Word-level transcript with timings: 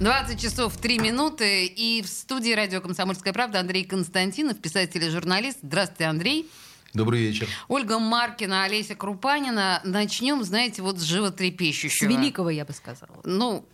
20 0.00 0.40
часов 0.40 0.78
3 0.78 0.98
минуты. 0.98 1.66
И 1.66 2.00
в 2.00 2.08
студии 2.08 2.52
радио 2.52 2.80
«Комсомольская 2.80 3.34
правда» 3.34 3.60
Андрей 3.60 3.84
Константинов, 3.84 4.58
писатель 4.58 5.04
и 5.04 5.10
журналист. 5.10 5.58
Здравствуйте, 5.62 6.06
Андрей. 6.06 6.50
Добрый 6.94 7.20
вечер. 7.20 7.46
Ольга 7.68 7.98
Маркина, 7.98 8.64
Олеся 8.64 8.94
Крупанина. 8.94 9.82
Начнем, 9.84 10.42
знаете, 10.42 10.80
вот 10.80 10.98
с 10.98 11.02
животрепещущего. 11.02 12.08
С 12.08 12.10
великого, 12.10 12.48
я 12.48 12.64
бы 12.64 12.72
сказала. 12.72 13.20
Ну, 13.24 13.66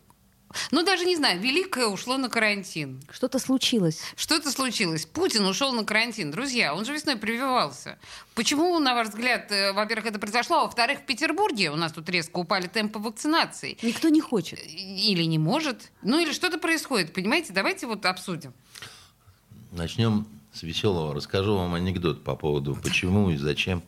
ну, 0.71 0.85
даже 0.85 1.05
не 1.05 1.17
знаю, 1.17 1.41
Великое 1.41 1.87
ушло 1.87 2.17
на 2.17 2.29
карантин. 2.29 3.03
Что-то 3.11 3.39
случилось. 3.39 4.01
Что-то 4.17 4.51
случилось. 4.51 5.07
Путин 5.07 5.45
ушел 5.47 5.73
на 5.73 5.85
карантин. 5.85 6.31
Друзья, 6.31 6.75
он 6.75 6.85
же 6.85 6.93
весной 6.93 7.17
прививался. 7.17 7.99
Почему, 8.35 8.79
на 8.79 8.95
ваш 8.95 9.09
взгляд, 9.09 9.51
э, 9.51 9.73
во-первых, 9.73 10.07
это 10.07 10.19
произошло, 10.19 10.59
а 10.59 10.65
во-вторых, 10.65 11.01
в 11.01 11.03
Петербурге 11.03 11.71
у 11.71 11.77
нас 11.77 11.93
тут 11.93 12.09
резко 12.09 12.39
упали 12.39 12.67
темпы 12.67 12.99
вакцинации? 12.99 13.79
Никто 13.83 14.09
не 14.09 14.21
хочет. 14.21 14.61
Или 14.67 15.25
не 15.25 15.39
может. 15.39 15.91
Ну, 16.03 16.19
или 16.19 16.33
что-то 16.33 16.59
происходит, 16.59 17.13
понимаете? 17.13 17.53
Давайте 17.53 17.87
вот 17.87 18.05
обсудим. 18.07 18.53
Начнем 19.73 20.27
с 20.53 20.63
веселого. 20.63 21.15
Расскажу 21.15 21.57
вам 21.57 21.75
анекдот 21.75 22.25
по 22.25 22.35
поводу 22.35 22.77
почему 22.83 23.31
и 23.31 23.37
зачем 23.37 23.83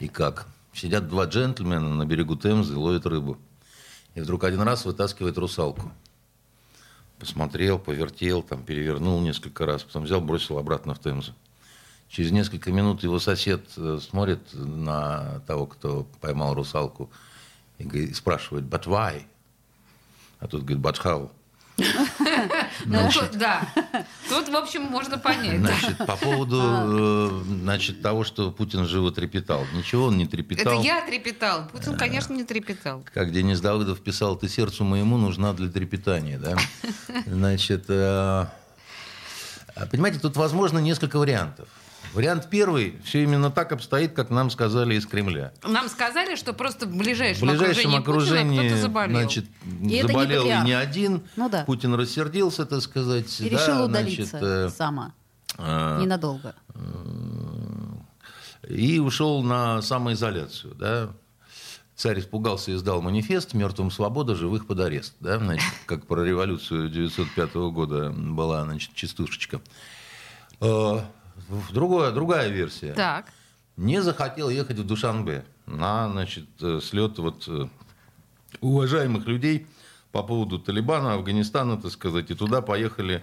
и 0.00 0.08
как. 0.08 0.46
Сидят 0.72 1.08
два 1.08 1.24
джентльмена 1.24 1.94
на 1.94 2.04
берегу 2.04 2.36
Темзы, 2.36 2.76
ловят 2.76 3.06
рыбу. 3.06 3.38
И 4.18 4.20
вдруг 4.20 4.42
один 4.42 4.62
раз 4.62 4.84
вытаскивает 4.84 5.38
русалку. 5.38 5.92
Посмотрел, 7.20 7.78
повертел, 7.78 8.42
там, 8.42 8.64
перевернул 8.64 9.20
несколько 9.20 9.64
раз, 9.64 9.84
потом 9.84 10.06
взял, 10.06 10.20
бросил 10.20 10.58
обратно 10.58 10.92
в 10.92 10.98
Темзу. 10.98 11.34
Через 12.08 12.32
несколько 12.32 12.72
минут 12.72 13.04
его 13.04 13.20
сосед 13.20 13.62
э, 13.76 14.00
смотрит 14.02 14.40
на 14.54 15.38
того, 15.46 15.66
кто 15.66 16.04
поймал 16.20 16.54
русалку, 16.54 17.12
и 17.78 18.12
спрашивает, 18.12 18.64
but 18.64 18.86
why? 18.86 19.22
А 20.40 20.48
тот 20.48 20.62
говорит, 20.64 20.84
but 20.84 20.96
how? 21.04 21.30
Ну, 22.86 23.08
да. 23.34 23.68
Тут, 24.28 24.48
в 24.48 24.56
общем, 24.56 24.82
можно 24.82 25.18
понять. 25.18 25.58
Значит, 25.58 25.98
по 25.98 26.16
поводу 26.16 26.60
э, 26.62 27.42
значит, 27.62 28.02
того, 28.02 28.24
что 28.24 28.50
Путин 28.50 28.86
живо 28.86 29.12
трепетал. 29.12 29.64
Ничего 29.74 30.06
он 30.06 30.18
не 30.18 30.26
трепетал. 30.26 30.80
Это 30.80 30.82
я 30.82 31.00
трепетал. 31.06 31.68
Путин, 31.68 31.96
конечно, 31.96 32.32
не 32.32 32.44
трепетал. 32.44 33.04
Как 33.12 33.32
Денис 33.32 33.60
Давыдов 33.60 34.00
писал, 34.00 34.36
ты 34.36 34.48
сердцу 34.48 34.84
моему 34.84 35.18
нужна 35.18 35.52
для 35.52 35.68
трепетания. 35.68 36.38
Да? 36.38 36.56
Значит, 37.26 37.84
э, 37.88 38.46
понимаете, 39.90 40.18
тут 40.18 40.36
возможно 40.36 40.78
несколько 40.78 41.18
вариантов. 41.18 41.68
Вариант 42.14 42.48
первый, 42.50 42.98
все 43.04 43.22
именно 43.22 43.50
так 43.50 43.72
обстоит, 43.72 44.12
как 44.14 44.30
нам 44.30 44.50
сказали 44.50 44.94
из 44.94 45.06
Кремля. 45.06 45.52
Нам 45.62 45.88
сказали, 45.88 46.36
что 46.36 46.52
просто 46.52 46.86
в 46.86 46.96
ближайшем, 46.96 47.46
В 47.48 47.50
ближайшем 47.50 47.94
окружении, 47.94 47.98
окружении 47.98 48.56
Путина 48.56 48.68
кто-то 48.68 48.82
заболел. 48.82 49.20
значит, 49.20 49.44
И 49.44 49.48
это 49.68 49.82
не 49.84 50.02
заболел 50.02 50.44
и 50.46 50.64
не 50.64 50.72
один. 50.72 51.22
Ну 51.36 51.48
да. 51.48 51.64
Путин 51.64 51.94
рассердился, 51.94 52.66
так 52.66 52.80
сказать. 52.82 53.40
И 53.40 53.50
да, 53.50 53.56
решил 53.56 53.84
значит, 53.86 53.88
удалиться 54.34 54.38
э, 54.40 54.70
сама. 54.70 55.14
э, 55.58 55.98
Ненадолго. 56.00 56.54
и 58.68 58.98
ушел 58.98 59.42
на 59.42 59.82
самоизоляцию. 59.82 60.74
Да? 60.74 61.10
Царь 61.94 62.20
испугался 62.20 62.70
и 62.70 62.76
сдал 62.76 63.02
манифест 63.02 63.54
«Мертвым 63.54 63.90
свобода, 63.90 64.34
живых 64.36 64.66
под 64.66 64.80
арест». 64.80 65.14
Да? 65.20 65.38
Значит, 65.38 65.66
как 65.86 66.06
про 66.06 66.22
революцию 66.22 66.86
1905 66.88 67.54
года 67.72 68.10
была 68.10 68.64
значит, 68.64 68.94
частушечка. 68.94 69.60
Другое, 71.72 72.12
другая 72.12 72.48
версия. 72.48 72.92
Так. 72.92 73.32
Не 73.76 74.02
захотел 74.02 74.50
ехать 74.50 74.78
в 74.78 74.86
Душанбе 74.86 75.44
на 75.66 76.10
значит, 76.10 76.46
э, 76.60 76.80
слет 76.82 77.18
вот, 77.18 77.44
э, 77.46 77.68
уважаемых 78.60 79.26
людей 79.26 79.66
по 80.10 80.22
поводу 80.22 80.58
Талибана, 80.58 81.14
Афганистана, 81.14 81.76
так 81.76 81.92
сказать. 81.92 82.30
И 82.30 82.34
туда 82.34 82.60
поехали 82.60 83.22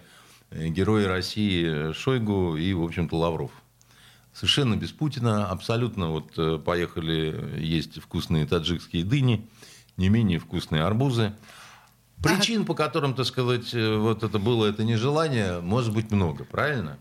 э, 0.52 0.68
герои 0.68 1.04
России 1.04 1.92
Шойгу 1.92 2.56
и, 2.56 2.74
в 2.74 2.84
общем-то, 2.84 3.18
Лавров. 3.18 3.52
Совершенно 4.34 4.76
без 4.76 4.92
Путина, 4.92 5.48
абсолютно 5.48 6.10
вот 6.10 6.64
поехали 6.66 7.58
есть 7.58 8.02
вкусные 8.02 8.46
таджикские 8.46 9.06
дыни, 9.06 9.50
не 9.96 10.10
менее 10.10 10.40
вкусные 10.40 10.84
арбузы. 10.84 11.34
Причин, 12.22 12.66
по 12.66 12.74
которым, 12.74 13.14
так 13.14 13.26
сказать, 13.26 13.74
вот 13.74 14.24
это 14.24 14.38
было 14.38 14.66
это 14.66 14.84
нежелание, 14.84 15.62
может 15.62 15.94
быть 15.94 16.12
много, 16.12 16.44
правильно? 16.44 16.98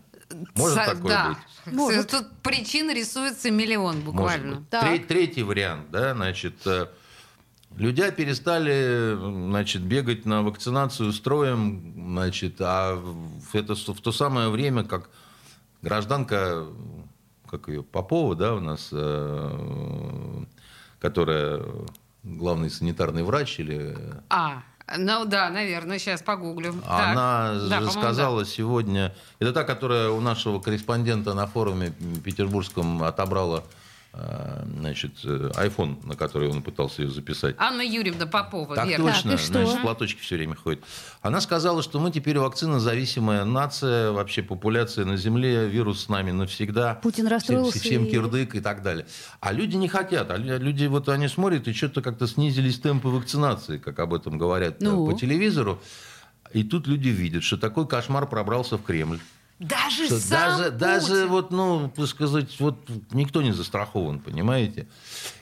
Может 0.55 0.77
Са- 0.77 0.85
такое 0.85 1.09
да. 1.09 1.29
быть? 1.65 1.73
Может. 1.73 2.09
Тут 2.09 2.27
причин 2.41 2.89
рисуется 2.91 3.51
миллион 3.51 4.01
буквально. 4.01 4.55
быть. 4.57 4.69
Так. 4.69 4.83
Тре- 4.83 4.99
Третий 4.99 5.43
вариант, 5.43 5.91
да, 5.91 6.13
значит, 6.13 6.65
э, 6.65 6.87
люди 7.77 8.09
перестали, 8.11 9.15
значит, 9.19 9.81
бегать 9.83 10.25
на 10.25 10.41
вакцинацию 10.41 11.11
строем, 11.13 11.93
значит, 11.95 12.55
а 12.59 12.95
в, 12.95 13.53
это, 13.55 13.75
в 13.75 14.01
то 14.01 14.11
самое 14.11 14.49
время, 14.49 14.83
как 14.83 15.09
гражданка, 15.81 16.65
как 17.47 17.67
ее, 17.67 17.83
Попова, 17.83 18.35
да, 18.35 18.55
у 18.55 18.59
нас, 18.59 18.89
э, 18.91 20.43
которая 20.99 21.61
главный 22.23 22.69
санитарный 22.71 23.23
врач 23.23 23.59
или 23.59 23.95
А, 24.29 24.63
ну 24.97 25.25
да, 25.25 25.49
наверное, 25.49 25.99
сейчас 25.99 26.21
погуглю. 26.21 26.73
Так. 26.85 27.11
она 27.11 27.53
Да, 27.53 27.79
же 27.81 27.87
по-моему, 27.87 27.91
сказала 27.91 28.45
сегодня, 28.45 29.13
это 29.39 29.51
та, 29.51 29.63
которая 29.63 30.09
у 30.09 30.21
нашего 30.21 30.59
корреспондента 30.59 31.33
на 31.33 31.47
форуме 31.47 31.91
петербургском 32.23 33.03
отобрала 33.03 33.63
значит, 34.79 35.11
э, 35.23 35.51
iPhone, 35.55 36.05
на 36.05 36.15
который 36.15 36.49
он 36.49 36.61
пытался 36.61 37.01
ее 37.03 37.09
записать. 37.11 37.57
да. 37.57 37.67
Анна 37.67 37.81
Юрьевна 37.81 38.25
Попова, 38.25 38.75
Так 38.75 38.87
верно. 38.87 39.11
точно, 39.11 39.37
что? 39.37 39.53
значит, 39.53 39.79
в 39.79 39.81
платочке 39.81 40.21
все 40.21 40.35
время 40.35 40.55
ходит. 40.55 40.83
Она 41.21 41.41
сказала, 41.41 41.81
что 41.83 41.99
мы 41.99 42.11
теперь 42.11 42.37
вакцинозависимая 42.39 43.45
нация, 43.45 44.11
вообще 44.11 44.41
популяция 44.43 45.05
на 45.05 45.17
Земле, 45.17 45.67
вирус 45.67 46.03
с 46.03 46.09
нами 46.09 46.31
навсегда. 46.31 46.95
Путин 46.95 47.27
расстроился 47.27 47.79
Всем, 47.79 47.81
всем 47.91 48.05
и- 48.05 48.11
кирдык 48.11 48.55
и 48.55 48.59
так 48.61 48.81
далее. 48.81 49.05
А 49.41 49.51
люди 49.51 49.75
не 49.75 49.87
хотят. 49.87 50.31
А 50.31 50.37
лю- 50.37 50.59
люди, 50.59 50.85
вот 50.85 51.09
они 51.09 51.27
смотрят, 51.27 51.67
и 51.67 51.73
что-то 51.73 52.01
как-то 52.01 52.27
снизились 52.27 52.79
темпы 52.79 53.09
вакцинации, 53.09 53.77
как 53.77 53.99
об 53.99 54.13
этом 54.13 54.37
говорят 54.37 54.81
э, 54.81 54.85
Ну? 54.85 55.05
по 55.05 55.13
телевизору. 55.17 55.81
И 56.53 56.63
тут 56.63 56.87
люди 56.87 57.09
видят, 57.09 57.43
что 57.43 57.57
такой 57.57 57.87
кошмар 57.87 58.27
пробрался 58.27 58.77
в 58.77 58.83
Кремль. 58.83 59.19
Даже 59.57 60.07
Что 60.07 60.19
сам 60.19 60.57
даже, 60.59 60.71
даже 60.71 61.07
Путин. 61.13 61.27
вот, 61.29 61.51
ну, 61.51 61.91
так 61.95 62.07
сказать, 62.07 62.59
вот 62.59 62.75
никто 63.11 63.41
не 63.41 63.53
застрахован, 63.53 64.19
понимаете? 64.19 64.85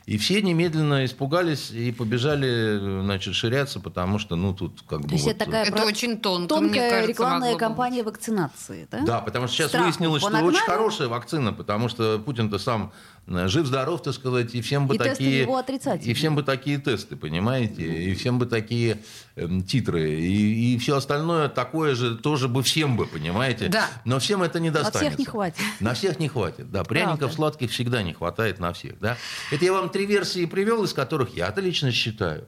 И 0.05 0.17
все 0.19 0.41
немедленно 0.43 1.03
испугались 1.05 1.71
и 1.71 1.91
побежали, 1.91 3.01
значит, 3.01 3.33
ширяться, 3.33 3.79
потому 3.79 4.19
что, 4.19 4.35
ну, 4.35 4.53
тут 4.53 4.83
как 4.87 5.01
бы 5.01 5.07
То 5.07 5.13
есть 5.15 5.25
вот... 5.25 5.35
это 5.35 5.45
такая 5.45 5.63
Это 5.63 5.71
про- 5.71 5.85
очень 5.85 6.19
тонко, 6.19 6.59
мне 6.59 6.69
тонкая 6.73 6.89
кажется, 6.89 7.09
рекламная 7.11 7.55
кампания 7.55 8.03
вакцинации, 8.03 8.87
да? 8.91 8.99
Да, 9.01 9.21
потому 9.21 9.47
что 9.47 9.55
сейчас 9.55 9.69
Страху 9.69 9.85
выяснилось, 9.85 10.21
что 10.21 10.43
очень 10.43 10.59
хорошая 10.59 11.07
вакцина, 11.07 11.51
потому 11.53 11.89
что 11.89 12.19
Путин-то 12.19 12.59
сам 12.59 12.91
жив-здоров, 13.27 14.01
так 14.01 14.13
сказать, 14.13 14.53
и 14.53 14.61
всем 14.61 14.87
бы 14.87 14.95
И 14.95 14.97
такие... 14.97 15.41
его. 15.41 15.63
И 16.03 16.13
всем 16.13 16.35
бы 16.35 16.43
такие 16.43 16.77
тесты, 16.77 17.15
понимаете? 17.15 17.81
И 17.81 18.13
всем 18.15 18.37
бы 18.37 18.45
такие 18.45 18.99
эм, 19.35 19.63
титры. 19.63 20.19
И, 20.19 20.73
и 20.73 20.77
все 20.77 20.97
остальное 20.97 21.47
такое 21.49 21.95
же 21.95 22.15
тоже 22.17 22.47
бы 22.47 22.63
всем 22.63 22.97
бы, 22.97 23.05
понимаете? 23.05 23.69
Да. 23.69 23.89
Но 24.05 24.19
всем 24.19 24.43
это 24.43 24.59
не 24.59 24.69
На 24.69 24.83
достанется. 24.83 24.99
всех 24.99 25.19
не 25.19 25.25
хватит. 25.25 25.61
На 25.79 25.93
всех 25.93 26.19
не 26.19 26.27
хватит, 26.27 26.71
да. 26.71 26.83
Пряников 26.83 27.19
Правда. 27.19 27.35
сладких 27.35 27.71
всегда 27.71 28.03
не 28.03 28.13
хватает 28.13 28.59
на 28.59 28.73
всех, 28.73 28.99
да. 28.99 29.17
Это 29.51 29.63
я 29.63 29.73
вам 29.73 29.89
три 29.89 30.05
версии 30.05 30.45
привел, 30.45 30.83
из 30.83 30.93
которых 30.93 31.35
я-то 31.35 31.61
лично 31.61 31.91
считаю, 31.91 32.47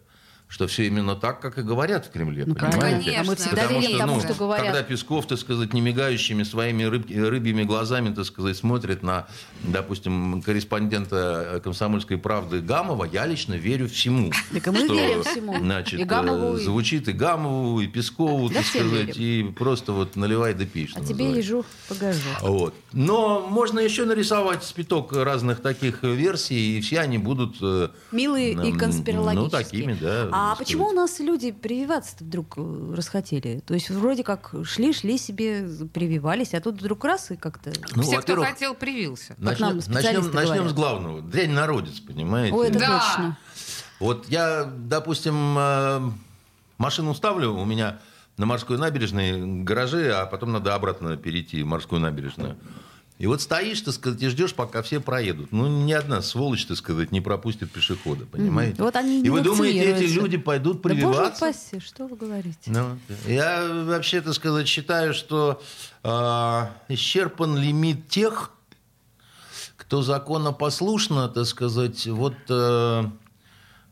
что 0.55 0.67
все 0.67 0.87
именно 0.87 1.15
так, 1.17 1.41
как 1.41 1.57
и 1.57 1.61
говорят 1.63 2.05
в 2.05 2.11
Кремле, 2.11 2.45
Ну, 2.47 2.55
понимаете? 2.55 3.11
конечно. 3.11 3.23
Мы 3.25 3.35
всегда 3.35 3.63
Потому 3.63 3.79
верим 3.81 3.89
что, 3.89 3.97
тому, 3.99 4.15
ну, 4.15 4.21
что 4.21 4.33
говорят. 4.35 4.65
Когда 4.65 4.83
Песков, 4.83 5.27
так 5.27 5.37
сказать, 5.37 5.73
не 5.73 5.81
мигающими 5.81 6.43
своими 6.43 6.83
рыб- 6.83 7.29
рыбьими 7.29 7.63
глазами, 7.63 8.13
так 8.15 8.23
сказать, 8.23 8.55
смотрит 8.55 9.03
на, 9.03 9.27
допустим, 9.63 10.41
корреспондента 10.41 11.55
э, 11.55 11.59
«Комсомольской 11.59 12.17
правды» 12.17 12.61
Гамова, 12.61 13.03
я 13.03 13.25
лично 13.25 13.55
верю 13.55 13.89
всему. 13.89 14.31
Так 14.53 14.67
мы 14.67 14.85
что, 14.85 14.93
верим 14.93 15.23
всему. 15.23 15.57
Значит, 15.59 15.99
И 15.99 16.03
Гамову, 16.05 16.55
э, 16.55 16.61
и- 16.61 16.63
звучит 16.63 17.09
и 17.09 17.11
Гамову, 17.11 17.81
и 17.81 17.87
Пескову, 17.87 18.47
Да 18.47 18.55
так 18.55 18.65
сказать, 18.65 19.17
и 19.17 19.43
просто 19.59 19.91
вот 19.91 20.15
наливай 20.15 20.53
да 20.53 20.63
пей, 20.63 20.87
что 20.87 21.01
А 21.01 21.03
тебе 21.03 21.31
ежу 21.33 21.65
погожу. 21.89 22.19
Вот. 22.41 22.73
Но 22.93 23.45
можно 23.49 23.79
еще 23.81 24.05
нарисовать 24.05 24.63
спиток 24.63 25.11
разных 25.11 25.61
таких 25.61 26.01
версий, 26.03 26.77
и 26.77 26.81
все 26.81 26.99
они 27.01 27.17
будут... 27.17 27.57
э, 27.61 27.89
Милые 28.13 28.53
и 28.53 28.71
м, 28.71 28.77
конспирологические. 28.77 29.43
Ну, 29.43 29.49
такими, 29.49 29.93
да. 29.99 30.29
А 30.31 30.44
А 30.51 30.55
почему 30.55 30.89
у 30.89 30.91
нас 30.91 31.19
люди 31.19 31.51
прививаться 31.51 32.17
вдруг 32.19 32.53
э, 32.57 32.93
расхотели? 32.95 33.61
То 33.65 33.73
есть 33.73 33.89
вроде 33.89 34.23
как 34.23 34.53
шли, 34.63 34.93
шли 34.93 35.17
себе, 35.17 35.67
прививались, 35.93 36.53
а 36.53 36.61
тут 36.61 36.75
вдруг 36.75 37.03
раз 37.03 37.31
и 37.31 37.35
как-то... 37.35 37.73
Ну, 37.95 38.03
Все, 38.03 38.21
кто 38.21 38.43
хотел, 38.43 38.75
привился. 38.75 39.35
Начнем, 39.37 39.81
начнем, 39.87 40.31
начнем 40.31 40.69
с 40.69 40.73
главного. 40.73 41.21
Дрянь 41.21 41.51
народец, 41.51 41.99
понимаете? 41.99 42.55
Ой, 42.55 42.67
это 42.69 42.79
Да. 42.79 42.99
точно. 42.99 43.37
Вот 43.99 44.29
я, 44.29 44.65
допустим, 44.65 45.57
э, 45.57 46.11
машину 46.77 47.15
ставлю, 47.15 47.53
у 47.53 47.65
меня 47.65 47.99
на 48.37 48.45
морской 48.45 48.77
набережной 48.77 49.63
гаражи, 49.63 50.11
а 50.11 50.25
потом 50.25 50.51
надо 50.51 50.75
обратно 50.75 51.17
перейти 51.17 51.63
в 51.63 51.65
морскую 51.65 52.01
набережную. 52.01 52.57
И 53.17 53.27
вот 53.27 53.41
стоишь, 53.41 53.79
так 53.81 53.93
сказать, 53.93 54.21
и 54.21 54.27
ждешь, 54.27 54.53
пока 54.53 54.81
все 54.81 54.99
проедут. 54.99 55.53
Ну, 55.53 55.67
ни 55.67 55.93
одна 55.93 56.21
сволочь, 56.21 56.65
так 56.65 56.75
сказать, 56.75 57.13
не 57.13 57.21
пропустит 57.21 57.71
пешехода, 57.71 58.25
понимаете? 58.25 58.81
Вот 58.83 58.93
они 58.97 59.21
И 59.21 59.29
вы 59.29 59.39
думаете, 59.41 59.79
эти 59.79 60.11
люди 60.11 60.37
пойдут 60.37 60.81
Да 60.81 60.89
боже 60.89 60.95
прививаться? 60.95 61.45
упаси, 61.45 61.79
что 61.79 62.07
вы 62.07 62.17
говорите? 62.17 62.57
Ну, 62.65 62.99
я 63.25 63.65
вообще, 63.85 64.19
так 64.19 64.33
сказать, 64.33 64.67
считаю, 64.67 65.13
что 65.13 65.61
э, 66.03 66.61
исчерпан 66.89 67.57
лимит 67.57 68.09
тех, 68.09 68.51
кто 69.77 70.01
законопослушно, 70.01 71.29
так 71.29 71.45
сказать, 71.45 72.05
вот 72.07 72.35
э, 72.49 73.03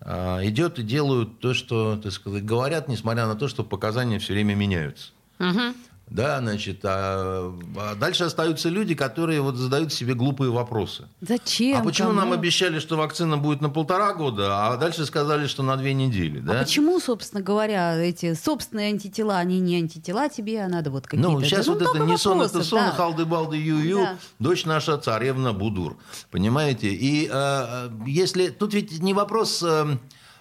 э, 0.02 0.40
идет 0.50 0.80
и 0.80 0.84
делают 0.84 1.40
то, 1.40 1.54
что, 1.54 1.96
так 1.96 2.12
сказать, 2.12 2.44
говорят, 2.44 2.90
несмотря 2.90 3.28
на 3.28 3.36
то, 3.36 3.48
что 3.48 3.64
показания 3.64 4.20
все 4.20 4.34
время 4.34 4.54
меняются. 4.54 5.12
Мгм. 5.40 5.76
Да, 6.08 6.40
значит, 6.40 6.82
а, 6.84 7.52
а 7.76 7.96
дальше 7.96 8.26
остаются 8.26 8.70
люди, 8.70 8.94
которые 8.94 9.42
вот 9.42 9.56
задают 9.56 9.92
себе 9.92 10.14
глупые 10.14 10.52
вопросы. 10.52 11.08
Зачем? 11.22 11.82
а 11.82 11.84
почему 11.84 12.10
Кому? 12.10 12.20
нам 12.20 12.34
обещали, 12.34 12.80
что 12.80 12.98
вакцина 12.98 13.38
будет 13.38 13.62
на 13.62 13.70
полтора 13.70 14.14
года, 14.14 14.68
а 14.68 14.78
дальше 14.78 15.06
сказали, 15.06 15.48
что 15.48 15.64
на 15.64 15.76
две 15.76 15.94
недели, 15.94 16.40
да? 16.40 16.60
А 16.60 16.64
почему, 16.66 17.00
собственно 17.00 17.42
говоря, 17.42 17.98
эти 17.98 18.34
собственные 18.34 18.90
антитела, 18.90 19.38
они 19.38 19.60
не 19.60 19.78
антитела 19.78 20.30
тебе, 20.30 20.62
а 20.62 20.68
надо 20.68 20.92
вот 20.92 21.08
какие-то... 21.08 21.30
Ну, 21.32 21.42
сейчас 21.42 21.66
да, 21.66 21.72
вот 21.72 21.82
это 21.82 21.94
много 21.96 22.12
не 22.12 22.18
сон, 22.18 22.42
это 22.42 22.64
сон, 22.64 22.80
да. 22.80 22.92
халды-балды, 22.92 23.58
ю-ю, 23.58 24.02
Да. 24.04 24.18
дочь 24.40 24.66
наша 24.66 24.98
царевна 24.98 25.54
Будур. 25.54 25.98
Понимаете? 26.30 26.90
И 26.90 27.30
э, 27.32 27.90
если... 28.06 28.50
Тут 28.50 28.74
ведь 28.74 29.00
не 29.00 29.14
вопрос 29.14 29.64
э, 29.64 29.98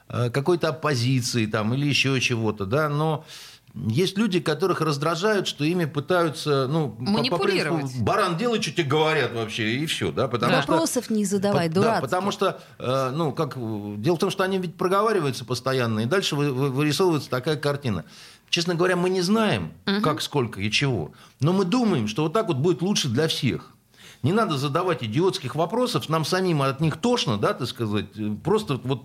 э, 0.09 0.31
какой-то 0.31 0.69
оппозиции 0.69 1.47
там 1.47 1.73
или 1.73 1.87
еще 1.87 2.21
чего-то, 2.21 2.67
да, 2.67 2.89
но... 2.89 3.25
Есть 3.75 4.19
люди, 4.19 4.39
которых 4.39 4.83
раздражают, 4.83 5.47
что 5.49 5.65
ими 5.65 5.87
пытаются, 5.87 6.67
ну, 6.69 6.91
по- 6.91 6.97
по 7.07 7.11
Манипулировать. 7.11 7.81
принципу, 7.85 8.05
баран, 8.05 8.37
делай, 8.37 8.61
что 8.61 8.71
тебе 8.73 8.85
говорят 8.85 9.33
вообще, 9.33 9.77
и 9.77 9.87
все, 9.87 10.13
да, 10.13 10.29
потому 10.29 10.61
что... 10.61 10.73
Вопросов 10.73 11.09
не 11.09 11.25
задавай, 11.25 11.69
По- 11.69 11.75
дурацких. 11.77 12.01
Да, 12.03 12.07
потому 12.07 12.33
что, 12.33 12.61
э, 12.79 13.11
ну, 13.15 13.33
как, 13.33 13.55
дело 14.01 14.17
в 14.17 14.19
том, 14.19 14.31
что 14.31 14.45
они 14.45 14.59
ведь 14.59 14.75
проговариваются 14.77 15.47
постоянно, 15.47 16.01
и 16.01 16.05
дальше 16.05 16.37
вы- 16.37 16.53
вы- 16.53 16.69
вырисовывается 16.71 17.31
такая 17.31 17.57
картина. 17.57 18.05
Честно 18.51 18.75
говоря, 18.75 18.97
мы 18.97 19.09
не 19.09 19.23
знаем, 19.23 19.73
как, 20.03 20.21
сколько 20.21 20.61
и 20.61 20.71
чего, 20.71 21.13
но 21.41 21.55
мы 21.55 21.65
думаем, 21.65 22.09
что 22.09 22.25
вот 22.25 22.35
так 22.35 22.49
вот 22.49 22.59
будет 22.59 22.83
лучше 22.83 23.09
для 23.09 23.27
всех. 23.27 23.71
Не 24.23 24.33
надо 24.33 24.59
задавать 24.59 25.03
идиотских 25.03 25.55
вопросов, 25.55 26.11
нам 26.11 26.27
самим 26.27 26.61
от 26.61 26.81
них 26.81 26.99
тошно, 26.99 27.39
да, 27.39 27.55
так 27.55 27.67
сказать, 27.67 28.05
просто 28.45 28.79
вот 28.85 29.03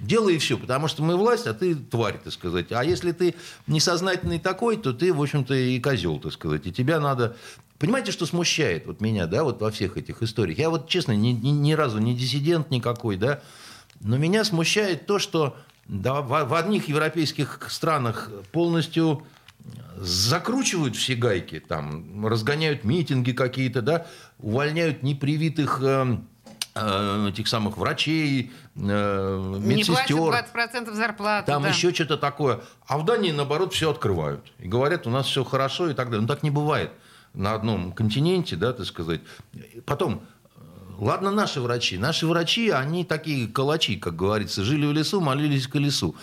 делай 0.00 0.38
все, 0.38 0.58
потому 0.58 0.88
что 0.88 1.02
мы 1.02 1.16
власть, 1.16 1.46
а 1.46 1.54
ты 1.54 1.74
тварь, 1.74 2.18
так 2.22 2.32
сказать. 2.32 2.72
А 2.72 2.84
если 2.84 3.12
ты 3.12 3.34
несознательный 3.66 4.38
такой, 4.38 4.76
то 4.76 4.92
ты, 4.92 5.12
в 5.12 5.20
общем-то, 5.20 5.54
и 5.54 5.80
козел, 5.80 6.18
так 6.18 6.32
сказать. 6.32 6.66
И 6.66 6.72
тебя 6.72 7.00
надо... 7.00 7.36
Понимаете, 7.78 8.12
что 8.12 8.24
смущает 8.24 8.86
вот 8.86 9.00
меня, 9.00 9.26
да, 9.26 9.44
вот 9.44 9.60
во 9.60 9.70
всех 9.70 9.96
этих 9.96 10.22
историях? 10.22 10.58
Я 10.58 10.70
вот, 10.70 10.88
честно, 10.88 11.12
ни, 11.12 11.28
ни- 11.30 11.50
ни 11.50 11.72
разу 11.72 11.98
не 11.98 12.14
диссидент 12.14 12.70
никакой, 12.70 13.16
да, 13.16 13.42
но 14.00 14.16
меня 14.16 14.44
смущает 14.44 15.06
то, 15.06 15.18
что 15.18 15.56
да, 15.86 16.20
в, 16.20 16.44
в 16.44 16.54
одних 16.54 16.88
европейских 16.88 17.66
странах 17.68 18.30
полностью 18.52 19.24
закручивают 19.96 20.96
все 20.96 21.14
гайки, 21.14 21.60
там, 21.60 22.26
разгоняют 22.26 22.84
митинги 22.84 23.32
какие-то, 23.32 23.82
да, 23.82 24.06
увольняют 24.38 25.02
непривитых 25.02 25.80
э, 25.82 26.18
э, 26.74 27.28
этих 27.30 27.48
самых 27.48 27.78
врачей, 27.78 28.52
э, 28.76 29.58
Не 29.60 29.76
медсестер. 29.76 30.16
20% 30.16 30.92
зарплаты. 30.92 31.46
Там 31.46 31.62
да. 31.62 31.68
еще 31.68 31.92
что-то 31.92 32.16
такое. 32.16 32.60
А 32.86 32.98
в 32.98 33.04
Дании, 33.04 33.30
наоборот, 33.30 33.72
все 33.72 33.90
открывают. 33.90 34.52
И 34.58 34.68
говорят, 34.68 35.06
у 35.06 35.10
нас 35.10 35.26
все 35.26 35.44
хорошо 35.44 35.90
и 35.90 35.94
так 35.94 36.06
далее. 36.06 36.22
Ну, 36.22 36.28
так 36.28 36.42
не 36.42 36.50
бывает 36.50 36.90
на 37.34 37.54
одном 37.54 37.92
континенте, 37.92 38.56
да, 38.56 38.72
так 38.72 38.86
сказать. 38.86 39.20
Потом, 39.84 40.22
ладно 40.98 41.30
наши 41.30 41.60
врачи. 41.60 41.98
Наши 41.98 42.26
врачи, 42.26 42.70
они 42.70 43.04
такие 43.04 43.48
калачи, 43.48 43.96
как 43.96 44.16
говорится. 44.16 44.64
Жили 44.64 44.86
в 44.86 44.92
лесу, 44.92 45.20
молились 45.20 45.66
к 45.66 45.72
колесу. 45.72 46.14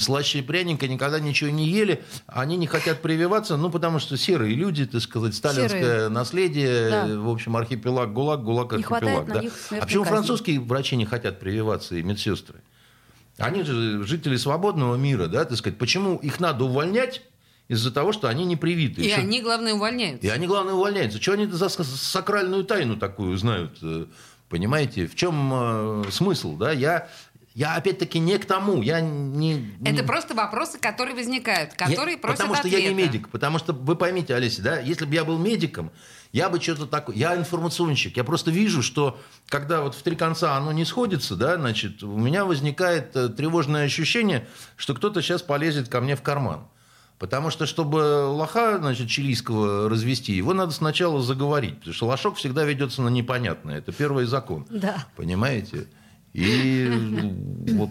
Слаще 0.00 0.42
пряника, 0.42 0.86
никогда 0.88 1.20
ничего 1.20 1.50
не 1.50 1.68
ели. 1.68 2.02
Они 2.26 2.56
не 2.56 2.66
хотят 2.66 3.02
прививаться, 3.02 3.56
ну, 3.56 3.70
потому 3.70 3.98
что 3.98 4.16
серые 4.16 4.54
люди, 4.54 4.86
так 4.86 5.00
сказать, 5.00 5.34
сталинское 5.34 5.80
Серые. 5.82 6.08
наследие, 6.08 6.90
Да. 6.90 7.06
в 7.20 7.28
общем, 7.28 7.56
архипелаг 7.56 8.12
ГУЛАГ, 8.12 8.42
ГУЛАГ 8.42 8.72
архипелаг. 8.74 9.26
да. 9.26 9.40
А 9.78 9.80
почему 9.84 10.02
казни. 10.04 10.14
французские 10.14 10.60
врачи 10.60 10.96
не 10.96 11.04
хотят 11.06 11.40
прививаться 11.40 11.96
и 11.96 12.02
медсестры? 12.02 12.60
Они 13.38 13.62
же 13.64 14.02
жители 14.04 14.36
свободного 14.36 14.96
мира, 14.96 15.26
да, 15.26 15.44
так 15.44 15.58
сказать. 15.58 15.78
Почему 15.78 16.16
их 16.16 16.40
надо 16.40 16.64
увольнять 16.64 17.22
из-за 17.68 17.90
того, 17.90 18.12
что 18.12 18.28
они 18.28 18.44
не 18.44 18.56
привиты? 18.56 19.02
И 19.02 19.10
Что- 19.10 19.20
они, 19.20 19.40
главное, 19.42 19.74
увольняются. 19.74 20.26
и 20.26 20.30
они, 20.30 20.46
главное, 20.46 20.74
увольняются. 20.74 21.20
Что 21.20 21.32
они 21.32 21.46
за 21.46 21.68
сакральную 21.68 22.64
тайну 22.64 22.96
такую 22.96 23.36
знают? 23.36 23.78
э, 23.82 24.06
Понимаете? 24.48 25.06
В 25.08 25.16
чем 25.16 25.50
э, 25.52 26.04
смысл? 26.12 26.56
Да? 26.56 26.70
Я, 26.70 27.08
я 27.54 27.74
опять-таки 27.74 28.20
не 28.20 28.38
к 28.38 28.44
тому. 28.44 28.80
Я 28.80 29.00
не, 29.00 29.74
Это 29.82 29.90
не- 29.90 30.02
просто 30.04 30.34
вопросы, 30.34 30.78
которые 30.78 31.16
возникают, 31.16 31.72
которые 31.74 32.12
я- 32.12 32.18
просят 32.18 32.38
Потому 32.38 32.54
что 32.54 32.68
я 32.68 32.78
не 32.80 32.86
ответа. 32.90 33.02
медик. 33.12 33.28
Потому 33.28 33.58
что, 33.58 33.72
вы 33.72 33.96
поймите, 33.96 34.36
Олеся, 34.36 34.62
да, 34.62 34.78
если 34.78 35.04
бы 35.04 35.12
я 35.14 35.24
был 35.24 35.36
медиком, 35.38 35.90
я 36.32 36.48
бы 36.48 36.60
что-то 36.60 36.86
такое... 36.86 37.16
Я 37.16 37.34
информационщик. 37.36 38.16
Я 38.16 38.22
просто 38.22 38.52
вижу, 38.52 38.82
что 38.82 39.18
когда 39.48 39.80
вот 39.80 39.96
в 39.96 40.02
три 40.02 40.14
конца 40.14 40.56
оно 40.56 40.70
не 40.70 40.84
сходится, 40.84 41.34
да, 41.34 41.56
значит, 41.56 42.04
у 42.04 42.16
меня 42.16 42.44
возникает 42.44 43.16
э, 43.16 43.28
тревожное 43.30 43.86
ощущение, 43.86 44.46
что 44.76 44.94
кто-то 44.94 45.22
сейчас 45.22 45.42
полезет 45.42 45.88
ко 45.88 46.00
мне 46.00 46.14
в 46.14 46.22
карман. 46.22 46.68
Потому 47.18 47.50
что, 47.50 47.64
чтобы 47.64 48.26
лоха, 48.26 48.78
значит, 48.78 49.08
чилийского 49.08 49.88
развести, 49.88 50.32
его 50.34 50.52
надо 50.52 50.72
сначала 50.72 51.22
заговорить. 51.22 51.78
Потому 51.78 51.94
что 51.94 52.06
лошок 52.06 52.36
всегда 52.36 52.64
ведется 52.64 53.00
на 53.00 53.08
непонятное. 53.08 53.78
Это 53.78 53.90
первый 53.92 54.26
закон. 54.26 54.66
Да. 54.68 55.06
Понимаете? 55.16 55.86
И 56.34 56.90
вот... 57.68 57.90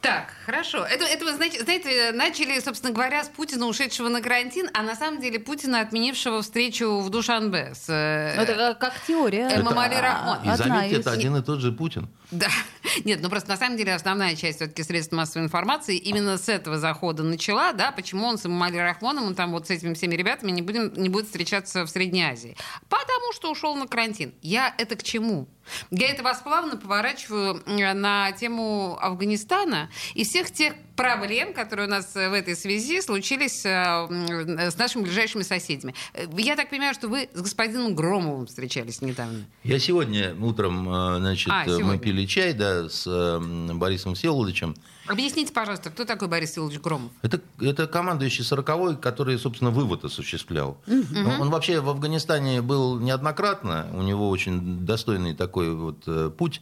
Так, 0.00 0.32
хорошо. 0.44 0.84
Это, 0.84 1.04
это 1.04 1.24
вы, 1.24 1.32
знаете, 1.32 1.62
знаете, 1.62 2.12
начали, 2.12 2.60
собственно 2.60 2.92
говоря, 2.92 3.24
с 3.24 3.28
Путина, 3.28 3.66
ушедшего 3.66 4.08
на 4.08 4.20
карантин, 4.20 4.68
а 4.74 4.82
на 4.82 4.94
самом 4.94 5.20
деле 5.20 5.38
Путина, 5.38 5.80
отменившего 5.80 6.42
встречу 6.42 7.00
в 7.00 7.10
Душанбе 7.10 7.72
с... 7.74 7.88
э, 7.88 8.40
Это 8.40 8.76
как, 8.78 8.94
теория. 9.06 9.48
Это 9.48 9.64
Рахмон. 9.64 10.38
И 10.44 10.56
заметьте, 10.56 10.96
это 10.96 11.10
один 11.10 11.36
и 11.36 11.42
тот 11.42 11.60
же 11.60 11.72
Путин. 11.72 12.08
Да. 12.30 12.48
Нет, 13.04 13.20
ну 13.22 13.28
просто 13.28 13.48
на 13.50 13.56
самом 13.56 13.76
деле 13.76 13.94
основная 13.94 14.36
часть 14.36 14.58
все-таки 14.58 14.82
средств 14.82 15.12
массовой 15.12 15.44
информации 15.44 15.96
именно 15.96 16.38
с 16.38 16.48
этого 16.48 16.78
захода 16.78 17.22
начала, 17.22 17.72
да, 17.72 17.92
почему 17.92 18.26
он 18.26 18.38
с 18.38 18.46
Эмомали 18.46 18.78
Рахмоном, 18.78 19.26
он 19.26 19.34
там 19.34 19.52
вот 19.52 19.66
с 19.66 19.70
этими 19.70 19.94
всеми 19.94 20.14
ребятами 20.14 20.50
не, 20.50 20.62
будем, 20.62 20.92
не 20.94 21.08
будет 21.08 21.26
встречаться 21.26 21.84
в 21.84 21.88
Средней 21.88 22.24
Азии. 22.24 22.56
Потому 22.88 23.15
что 23.32 23.50
ушел 23.50 23.74
на 23.76 23.86
карантин. 23.86 24.34
Я 24.42 24.74
это 24.78 24.96
к 24.96 25.02
чему? 25.02 25.48
Я 25.90 26.08
это 26.08 26.22
вас 26.22 26.38
плавно 26.38 26.76
поворачиваю 26.76 27.62
э, 27.66 27.92
на 27.92 28.32
тему 28.32 28.98
Афганистана 29.00 29.90
и 30.14 30.24
всех 30.24 30.50
тех 30.50 30.74
проблем, 30.96 31.52
которые 31.52 31.86
у 31.86 31.90
нас 31.90 32.16
э, 32.16 32.28
в 32.28 32.32
этой 32.32 32.56
связи 32.56 33.00
случились 33.00 33.64
э, 33.66 33.68
м, 33.70 34.58
с 34.58 34.76
нашими 34.78 35.02
ближайшими 35.02 35.42
соседями. 35.42 35.94
Э, 36.14 36.26
Я 36.38 36.56
так 36.56 36.70
понимаю, 36.70 36.94
что 36.94 37.08
вы 37.08 37.28
с 37.34 37.40
господином 37.42 37.94
Громовым 37.94 38.46
встречались 38.46 39.02
недавно. 39.02 39.44
Я 39.62 39.78
сегодня 39.78 40.34
утром, 40.40 40.88
э, 40.88 41.18
значит, 41.18 41.48
А, 41.52 41.64
э, 41.64 41.70
мы 41.70 41.78
сегодня. 41.78 41.98
пили 41.98 42.26
чай, 42.26 42.52
да, 42.54 42.88
с 42.88 43.04
э, 43.06 43.72
Борисом 43.74 44.14
Всеволодовичем. 44.14 44.74
Объясните, 45.06 45.52
пожалуйста, 45.52 45.90
кто 45.90 46.04
такой 46.04 46.26
Борис 46.28 46.54
Силович 46.54 46.80
Громов? 46.80 47.12
Это, 47.22 47.40
это 47.60 47.86
командующий 47.86 48.42
40-й, 48.42 48.96
который, 48.96 49.38
собственно, 49.38 49.70
вывод 49.70 50.04
осуществлял. 50.04 50.78
Он, 50.88 51.26
он 51.42 51.50
вообще 51.50 51.80
в 51.80 51.88
Афганистане 51.90 52.60
был 52.62 52.98
неоднократно, 52.98 53.86
у 53.92 54.02
него 54.02 54.28
очень 54.28 54.84
достойный 54.84 55.34
такой 55.34 55.72
вот 55.74 56.02
э, 56.06 56.30
путь. 56.36 56.60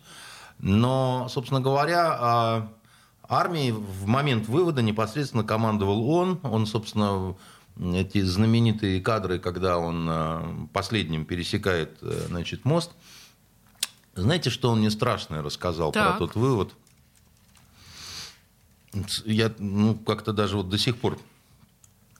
Но, 0.58 1.26
собственно 1.30 1.60
говоря, 1.60 2.16
а, 2.20 2.68
армией 3.28 3.72
в 3.72 4.06
момент 4.06 4.48
вывода 4.48 4.82
непосредственно 4.82 5.44
командовал 5.44 6.08
он. 6.08 6.40
Он, 6.42 6.66
собственно, 6.66 7.36
эти 7.76 8.20
знаменитые 8.20 9.00
кадры, 9.00 9.38
когда 9.38 9.78
он 9.78 10.06
э, 10.08 10.66
последним 10.72 11.24
пересекает 11.24 11.98
э, 12.02 12.26
значит, 12.28 12.64
мост. 12.64 12.92
Знаете, 14.14 14.50
что 14.50 14.70
он 14.70 14.78
мне 14.78 14.90
страшное 14.90 15.42
рассказал 15.42 15.90
Так. 15.92 16.18
про 16.18 16.26
тот 16.26 16.36
вывод? 16.36 16.72
Я 19.24 19.52
ну, 19.58 19.96
как-то 19.96 20.32
даже 20.32 20.56
вот 20.56 20.68
до 20.68 20.78
сих 20.78 20.96
пор 20.96 21.18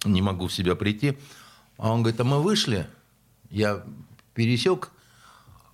не 0.05 0.23
могу 0.23 0.49
в 0.49 0.53
себя 0.53 0.75
прийти. 0.75 1.17
А 1.77 1.93
он 1.93 2.03
говорит, 2.03 2.21
а 2.21 2.25
мы 2.25 2.43
вышли, 2.43 2.89
я 3.51 3.85
пересек, 4.35 4.91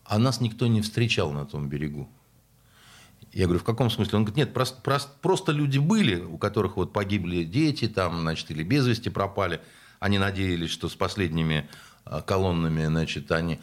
а 0.05 0.19
нас 0.19 0.41
никто 0.41 0.67
не 0.67 0.83
встречал 0.83 1.33
на 1.33 1.47
том 1.47 1.69
берегу. 1.69 2.09
Я 3.33 3.45
говорю, 3.45 3.61
в 3.61 3.65
каком 3.65 3.91
смысле? 3.91 4.19
Он 4.19 4.25
говорит, 4.25 4.37
нет, 4.37 4.53
просто, 4.53 4.81
просто, 4.83 5.11
просто 5.21 5.53
люди 5.53 5.79
были, 5.79 6.21
у 6.21 6.37
которых 6.37 6.77
вот 6.77 6.93
погибли 6.93 7.45
дети, 7.45 7.87
там, 7.87 8.21
значит, 8.21 8.51
или 8.51 8.63
без 8.63 8.87
вести 8.87 9.09
пропали. 9.09 9.61
Они 10.01 10.19
надеялись, 10.19 10.71
что 10.71 10.89
с 10.89 10.95
последними 10.95 11.69
а, 12.05 12.23
колоннами, 12.23 12.85
значит, 12.87 13.31
они... 13.33 13.61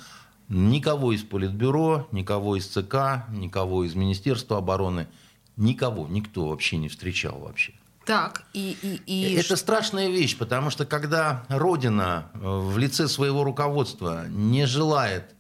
Никого 0.50 1.12
из 1.12 1.24
Политбюро, 1.24 2.08
никого 2.14 2.56
из 2.56 2.68
ЦК, 2.68 3.28
никого 3.32 3.84
из 3.84 3.96
Министерства 3.96 4.60
обороны, 4.60 5.10
никого, 5.58 6.08
никто 6.08 6.48
вообще 6.48 6.78
не 6.78 6.88
встречал 6.88 7.40
вообще. 7.40 7.74
Так, 8.06 8.46
и... 8.54 8.78
и, 8.82 9.02
и... 9.06 9.34
Это 9.34 9.58
страшная 9.58 10.08
вещь, 10.08 10.38
потому 10.38 10.70
что 10.70 10.86
когда 10.86 11.44
Родина 11.50 12.32
э, 12.34 12.38
в 12.40 12.78
лице 12.78 13.10
своего 13.10 13.44
руководства 13.44 14.26
не 14.30 14.66
желает 14.66 15.36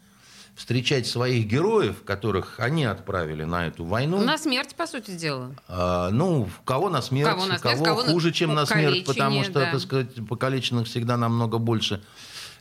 встречать 0.57 1.05
своих 1.05 1.45
героев, 1.45 2.03
которых 2.03 2.59
они 2.59 2.83
отправили 2.83 3.43
на 3.43 3.67
эту 3.67 3.85
войну. 3.85 4.19
На 4.19 4.39
смерть, 4.39 4.73
по 4.75 4.87
сути 4.87 5.11
дела. 5.11 5.51
А, 5.67 6.09
ну, 6.09 6.49
кого 6.65 6.89
на 6.89 7.03
смерть, 7.03 7.29
кого, 7.29 7.45
на 7.45 7.59
смерть, 7.59 7.77
кого, 7.77 7.85
кого 7.85 8.01
хуже, 8.01 8.31
чем 8.31 8.55
на 8.55 8.65
смерть, 8.65 9.05
потому 9.05 9.43
что, 9.43 9.53
да. 9.53 9.71
так 9.71 9.79
сказать, 9.79 10.09
покалеченных 10.27 10.87
всегда 10.87 11.15
намного 11.15 11.59
больше. 11.59 12.01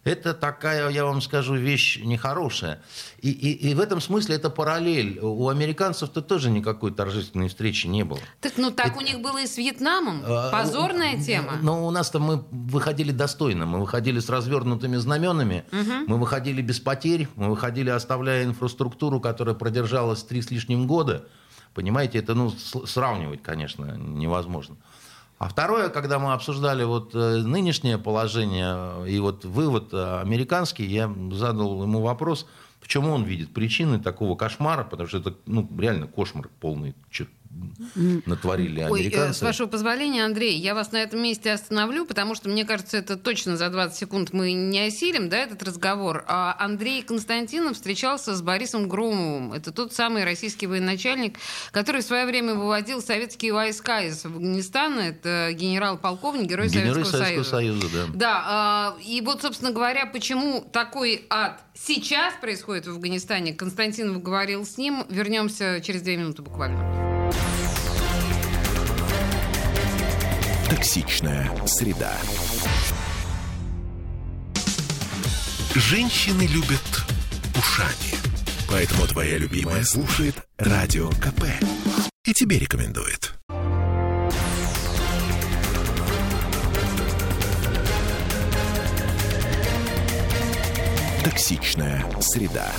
Это 0.04 0.34
такая, 0.34 0.88
я 0.90 1.04
вам 1.04 1.20
скажу, 1.20 1.54
вещь 1.54 1.98
нехорошая. 2.02 2.82
И, 3.20 3.30
и, 3.30 3.70
и 3.70 3.74
в 3.74 3.80
этом 3.80 4.00
смысле 4.00 4.36
это 4.36 4.50
параллель. 4.50 5.18
У 5.20 5.48
американцев-то 5.48 6.22
тоже 6.22 6.50
никакой 6.50 6.92
торжественной 6.92 7.48
встречи 7.48 7.86
не 7.86 8.04
было. 8.04 8.20
Так, 8.40 8.54
ну 8.56 8.70
так 8.70 8.88
это... 8.88 8.98
у 8.98 9.00
них 9.00 9.20
было 9.20 9.42
и 9.42 9.46
с 9.46 9.56
Вьетнамом. 9.56 10.22
А, 10.24 10.50
Позорная 10.50 11.20
тема. 11.20 11.58
Но 11.62 11.86
у 11.86 11.90
нас-то 11.90 12.18
мы 12.18 12.44
выходили 12.50 13.12
достойно. 13.12 13.66
Мы 13.66 13.80
выходили 13.80 14.20
с 14.20 14.28
развернутыми 14.28 14.96
знаменами. 14.96 15.64
Угу. 15.72 16.08
Мы 16.08 16.18
выходили 16.18 16.62
без 16.62 16.80
потерь. 16.80 17.28
Мы 17.36 17.48
выходили, 17.48 17.90
оставляя 17.90 18.44
инфраструктуру, 18.44 19.20
которая 19.20 19.54
продержалась 19.54 20.22
три 20.22 20.42
с 20.42 20.50
лишним 20.50 20.86
года. 20.86 21.26
Понимаете, 21.74 22.18
это 22.18 22.34
ну, 22.34 22.50
сравнивать, 22.50 23.42
конечно, 23.42 23.96
невозможно. 23.96 24.76
А 25.38 25.48
второе, 25.48 25.90
когда 25.90 26.18
мы 26.18 26.32
обсуждали 26.32 26.84
вот 26.84 27.14
э, 27.14 27.42
нынешнее 27.42 27.98
положение 27.98 29.06
и 29.06 29.18
вот 29.18 29.44
вывод 29.44 29.92
э, 29.92 30.20
американский, 30.20 30.86
я 30.86 31.12
задал 31.32 31.82
ему 31.82 32.00
вопрос, 32.00 32.46
почему 32.80 33.12
он 33.12 33.24
видит 33.24 33.52
причины 33.52 34.00
такого 34.00 34.34
кошмара, 34.34 34.84
потому 34.84 35.08
что 35.08 35.18
это 35.18 35.34
ну, 35.44 35.68
реально 35.78 36.06
кошмар 36.06 36.48
полный, 36.60 36.94
натворили 38.26 38.80
американцы. 38.80 39.28
Ой, 39.28 39.34
с 39.34 39.42
вашего 39.42 39.66
позволения, 39.66 40.24
Андрей, 40.24 40.58
я 40.58 40.74
вас 40.74 40.92
на 40.92 40.98
этом 40.98 41.22
месте 41.22 41.52
остановлю, 41.52 42.06
потому 42.06 42.34
что, 42.34 42.48
мне 42.48 42.64
кажется, 42.64 42.96
это 42.96 43.16
точно 43.16 43.56
за 43.56 43.68
20 43.68 43.96
секунд 43.96 44.32
мы 44.32 44.52
не 44.52 44.80
осилим, 44.80 45.28
да, 45.28 45.38
этот 45.38 45.62
разговор. 45.62 46.24
А 46.26 46.56
Андрей 46.58 47.02
Константинов 47.02 47.74
встречался 47.76 48.34
с 48.34 48.42
Борисом 48.42 48.88
Громовым. 48.88 49.52
Это 49.52 49.72
тот 49.72 49.92
самый 49.92 50.24
российский 50.24 50.66
военачальник, 50.66 51.38
который 51.70 52.02
в 52.02 52.04
свое 52.04 52.26
время 52.26 52.54
выводил 52.54 53.00
советские 53.00 53.52
войска 53.52 54.02
из 54.02 54.24
Афганистана. 54.24 55.00
Это 55.00 55.50
генерал-полковник, 55.52 56.48
герой, 56.48 56.68
герой 56.68 57.04
Советского, 57.04 57.22
Советского 57.22 57.44
Союза. 57.44 57.80
Союза. 57.80 58.06
Да. 58.12 58.12
да, 58.14 58.44
а, 58.46 58.96
и 59.04 59.20
вот, 59.20 59.42
собственно 59.42 59.72
говоря, 59.72 60.06
почему 60.06 60.60
такой 60.72 61.26
ад 61.30 61.62
сейчас 61.74 62.34
происходит 62.40 62.86
в 62.86 62.90
Афганистане, 62.90 63.54
Константинов 63.54 64.22
говорил 64.22 64.64
с 64.64 64.78
ним. 64.78 65.04
Вернемся 65.08 65.80
через 65.82 66.02
две 66.02 66.16
минуты 66.16 66.42
буквально. 66.42 67.15
Токсичная 70.68 71.50
среда. 71.66 72.12
Женщины 75.74 76.42
любят 76.46 76.80
ушами. 77.54 78.16
Поэтому 78.68 79.06
твоя 79.06 79.38
любимая 79.38 79.84
слушает 79.84 80.34
Радио 80.58 81.10
КП. 81.10 81.44
И 82.24 82.32
тебе 82.32 82.58
рекомендует. 82.58 83.34
Токсичная 91.22 92.04
среда. 92.20 92.72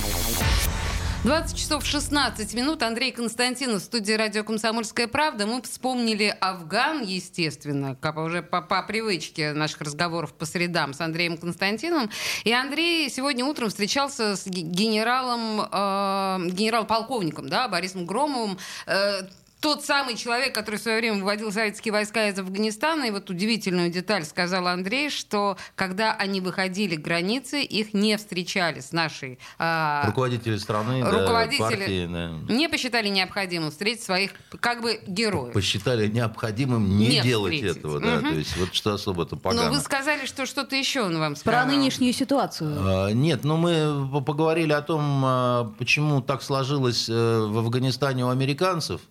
20 1.24 1.58
часов 1.58 1.84
16 1.84 2.54
минут. 2.54 2.84
Андрей 2.84 3.12
Константинов 3.12 3.82
студии 3.82 4.14
радио 4.14 4.44
«Комсомольская 4.44 5.08
правда». 5.08 5.48
Мы 5.48 5.62
вспомнили 5.64 6.36
Афган, 6.40 7.02
естественно, 7.04 7.98
как 8.00 8.18
уже 8.18 8.44
по, 8.44 8.62
по 8.62 8.84
привычке 8.84 9.52
наших 9.54 9.82
разговоров 9.82 10.34
по 10.34 10.46
средам 10.46 10.94
с 10.94 11.02
Андреем 11.02 11.38
Константиновым. 11.38 12.12
И 12.44 12.54
Андрей 12.54 13.10
сегодня 13.10 13.44
утром 13.46 13.70
встречался 13.70 14.36
с 14.36 14.46
генералом, 14.46 15.62
э, 15.62 16.52
генерал-полковником 16.52 17.50
да, 17.50 17.68
Борисом 17.68 18.06
Громовым. 18.06 18.60
Э, 18.86 19.24
тот 19.60 19.84
самый 19.84 20.16
человек, 20.16 20.54
который 20.54 20.76
в 20.76 20.82
свое 20.82 21.00
время 21.00 21.18
выводил 21.18 21.52
советские 21.52 21.92
войска 21.92 22.28
из 22.28 22.38
Афганистана, 22.38 23.06
и 23.06 23.12
вот 23.12 23.30
удивительную 23.30 23.90
деталь 23.90 24.24
сказал 24.24 24.68
Андрей, 24.68 25.10
что 25.10 25.58
когда 25.76 26.14
они 26.14 26.42
выходили 26.42 26.96
к 26.96 27.02
границе, 27.02 27.64
их 27.64 27.94
не 27.94 28.18
встречали 28.18 28.80
с 28.82 28.92
нашей... 28.92 29.40
Э, 29.58 30.04
руководители 30.06 30.58
страны, 30.58 31.04
руководители 31.04 31.58
да, 31.58 31.70
партии, 31.70 32.08
да. 32.48 32.54
не 32.54 32.70
посчитали 32.70 33.08
необходимым 33.08 33.72
встретить 33.72 34.04
своих 34.04 34.32
как 34.60 34.82
бы 34.82 35.02
героев. 35.08 35.54
Посчитали 35.54 36.08
необходимым 36.08 36.98
не, 36.98 37.08
не 37.08 37.22
делать 37.22 37.56
встретить. 37.56 37.78
этого, 37.78 38.00
да, 38.00 38.18
угу. 38.18 38.30
то 38.30 38.36
есть 38.36 38.58
вот 38.58 38.74
что 38.74 38.94
особо-то 38.94 39.38
погано. 39.38 39.70
Но 39.70 39.76
вы 39.76 39.80
сказали, 39.80 40.26
что 40.26 40.46
что-то 40.46 40.76
еще 40.76 41.02
он 41.02 41.18
вам 41.18 41.36
сказал. 41.36 41.66
Про 41.66 41.72
нынешнюю 41.72 42.14
ситуацию. 42.14 42.78
А, 42.80 43.12
нет, 43.12 43.44
ну 43.44 43.58
мы 43.58 44.22
поговорили 44.22 44.74
о 44.74 44.82
том, 44.82 45.24
а, 45.26 45.74
почему 45.78 46.22
так 46.22 46.44
сложилось 46.44 47.10
э, 47.10 47.14
в 47.14 47.58
Афганистане 47.58 48.26
у 48.26 48.30
американцев, 48.30 49.02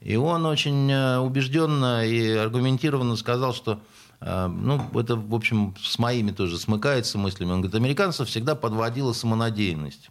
и 0.00 0.16
он 0.16 0.46
очень 0.46 0.90
э, 0.90 1.18
убежденно 1.18 2.06
и 2.06 2.30
аргументированно 2.32 3.16
сказал, 3.16 3.54
что 3.54 3.80
э, 4.20 4.46
ну, 4.46 4.82
это, 4.98 5.16
в 5.16 5.34
общем, 5.34 5.74
с 5.82 5.98
моими 5.98 6.30
тоже 6.30 6.58
смыкается 6.58 7.18
мыслями. 7.18 7.50
Он 7.50 7.60
говорит, 7.60 7.74
американцев 7.74 8.28
всегда 8.28 8.54
подводила 8.54 9.12
самонадеянность. 9.12 10.10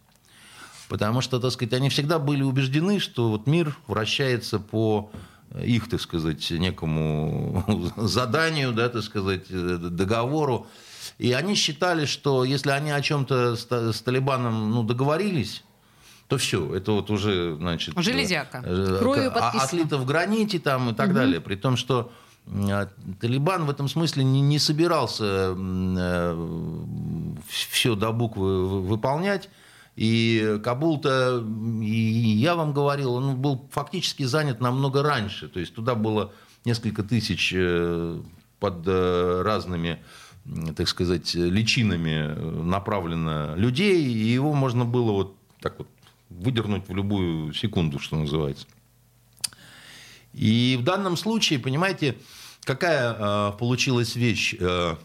Потому 0.90 1.22
что, 1.22 1.40
так 1.40 1.52
сказать, 1.52 1.74
они 1.74 1.90
всегда 1.90 2.20
были 2.20 2.44
убеждены, 2.44 3.00
что 3.00 3.30
вот 3.30 3.48
мир 3.48 3.76
вращается 3.88 4.60
по 4.60 5.12
их, 5.64 5.90
так 5.90 6.02
сказать, 6.02 6.50
некому 6.52 7.64
заданию, 7.98 8.72
да, 8.74 8.90
так 8.90 9.04
сказать, 9.04 9.46
э, 9.50 9.78
договору. 9.78 10.68
И 11.18 11.32
они 11.34 11.56
считали, 11.56 12.06
что 12.06 12.44
если 12.44 12.70
они 12.70 12.92
о 12.92 13.02
чем-то 13.02 13.56
с, 13.56 13.68
с 13.70 14.02
Талибаном 14.02 14.72
ну, 14.72 14.84
договорились, 14.84 15.64
то 16.30 16.38
все, 16.38 16.76
это 16.76 16.92
вот 16.92 17.10
уже, 17.10 17.56
значит... 17.56 17.96
Железяка. 17.98 18.62
Э, 18.64 18.98
Кровью 19.00 19.32
а, 19.36 19.50
отлито 19.50 19.98
в 19.98 20.06
граните 20.06 20.60
там 20.60 20.92
и 20.92 20.94
так 20.94 21.08
угу. 21.08 21.16
далее. 21.16 21.42
При 21.42 21.56
том, 21.56 21.76
что 21.76 22.12
а, 22.46 22.88
Талибан 23.20 23.66
в 23.66 23.70
этом 23.72 23.88
смысле 23.88 24.24
не, 24.24 24.40
не 24.42 24.60
собирался 24.60 25.56
э, 25.58 27.36
все 27.48 27.96
до 27.96 28.12
буквы 28.12 28.80
выполнять. 28.80 29.50
И 29.96 30.60
Кабул-то, 30.64 31.44
и 31.82 32.36
я 32.38 32.54
вам 32.54 32.74
говорил, 32.74 33.16
он 33.16 33.36
был 33.38 33.68
фактически 33.72 34.22
занят 34.22 34.62
намного 34.62 35.02
раньше. 35.02 35.48
То 35.48 35.60
есть 35.60 35.74
туда 35.74 35.96
было 35.96 36.32
несколько 36.64 37.02
тысяч 37.02 37.52
э, 37.56 38.22
под 38.60 38.88
разными 38.88 39.98
так 40.76 40.88
сказать, 40.88 41.36
личинами 41.36 42.64
направлено 42.64 43.56
людей, 43.56 44.04
и 44.04 44.28
его 44.34 44.54
можно 44.54 44.84
было 44.84 45.12
вот 45.12 45.36
так 45.60 45.78
вот 45.78 45.88
выдернуть 46.30 46.88
в 46.88 46.96
любую 46.96 47.54
секунду, 47.54 48.00
что 48.00 48.16
называется. 48.16 48.68
И 50.34 50.78
в 50.80 50.84
данном 50.84 51.18
случае, 51.18 51.60
понимаете, 51.60 52.16
какая 52.64 53.14
э, 53.14 53.52
получилась 53.58 54.16
вещь? 54.16 54.56
Э, 54.60 54.96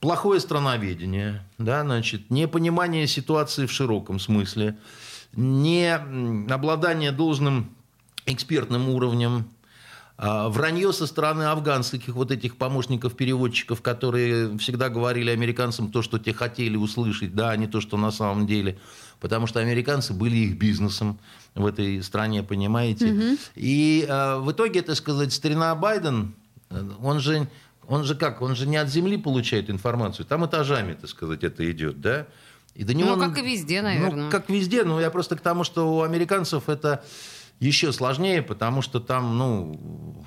плохое 0.00 0.38
страноведение, 0.38 1.42
да, 1.56 1.82
значит, 1.82 2.30
непонимание 2.30 3.06
ситуации 3.06 3.64
в 3.66 3.72
широком 3.72 4.18
смысле, 4.18 4.76
не 5.32 5.94
обладание 5.94 7.10
должным 7.10 7.74
экспертным 8.26 8.90
уровнем, 8.90 9.48
вранье 10.16 10.92
со 10.92 11.06
стороны 11.06 11.44
афганских 11.44 12.14
вот 12.14 12.30
этих 12.30 12.56
помощников-переводчиков, 12.56 13.82
которые 13.82 14.56
всегда 14.58 14.88
говорили 14.88 15.30
американцам 15.30 15.90
то, 15.90 16.02
что 16.02 16.18
те 16.18 16.32
хотели 16.32 16.76
услышать, 16.76 17.34
да, 17.34 17.50
а 17.50 17.56
не 17.56 17.66
то, 17.66 17.80
что 17.80 17.96
на 17.96 18.12
самом 18.12 18.46
деле. 18.46 18.78
Потому 19.20 19.46
что 19.46 19.60
американцы 19.60 20.12
были 20.12 20.36
их 20.36 20.58
бизнесом 20.58 21.18
в 21.54 21.66
этой 21.66 22.02
стране, 22.02 22.42
понимаете. 22.42 23.12
Угу. 23.12 23.38
И 23.56 24.06
э, 24.08 24.38
в 24.38 24.52
итоге, 24.52 24.82
так 24.82 24.96
сказать, 24.96 25.32
старина 25.32 25.74
Байден, 25.74 26.34
он 27.00 27.20
же, 27.20 27.48
он 27.86 28.04
же 28.04 28.14
как, 28.14 28.42
он 28.42 28.54
же 28.54 28.66
не 28.66 28.76
от 28.76 28.88
земли 28.88 29.16
получает 29.16 29.70
информацию, 29.70 30.26
там 30.26 30.44
этажами, 30.46 30.94
так 30.94 31.08
сказать, 31.10 31.42
это 31.44 31.68
идет, 31.70 32.00
да. 32.00 32.26
И 32.74 32.82
до 32.82 32.92
него, 32.92 33.14
ну, 33.14 33.22
как 33.22 33.38
и 33.38 33.42
везде, 33.42 33.82
наверное. 33.82 34.24
Ну, 34.24 34.30
как 34.30 34.48
везде, 34.48 34.82
но 34.82 35.00
я 35.00 35.10
просто 35.10 35.36
к 35.36 35.40
тому, 35.40 35.62
что 35.62 35.96
у 35.96 36.02
американцев 36.02 36.68
это 36.68 37.04
еще 37.60 37.92
сложнее, 37.92 38.42
потому 38.42 38.82
что 38.82 39.00
там, 39.00 39.38
ну, 39.38 40.24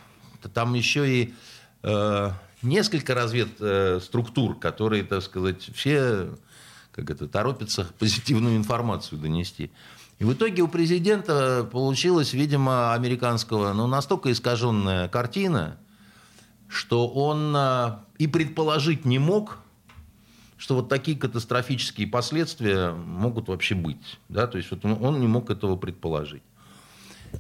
там 0.53 0.74
еще 0.74 1.10
и 1.10 1.34
э, 1.84 2.31
несколько 2.62 3.15
разведструктур, 3.15 4.51
э, 4.51 4.60
которые, 4.60 5.03
так 5.03 5.22
сказать, 5.22 5.69
все 5.74 6.29
как 6.98 7.12
это, 7.12 7.27
торопятся 7.27 7.88
позитивную 8.00 8.57
информацию 8.57 9.19
донести. 9.22 9.72
И 10.19 10.24
в 10.24 10.34
итоге 10.34 10.63
у 10.63 10.67
президента 10.67 11.63
получилась, 11.72 12.34
видимо, 12.34 12.93
американского, 12.93 13.72
ну, 13.74 13.86
настолько 13.86 14.31
искаженная 14.31 15.07
картина, 15.07 15.77
что 16.67 17.07
он 17.07 17.55
а, 17.55 18.03
и 18.17 18.25
предположить 18.25 19.05
не 19.05 19.19
мог, 19.19 19.60
что 20.57 20.74
вот 20.74 20.89
такие 20.89 21.15
катастрофические 21.15 22.07
последствия 22.07 22.91
могут 22.91 23.48
вообще 23.48 23.75
быть. 23.75 24.19
Да? 24.27 24.48
То 24.48 24.57
есть 24.57 24.72
вот 24.72 24.84
он 24.84 25.19
не 25.19 25.27
мог 25.27 25.51
этого 25.51 25.75
предположить. 25.75 26.41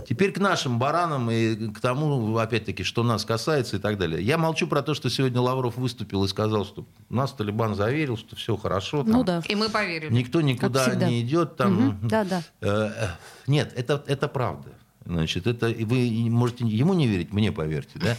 Теперь 0.07 0.31
к 0.31 0.37
нашим 0.39 0.79
баранам 0.79 1.29
и 1.31 1.69
к 1.71 1.79
тому, 1.79 2.37
опять-таки, 2.37 2.83
что 2.83 3.03
нас 3.03 3.25
касается 3.25 3.77
и 3.77 3.79
так 3.79 3.97
далее. 3.97 4.21
Я 4.21 4.37
молчу 4.37 4.67
про 4.67 4.81
то, 4.81 4.93
что 4.93 5.09
сегодня 5.09 5.41
Лавров 5.41 5.77
выступил 5.77 6.23
и 6.23 6.27
сказал, 6.27 6.65
что 6.65 6.85
нас 7.09 7.31
Талибан 7.33 7.75
заверил, 7.75 8.17
что 8.17 8.35
все 8.35 8.55
хорошо. 8.57 9.03
Там, 9.03 9.11
Ну 9.11 9.23
да. 9.23 9.41
И 9.47 9.55
мы 9.55 9.69
поверили. 9.69 10.13
Никто 10.13 10.41
никуда 10.41 10.93
не 10.95 11.21
идет. 11.21 11.57
Там, 11.57 11.73
Мгм. 11.73 12.07
Да, 12.07 12.23
да. 12.23 12.43
Э, 12.61 12.91
э, 12.95 13.07
Нет, 13.47 13.73
это, 13.75 14.03
это 14.07 14.27
правда. 14.27 14.69
Значит, 15.05 15.47
это 15.47 15.69
и 15.69 15.85
вы 15.85 16.29
можете 16.29 16.65
ему 16.65 16.93
не 16.93 17.07
верить, 17.07 17.31
мне 17.31 17.51
поверьте, 17.51 17.97
да? 17.99 18.17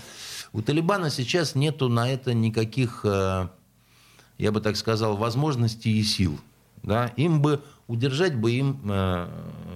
У 0.54 0.62
Талибана 0.62 1.10
сейчас 1.10 1.54
нету 1.54 1.88
на 1.90 2.10
это 2.10 2.32
никаких, 2.32 3.00
э, 3.04 3.48
я 4.38 4.52
бы 4.52 4.60
так 4.60 4.76
сказал, 4.76 5.16
возможностей 5.16 5.98
и 5.98 6.02
сил. 6.02 6.38
Да? 6.82 7.12
Им 7.16 7.42
бы 7.42 7.62
удержать 7.88 8.36
бы 8.36 8.52
им 8.52 8.80
э, 8.84 9.28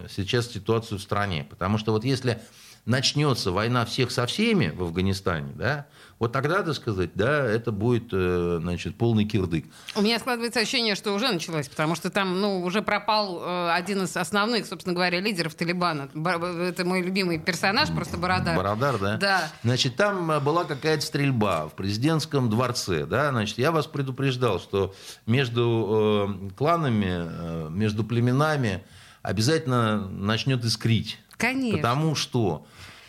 сейчас 0.08 0.52
ситуацию 0.52 0.98
в 0.98 1.02
стране. 1.02 1.44
Потому 1.50 1.78
что 1.78 1.90
вот 1.92 2.04
если 2.04 2.40
начнется 2.84 3.50
война 3.50 3.84
всех 3.84 4.10
со 4.10 4.26
всеми 4.26 4.68
в 4.68 4.82
Афганистане, 4.82 5.52
да, 5.54 5.86
вот 6.18 6.32
тогда, 6.32 6.62
так 6.62 6.74
сказать, 6.74 7.10
да, 7.14 7.44
это 7.44 7.72
будет, 7.72 8.08
э, 8.12 8.58
значит, 8.60 8.96
полный 8.96 9.24
кирдык. 9.24 9.64
У 9.96 10.02
меня 10.02 10.18
складывается 10.18 10.60
ощущение, 10.60 10.94
что 10.94 11.12
уже 11.14 11.30
началось, 11.32 11.68
потому 11.68 11.94
что 11.94 12.10
там, 12.10 12.40
ну, 12.40 12.62
уже 12.62 12.82
пропал 12.82 13.42
э, 13.42 13.70
один 13.72 14.02
из 14.04 14.16
основных, 14.16 14.66
собственно 14.66 14.94
говоря, 14.94 15.20
лидеров 15.20 15.54
Талибана. 15.54 16.08
Ба- 16.14 16.40
Это 16.68 16.84
мой 16.84 17.02
любимый 17.02 17.38
персонаж, 17.38 17.90
просто 17.90 18.16
Бородар. 18.16 18.56
Барадар, 18.56 18.98
да? 18.98 19.16
Да. 19.16 19.50
Значит, 19.64 19.96
там 19.96 20.30
э, 20.30 20.40
была 20.40 20.64
какая-то 20.64 21.04
стрельба 21.04 21.68
в 21.68 21.74
президентском 21.74 22.48
дворце, 22.48 23.06
да, 23.06 23.30
значит, 23.30 23.58
я 23.58 23.72
вас 23.72 23.86
предупреждал, 23.86 24.60
что 24.60 24.94
между 25.26 26.48
э, 26.50 26.50
кланами, 26.56 27.06
э, 27.10 27.68
между 27.70 28.04
племенами 28.04 28.84
обязательно 29.22 30.08
начнет 30.08 30.64
искрить. 30.64 31.18
Конечно. 31.36 31.78
Потому 31.78 32.14
что 32.14 32.66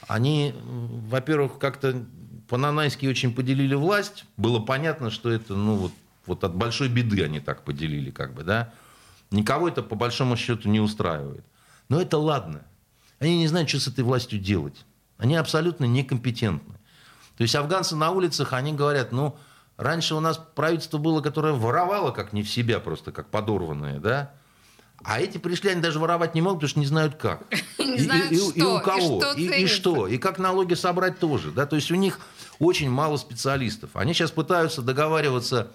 они, 0.08 0.54
во-первых, 0.64 1.60
как-то 1.60 2.04
по-нанайски 2.54 3.08
очень 3.08 3.34
поделили 3.34 3.74
власть. 3.74 4.26
Было 4.38 4.60
понятно, 4.60 5.10
что 5.10 5.32
это, 5.32 5.56
ну, 5.56 5.74
вот, 5.76 5.92
вот 6.28 6.44
от 6.44 6.54
большой 6.54 6.88
беды 6.88 7.24
они 7.24 7.40
так 7.40 7.64
поделили, 7.64 8.12
как 8.12 8.36
бы, 8.36 8.44
да. 8.44 8.72
Никого 9.32 9.70
это, 9.70 9.82
по 9.82 9.96
большому 9.96 10.38
счету, 10.38 10.70
не 10.70 10.80
устраивает. 10.80 11.44
Но 11.90 12.00
это 12.00 12.20
ладно. 12.20 12.62
Они 13.18 13.40
не 13.40 13.48
знают, 13.48 13.70
что 13.70 13.80
с 13.80 13.88
этой 13.88 14.04
властью 14.04 14.38
делать. 14.38 14.86
Они 15.18 15.36
абсолютно 15.36 15.86
некомпетентны. 15.86 16.76
То 17.38 17.42
есть 17.42 17.56
афганцы 17.56 17.96
на 17.96 18.12
улицах, 18.12 18.54
они 18.54 18.72
говорят, 18.72 19.12
ну, 19.12 19.36
раньше 19.78 20.14
у 20.14 20.20
нас 20.20 20.40
правительство 20.54 21.00
было, 21.00 21.22
которое 21.22 21.54
воровало 21.54 22.12
как 22.12 22.34
не 22.34 22.44
в 22.44 22.50
себя, 22.52 22.80
просто 22.80 23.12
как 23.12 23.32
подорванное, 23.32 24.00
да? 24.00 24.32
А 25.04 25.20
эти 25.20 25.38
пришли, 25.38 25.70
они 25.72 25.82
даже 25.82 26.00
воровать 26.00 26.34
не 26.36 26.42
могут, 26.42 26.60
потому 26.60 26.70
что 26.70 26.80
не 26.80 26.86
знают 26.86 27.16
как. 27.16 27.44
Не 27.80 27.96
И- 27.98 28.00
знают, 28.00 28.32
и, 28.32 28.36
и- 28.36 28.40
что, 28.40 28.52
и 28.56 28.62
у 28.62 28.78
и 28.78 28.82
кого, 28.84 29.22
что 29.22 29.34
и, 29.34 29.64
и 29.64 29.68
что, 29.68 30.08
и 30.08 30.18
как 30.18 30.40
налоги 30.40 30.74
собрать 30.74 31.20
тоже. 31.20 31.52
Да? 31.52 31.66
То 31.66 31.76
есть 31.76 31.92
у 31.92 31.96
них 31.96 32.20
очень 32.60 32.90
мало 32.90 33.18
специалистов. 33.18 33.90
Они 33.94 34.14
сейчас 34.14 34.32
пытаются 34.32 34.82
договариваться 34.82 35.72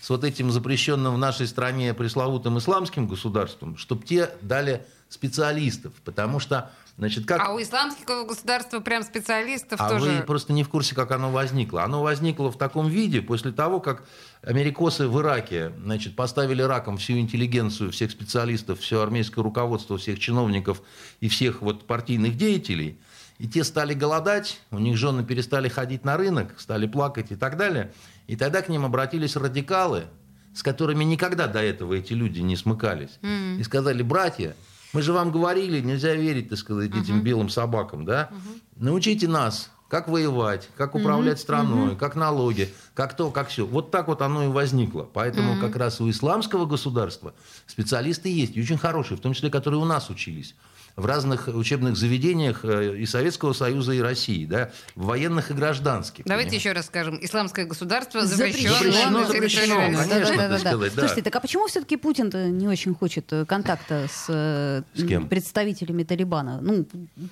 с 0.00 0.10
вот 0.10 0.24
этим 0.24 0.50
запрещенным 0.50 1.14
в 1.14 1.18
нашей 1.18 1.46
стране 1.46 1.94
пресловутым 1.94 2.58
исламским 2.58 3.06
государством, 3.06 3.76
чтобы 3.76 4.04
те 4.04 4.30
дали 4.42 4.84
специалистов. 5.08 5.92
Потому 6.04 6.40
что, 6.40 6.70
значит, 6.98 7.26
как... 7.26 7.40
А 7.40 7.52
у 7.52 7.60
исламского 7.60 8.24
государства 8.24 8.80
прям 8.80 9.02
специалистов 9.02 9.80
А 9.80 9.88
тоже... 9.88 10.10
вы 10.10 10.22
просто 10.22 10.52
не 10.52 10.64
в 10.64 10.68
курсе, 10.68 10.94
как 10.94 11.10
оно 11.10 11.30
возникло. 11.30 11.82
Оно 11.84 12.02
возникло 12.02 12.50
в 12.50 12.58
таком 12.58 12.88
виде 12.88 13.22
после 13.22 13.52
того, 13.52 13.80
как 13.80 14.04
америкосы 14.42 15.08
в 15.08 15.20
Ираке 15.20 15.72
значит, 15.82 16.16
поставили 16.16 16.62
раком 16.62 16.96
всю 16.96 17.14
интеллигенцию, 17.14 17.92
всех 17.92 18.10
специалистов, 18.10 18.80
все 18.80 19.00
армейское 19.00 19.42
руководство, 19.42 19.98
всех 19.98 20.18
чиновников 20.18 20.82
и 21.20 21.28
всех 21.28 21.62
вот 21.62 21.86
партийных 21.86 22.36
деятелей. 22.36 22.98
И 23.38 23.48
те 23.48 23.64
стали 23.64 23.94
голодать, 23.94 24.60
у 24.70 24.78
них 24.78 24.96
жены 24.96 25.24
перестали 25.24 25.68
ходить 25.68 26.04
на 26.04 26.16
рынок, 26.16 26.54
стали 26.58 26.86
плакать 26.86 27.32
и 27.32 27.36
так 27.36 27.56
далее. 27.56 27.92
И 28.28 28.36
тогда 28.36 28.62
к 28.62 28.68
ним 28.68 28.84
обратились 28.84 29.34
радикалы, 29.34 30.04
с 30.54 30.62
которыми 30.62 31.02
никогда 31.02 31.46
до 31.46 31.60
этого 31.60 31.94
эти 31.94 32.12
люди 32.12 32.40
не 32.40 32.56
смыкались. 32.56 33.18
И 33.58 33.62
сказали, 33.64 34.02
братья, 34.02 34.54
мы 34.92 35.02
же 35.02 35.12
вам 35.12 35.30
говорили, 35.32 35.80
нельзя 35.80 36.14
верить, 36.14 36.48
так 36.50 36.58
сказать, 36.58 36.90
этим 36.94 37.22
белым 37.22 37.48
собакам, 37.48 38.04
да? 38.04 38.30
Научите 38.76 39.28
нас, 39.28 39.70
как 39.88 40.08
воевать, 40.08 40.70
как 40.76 40.94
управлять 40.94 41.38
страной, 41.38 41.96
как 41.96 42.16
налоги, 42.16 42.72
как 42.94 43.14
то, 43.16 43.30
как 43.30 43.48
все. 43.48 43.66
Вот 43.66 43.90
так 43.90 44.08
вот 44.08 44.22
оно 44.22 44.44
и 44.44 44.48
возникло. 44.48 45.08
Поэтому 45.12 45.60
как 45.60 45.76
раз 45.76 46.00
у 46.00 46.08
исламского 46.08 46.64
государства 46.64 47.34
специалисты 47.66 48.28
есть, 48.28 48.56
и 48.56 48.60
очень 48.62 48.78
хорошие, 48.78 49.18
в 49.18 49.20
том 49.20 49.34
числе, 49.34 49.50
которые 49.50 49.80
у 49.80 49.84
нас 49.84 50.08
учились 50.08 50.54
в 50.96 51.06
разных 51.06 51.48
учебных 51.48 51.96
заведениях 51.96 52.64
э, 52.64 52.98
и 52.98 53.06
Советского 53.06 53.52
Союза, 53.52 53.92
и 53.92 54.00
России, 54.00 54.44
да, 54.44 54.70
в 54.94 55.06
военных 55.06 55.50
и 55.50 55.54
гражданских. 55.54 56.24
Давайте 56.24 56.50
понимаете? 56.50 56.56
еще 56.68 56.72
раз 56.72 56.86
скажем. 56.86 57.18
Исламское 57.20 57.66
государство 57.66 58.24
Запрещено, 58.26 58.74
запрещено, 58.74 59.26
запрещено, 59.26 59.74
конечно, 59.76 59.98
России. 59.98 60.36
так 60.36 60.60
сказать, 60.60 60.94
да. 60.94 61.00
Слушайте, 61.00 61.22
так 61.22 61.36
а 61.36 61.40
почему 61.40 61.66
все-таки 61.66 61.96
Путин-то 61.96 62.48
не 62.48 62.68
очень 62.68 62.94
хочет 62.94 63.32
э, 63.32 63.44
контакта 63.46 64.06
с, 64.10 64.26
э, 64.28 64.82
С 64.94 65.06
кем? 65.06 65.28
представителями 65.28 66.04
Талибана? 66.04 66.60
Ну, 66.60 66.86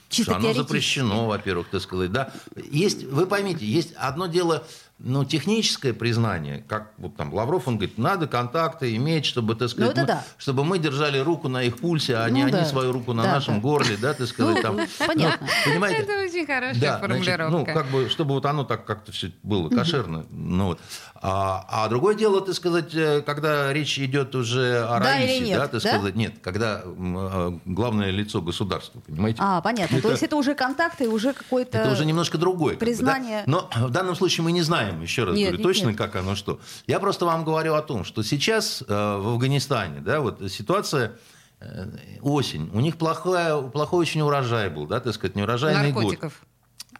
чисто 0.09 0.33
Что 0.33 0.41
оно 0.41 0.55
запрещено, 0.55 1.27
во-первых, 1.27 1.69
так 1.69 1.83
сказать, 1.83 2.13
да. 2.13 2.33
Есть, 2.71 3.05
вы 3.05 3.27
поймите, 3.27 3.67
есть 3.67 3.93
одно 3.97 4.27
дело, 4.27 4.67
ну, 5.03 5.25
техническое 5.25 5.93
признание, 5.95 6.63
как 6.69 6.93
вот 6.99 7.17
там 7.17 7.33
Лавров, 7.33 7.67
он 7.69 7.77
говорит, 7.77 7.97
надо 7.99 8.27
контакты 8.27 8.95
иметь, 8.97 9.25
чтобы, 9.25 9.55
так 9.55 9.69
сказать, 9.71 9.93
это 9.93 10.01
мы- 10.03 10.07
да. 10.07 10.25
чтобы 10.37 10.65
мы 10.65 10.79
держали 10.79 11.19
руку 11.19 11.49
на 11.49 11.63
их 11.63 11.79
пульсе, 11.79 12.17
а 12.19 12.29
не 12.29 12.43
Ну 12.43 12.49
они 12.49 12.57
да. 12.59 12.65
свою 12.67 12.93
руку 12.93 13.13
на 13.15 13.23
Да, 13.23 13.33
нашем 13.33 13.55
да. 13.57 13.61
горле, 13.61 13.97
да, 13.97 14.13
так 14.15 14.27
сказать, 14.27 14.57
Ну, 14.57 14.63
там. 14.63 14.77
понятно. 15.07 15.47
Ну, 15.67 15.73
понимаете? 15.73 16.03
Это 16.03 16.13
очень 16.23 16.47
хорошая 16.47 16.75
Да, 16.75 16.99
значит, 16.99 17.01
формулировка. 17.01 17.51
ну, 17.51 17.65
как 17.65 17.87
бы, 17.91 18.09
чтобы 18.11 18.35
вот 18.35 18.45
оно 18.47 18.65
так 18.65 18.85
как-то 18.85 19.11
все 19.13 19.33
было 19.43 19.69
кошерно. 19.71 20.27
Ну, 20.31 20.67
вот. 20.67 20.81
а, 21.23 21.65
а 21.69 21.89
другое 21.89 22.15
дело, 22.15 22.41
так 22.43 22.55
сказать, 22.55 22.95
э, 22.95 23.23
когда 23.23 23.73
речь 23.73 23.99
идет 23.99 24.35
уже 24.35 24.81
о 24.85 24.99
Да 24.99 25.01
Раисе, 25.01 25.39
или 25.39 25.45
нет, 25.47 25.59
да, 25.59 25.69
так 25.69 25.83
да? 25.83 25.89
сказать, 25.89 26.15
нет, 26.17 26.35
когда 26.43 26.83
э, 26.85 27.59
главное 27.65 28.11
лицо 28.11 28.43
государства, 28.43 29.01
понимаете? 29.01 29.39
А, 29.43 29.61
понятно. 29.61 29.95
Это- 29.97 30.03
То 30.03 30.11
есть 30.11 30.23
это 30.23 30.37
уже 30.37 30.55
контакты, 30.55 31.09
уже 31.09 31.33
какой-то... 31.33 31.79
Это 31.79 31.93
уже 31.93 32.05
немножко 32.05 32.37
другое. 32.39 32.75
как 32.77 32.81
бы, 32.81 32.85
да? 32.85 32.91
признание- 32.93 33.43
Но 33.47 33.69
в 33.75 33.91
данном 33.91 34.15
случае 34.15 34.45
мы 34.45 34.53
не 34.53 34.63
знаем, 34.63 34.90
еще 35.01 35.25
раз 35.25 35.37
Нет, 35.37 35.49
говорю, 35.49 35.59
нет, 35.59 35.63
точно 35.63 35.89
нет. 35.89 35.99
как 35.99 36.17
оно 36.17 36.35
что. 36.35 36.61
Я 36.87 36.99
просто 37.01 37.27
вам 37.27 37.45
говорю 37.45 37.75
о 37.75 37.83
том, 37.83 38.05
что 38.05 38.23
сейчас 38.23 38.83
э, 38.83 38.85
в 38.87 39.29
Афганистане, 39.29 40.01
да, 40.01 40.21
вот 40.21 40.41
ситуация 40.51 41.13
э, 41.61 41.87
осень, 42.23 42.71
у 42.73 42.81
них 42.81 42.97
плохая, 42.97 43.61
плохой 43.63 44.01
очень 44.01 44.23
урожай 44.23 44.71
был, 44.71 44.87
да, 44.87 45.01
так 45.01 45.15
сказать, 45.15 45.37
неурожайный 45.37 45.93
год. 45.93 46.05
Наркотиков. 46.05 46.43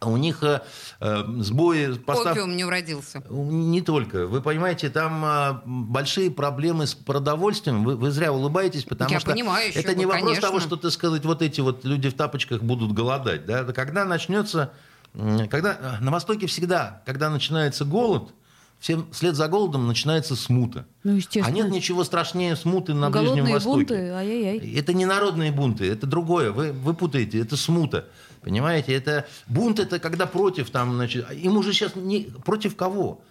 А 0.01 0.09
У 0.09 0.17
них 0.17 0.41
э, 0.41 0.61
э, 0.99 1.23
сбои 1.41 1.93
поставки... 1.93 2.39
Опиум 2.39 2.57
не 2.57 2.65
уродился. 2.65 3.23
Не 3.29 3.81
только. 3.81 4.25
Вы 4.25 4.41
понимаете, 4.41 4.89
там 4.89 5.23
а, 5.23 5.61
большие 5.63 6.31
проблемы 6.31 6.87
с 6.87 6.95
продовольствием. 6.95 7.83
Вы, 7.83 7.95
вы 7.95 8.09
зря 8.09 8.33
улыбаетесь, 8.33 8.83
потому 8.83 9.11
Я 9.11 9.19
что 9.19 9.29
понимаю, 9.29 9.69
еще 9.69 9.79
это 9.79 9.93
не 9.93 10.05
бы, 10.05 10.13
вопрос 10.13 10.29
конечно. 10.29 10.47
того, 10.47 10.59
что, 10.59 10.75
так 10.75 10.91
сказать, 10.91 11.23
вот 11.23 11.43
эти 11.43 11.61
вот 11.61 11.85
люди 11.85 12.09
в 12.09 12.15
тапочках 12.15 12.63
будут 12.63 12.93
голодать. 12.93 13.45
Да? 13.45 13.63
Когда 13.63 14.03
начнется... 14.03 14.73
Когда, 15.13 15.97
э, 15.99 16.03
на 16.03 16.11
Востоке 16.11 16.47
всегда, 16.47 17.01
когда 17.05 17.29
начинается 17.29 17.85
голод, 17.85 18.33
всем 18.79 19.07
вслед 19.11 19.35
за 19.35 19.47
голодом 19.47 19.87
начинается 19.87 20.35
смута. 20.35 20.85
Ну, 21.03 21.15
естественно. 21.15 21.47
А 21.47 21.51
нет 21.51 21.69
ничего 21.71 22.03
страшнее 22.03 22.55
смуты 22.55 22.93
на 22.93 23.09
Ближнем 23.09 23.27
Голодные 23.35 23.53
Востоке. 23.53 23.75
бунты, 23.77 23.95
ай-яй-яй. 24.09 24.75
Это 24.75 24.93
не 24.93 25.05
народные 25.05 25.51
бунты, 25.51 25.89
это 25.89 26.07
другое. 26.07 26.51
Вы, 26.51 26.71
вы 26.71 26.93
путаете, 26.93 27.39
это 27.39 27.57
смута. 27.57 28.07
Понимаете, 28.41 28.93
это 28.93 29.27
бунт 29.47 29.79
это 29.79 29.99
когда 29.99 30.25
против 30.25 30.71
там, 30.71 30.95
значит, 30.95 31.29
им 31.31 31.57
уже 31.57 31.73
сейчас 31.73 31.95
не 31.95 32.23
против 32.43 32.75
кого? 32.75 33.21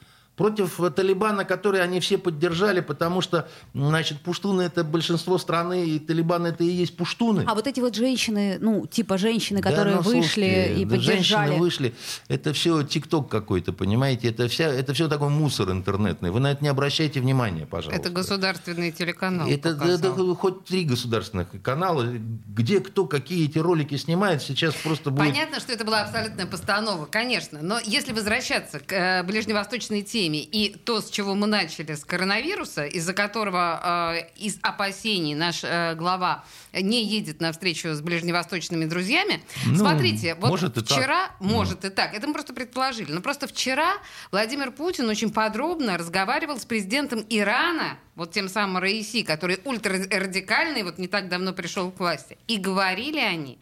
Против 0.40 0.80
э, 0.80 0.90
Талибана, 0.90 1.44
который 1.44 1.82
они 1.82 2.00
все 2.00 2.16
поддержали, 2.16 2.80
потому 2.80 3.20
что, 3.20 3.46
значит, 3.74 4.20
пуштуны 4.20 4.62
это 4.62 4.84
большинство 4.84 5.36
страны, 5.36 5.86
и 5.86 5.98
Талибан 5.98 6.46
это 6.46 6.64
и 6.64 6.68
есть 6.68 6.96
пуштуны. 6.96 7.44
А 7.46 7.54
вот 7.54 7.66
эти 7.66 7.80
вот 7.80 7.94
женщины, 7.94 8.56
ну, 8.58 8.86
типа 8.86 9.18
женщины, 9.18 9.60
Да, 9.60 9.68
которые 9.68 9.96
ну, 9.96 10.00
вышли 10.00 10.20
слушайте, 10.22 10.74
и 10.80 10.84
да 10.86 10.96
поддержали. 10.96 11.48
Женщины 11.48 11.60
вышли. 11.60 11.94
Это 12.28 12.54
все 12.54 12.82
ТикТок 12.84 13.28
какой-то, 13.28 13.74
понимаете? 13.74 14.28
Это, 14.28 14.48
вся, 14.48 14.64
это 14.64 14.94
все 14.94 15.08
такой 15.08 15.28
мусор 15.28 15.70
интернетный. 15.72 16.30
Вы 16.30 16.40
на 16.40 16.52
это 16.52 16.64
не 16.64 16.70
обращайте 16.70 17.20
внимания, 17.20 17.66
пожалуйста. 17.66 18.00
Это 18.00 18.08
государственный 18.08 18.92
телеканал 18.92 19.46
Это 19.46 19.74
да, 19.74 19.98
показал. 19.98 20.26
да, 20.26 20.34
хоть 20.36 20.64
три 20.64 20.84
государственных 20.84 21.48
канала, 21.62 22.06
где 22.48 22.80
кто 22.80 23.04
какие 23.04 23.46
эти 23.46 23.58
ролики 23.58 23.96
снимает, 23.98 24.40
сейчас 24.40 24.74
просто 24.74 25.10
будет... 25.10 25.28
Понятно, 25.28 25.60
что 25.60 25.70
это 25.72 25.84
была 25.84 26.00
абсолютная 26.00 26.46
постанова, 26.46 27.04
конечно. 27.04 27.58
Но 27.60 27.78
если 27.84 28.14
возвращаться 28.14 28.80
к 28.80 28.92
э, 28.92 29.22
ближневосточной 29.22 30.00
теме, 30.00 30.29
пандемии. 30.30 30.42
И 30.42 30.76
то, 30.76 31.00
с 31.00 31.10
чего 31.10 31.34
мы 31.34 31.46
начали, 31.46 31.94
с 31.94 32.04
коронавируса, 32.04 32.86
из-за 32.86 33.12
которого 33.12 34.14
э, 34.14 34.28
из 34.36 34.58
опасений 34.62 35.34
наш 35.34 35.60
э, 35.62 35.94
глава 35.94 36.44
не 36.72 37.04
едет 37.04 37.40
на 37.40 37.52
встречу 37.52 37.88
с 37.94 38.00
ближневосточными 38.00 38.84
друзьями. 38.84 39.42
Ну, 39.66 39.76
Смотрите, 39.76 40.34
вот 40.34 40.50
может 40.50 40.76
и 40.76 40.82
так. 40.82 40.98
вчера, 40.98 41.30
может 41.40 41.84
и 41.84 41.90
так, 41.90 42.14
это 42.14 42.26
мы 42.26 42.32
просто 42.32 42.52
предположили, 42.54 43.12
но 43.12 43.20
просто 43.20 43.46
вчера 43.46 43.94
Владимир 44.30 44.70
Путин 44.70 45.08
очень 45.08 45.30
подробно 45.30 45.98
разговаривал 45.98 46.58
с 46.58 46.64
президентом 46.64 47.24
Ирана, 47.28 47.98
вот 48.14 48.32
тем 48.32 48.48
самым 48.48 48.78
Раиси, 48.82 49.22
который 49.22 49.60
ультрарадикальный, 49.64 50.82
вот 50.82 50.98
не 50.98 51.08
так 51.08 51.28
давно 51.28 51.52
пришел 51.52 51.90
к 51.90 51.98
власти. 51.98 52.36
И 52.48 52.58
говорили 52.58 53.18
они 53.18 53.58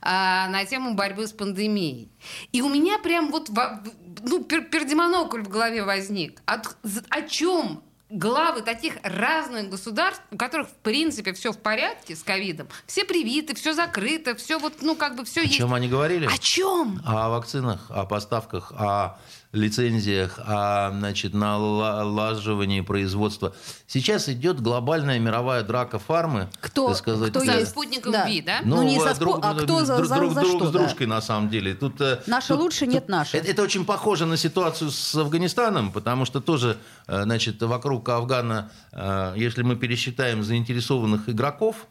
а, 0.00 0.48
на 0.48 0.64
тему 0.64 0.94
борьбы 0.94 1.26
с 1.28 1.32
пандемией. 1.32 2.10
И 2.50 2.60
у 2.60 2.68
меня 2.68 2.98
прям 2.98 3.30
вот 3.30 3.48
во- 3.50 3.80
ну, 4.22 4.40
пер- 4.42 4.68
пердемонокль 4.68 5.42
в 5.42 5.48
голове 5.48 5.84
возник. 5.84 6.40
От- 6.46 6.76
о 7.10 7.22
чем 7.22 7.82
главы 8.08 8.62
таких 8.62 8.94
разных 9.04 9.70
государств, 9.70 10.22
у 10.32 10.36
которых, 10.36 10.68
в 10.68 10.74
принципе, 10.74 11.32
все 11.32 11.52
в 11.52 11.58
порядке 11.58 12.16
с 12.16 12.22
ковидом, 12.22 12.68
все 12.86 13.04
привиты, 13.04 13.54
все 13.54 13.72
закрыто, 13.72 14.34
все 14.34 14.58
вот, 14.58 14.82
ну, 14.82 14.96
как 14.96 15.14
бы 15.16 15.24
все 15.24 15.42
О 15.42 15.44
есть. 15.44 15.56
чем 15.58 15.72
они 15.74 15.88
говорили? 15.88 16.26
О 16.26 16.38
чем? 16.38 17.00
О 17.06 17.28
вакцинах, 17.28 17.86
о 17.90 18.04
поставках, 18.06 18.72
о 18.72 19.16
лицензиях, 19.52 20.38
о 20.38 20.90
значит, 20.92 21.34
налаживании 21.34 22.80
производства. 22.82 23.52
Сейчас 23.86 24.28
идет 24.28 24.60
глобальная 24.60 25.18
мировая 25.18 25.62
драка 25.62 25.98
фармы. 25.98 26.48
Кто- 26.60 26.88
так 26.88 26.96
сказать, 26.96 27.30
кто 27.30 27.40
За 27.40 27.66
спутником 27.66 28.12
Да. 28.12 28.26
Ви, 28.26 28.42
да? 28.42 28.60
Ну, 28.64 28.82
не 28.82 28.96
э, 28.98 29.00
со 29.00 29.10
спо- 29.10 29.40
а 29.42 29.54
кто 29.54 29.84
за- 29.84 29.96
друг, 29.96 30.08
за- 30.08 30.14
друг, 30.16 30.32
за 30.34 30.40
друг 30.40 30.56
что, 30.56 30.68
с 30.68 30.70
да? 30.70 30.78
дружкой, 30.78 31.06
на 31.06 31.20
самом 31.20 31.48
деле. 31.50 31.74
Тут, 31.74 32.00
э, 32.00 32.20
Наши 32.26 32.48
тут- 32.48 32.60
лучше, 32.60 32.86
нет 32.86 33.08
наши. 33.08 33.36
Это, 33.36 33.48
это 33.50 33.62
очень 33.62 33.84
похоже 33.84 34.26
на 34.26 34.36
ситуацию 34.36 34.90
с 34.90 35.14
Афганистаном, 35.16 35.90
потому 35.90 36.24
что 36.24 36.40
тоже, 36.40 36.76
э, 37.08 37.22
значит, 37.24 37.60
вокруг 37.62 38.08
Афгана, 38.08 38.70
э, 38.92 39.34
если 39.36 39.62
мы 39.62 39.74
пересчитаем 39.76 40.42
заинтересованных 40.44 41.28
игроков, 41.28 41.86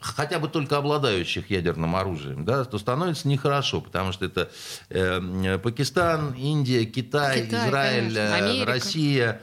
хотя 0.00 0.38
бы 0.38 0.48
только 0.48 0.76
обладающих 0.76 1.50
ядерным 1.50 1.96
оружием, 1.96 2.44
да, 2.44 2.64
то 2.64 2.78
становится 2.78 3.28
нехорошо, 3.28 3.80
потому 3.80 4.12
что 4.12 4.24
это 4.26 4.50
э, 4.90 5.58
Пакистан, 5.58 6.32
Индия, 6.32 6.84
Китай, 6.84 7.46
Китай, 7.46 7.68
Израиль, 7.68 8.14
конечно, 8.14 8.18
э, 8.18 8.34
Америка. 8.34 8.70
Россия, 8.70 9.40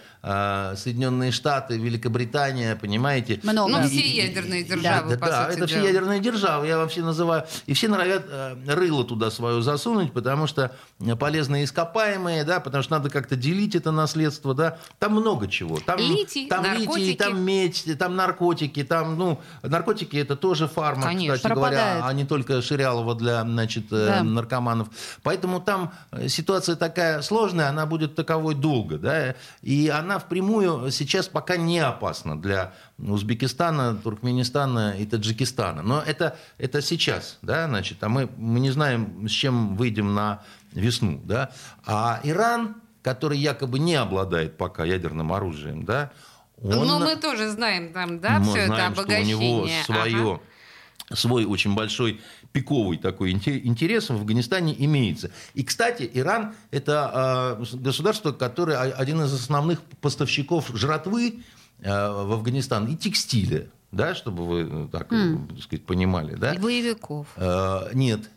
Соединенные 0.76 1.32
Штаты, 1.32 1.78
Великобритания, 1.78 2.76
понимаете? 2.76 3.40
Много. 3.44 3.72
Ну, 3.72 3.88
все 3.88 4.00
ядерные 4.02 4.64
державы, 4.64 5.12
да, 5.12 5.18
по 5.18 5.26
да, 5.28 5.46
сути 5.46 5.58
это 5.58 5.68
все 5.68 5.76
дела. 5.78 5.88
ядерные 5.88 6.20
державы, 6.20 6.68
я 6.68 6.78
вообще 6.78 7.02
называю. 7.04 7.46
И 7.68 7.74
все 7.74 7.88
норовят 7.88 8.26
э, 8.28 8.56
рыло 8.68 9.04
туда 9.04 9.30
свое 9.30 9.62
засунуть, 9.62 10.14
потому 10.14 10.48
что 10.48 10.72
э, 11.00 11.16
полезные 11.16 11.66
ископаемые, 11.66 12.44
да, 12.44 12.60
потому 12.60 12.84
что 12.84 12.94
надо 12.94 13.10
как-то 13.10 13.36
делить 13.36 13.76
это 13.76 13.92
наследство, 13.92 14.54
да. 14.56 14.78
Там 15.00 15.12
много 15.14 15.48
чего. 15.48 15.80
Там, 15.80 16.00
Литий, 16.00 16.48
там 16.48 16.64
наркотики. 16.64 17.00
литий, 17.00 17.16
там 17.16 17.42
медь, 17.42 17.86
там 18.00 18.16
наркотики, 18.16 18.84
там, 18.84 19.18
ну, 19.18 19.40
наркотики 19.62 20.18
это 20.18 20.36
тоже 20.36 20.68
фармак, 20.68 21.06
Конечно. 21.06 21.36
кстати 21.36 21.54
Пропадает. 21.54 21.94
говоря, 21.98 22.08
а 22.08 22.14
не 22.14 22.26
только 22.26 22.62
Ширялова 22.62 23.14
для, 23.16 23.42
значит, 23.44 23.86
э, 23.92 24.06
Да. 24.08 24.24
наркоманов. 24.24 24.88
Поэтому 25.24 25.60
там 25.60 25.92
э, 26.12 26.28
ситуация 26.30 26.76
такая 26.76 27.22
сложная, 27.22 27.70
она 27.70 27.86
будет 27.86 28.16
таковой 28.16 28.56
долго, 28.56 28.98
да, 28.98 29.36
и 29.62 29.90
она 29.90 30.15
впрямую 30.20 30.92
сейчас 30.92 31.28
пока 31.28 31.58
не 31.58 31.80
опасна 31.80 32.40
для 32.40 32.74
Узбекистана, 32.98 33.96
Туркменистана 33.96 34.96
и 34.98 35.06
Таджикистана. 35.06 35.82
Но 35.82 36.02
это, 36.02 36.38
это 36.58 36.82
сейчас, 36.82 37.38
да, 37.42 37.68
значит, 37.68 38.04
а 38.04 38.10
мы, 38.10 38.30
мы 38.38 38.60
не 38.60 38.72
знаем, 38.72 39.28
с 39.28 39.32
чем 39.32 39.76
выйдем 39.76 40.14
на 40.14 40.44
весну, 40.72 41.22
да. 41.24 41.52
А 41.86 42.20
Иран, 42.24 42.76
который 43.02 43.38
якобы 43.38 43.80
не 43.80 43.96
обладает 43.96 44.58
пока 44.58 44.84
ядерным 44.86 45.34
оружием, 45.34 45.86
да, 45.86 46.12
он... 46.62 46.88
Но 46.88 47.00
мы 47.00 47.16
тоже 47.18 47.50
знаем 47.50 47.92
там, 47.92 48.20
да, 48.20 48.40
Мы 48.40 48.46
все 48.46 48.60
это 48.60 48.68
знаем, 48.68 48.94
что 48.94 49.04
у 49.04 49.08
него 49.08 49.58
обогащение. 49.58 49.84
свое, 49.84 50.32
Ага. 50.34 50.42
Свой 51.14 51.46
очень 51.46 51.76
большой 51.76 52.22
пиковый 52.52 52.98
такой 52.98 53.34
инте- 53.34 53.62
интерес 53.64 54.10
в 54.10 54.14
Афганистане 54.14 54.76
имеется. 54.86 55.32
И, 55.54 55.64
кстати, 55.64 56.10
Иран– 56.14 56.56
это 56.72 57.58
э, 57.60 57.78
государство, 57.78 58.32
которое 58.32 58.78
один 58.78 59.22
из 59.22 59.34
основных 59.34 59.82
поставщиков 60.02 60.72
жратвы 60.74 61.42
э, 61.80 61.90
в 61.90 62.34
Афганистан 62.34 62.88
и 62.88 62.96
текстиля, 62.96 63.68
да, 63.96 64.14
чтобы 64.14 64.46
вы 64.46 64.68
э, 64.70 64.88
так, 64.92 65.12
э, 65.12 65.38
так 65.50 65.64
сказать, 65.64 65.86
понимали, 65.86 66.36
да? 66.36 66.54
И 66.54 66.60
боевиков. 66.60 67.28
Э, 67.38 67.90
нет. 67.94 68.30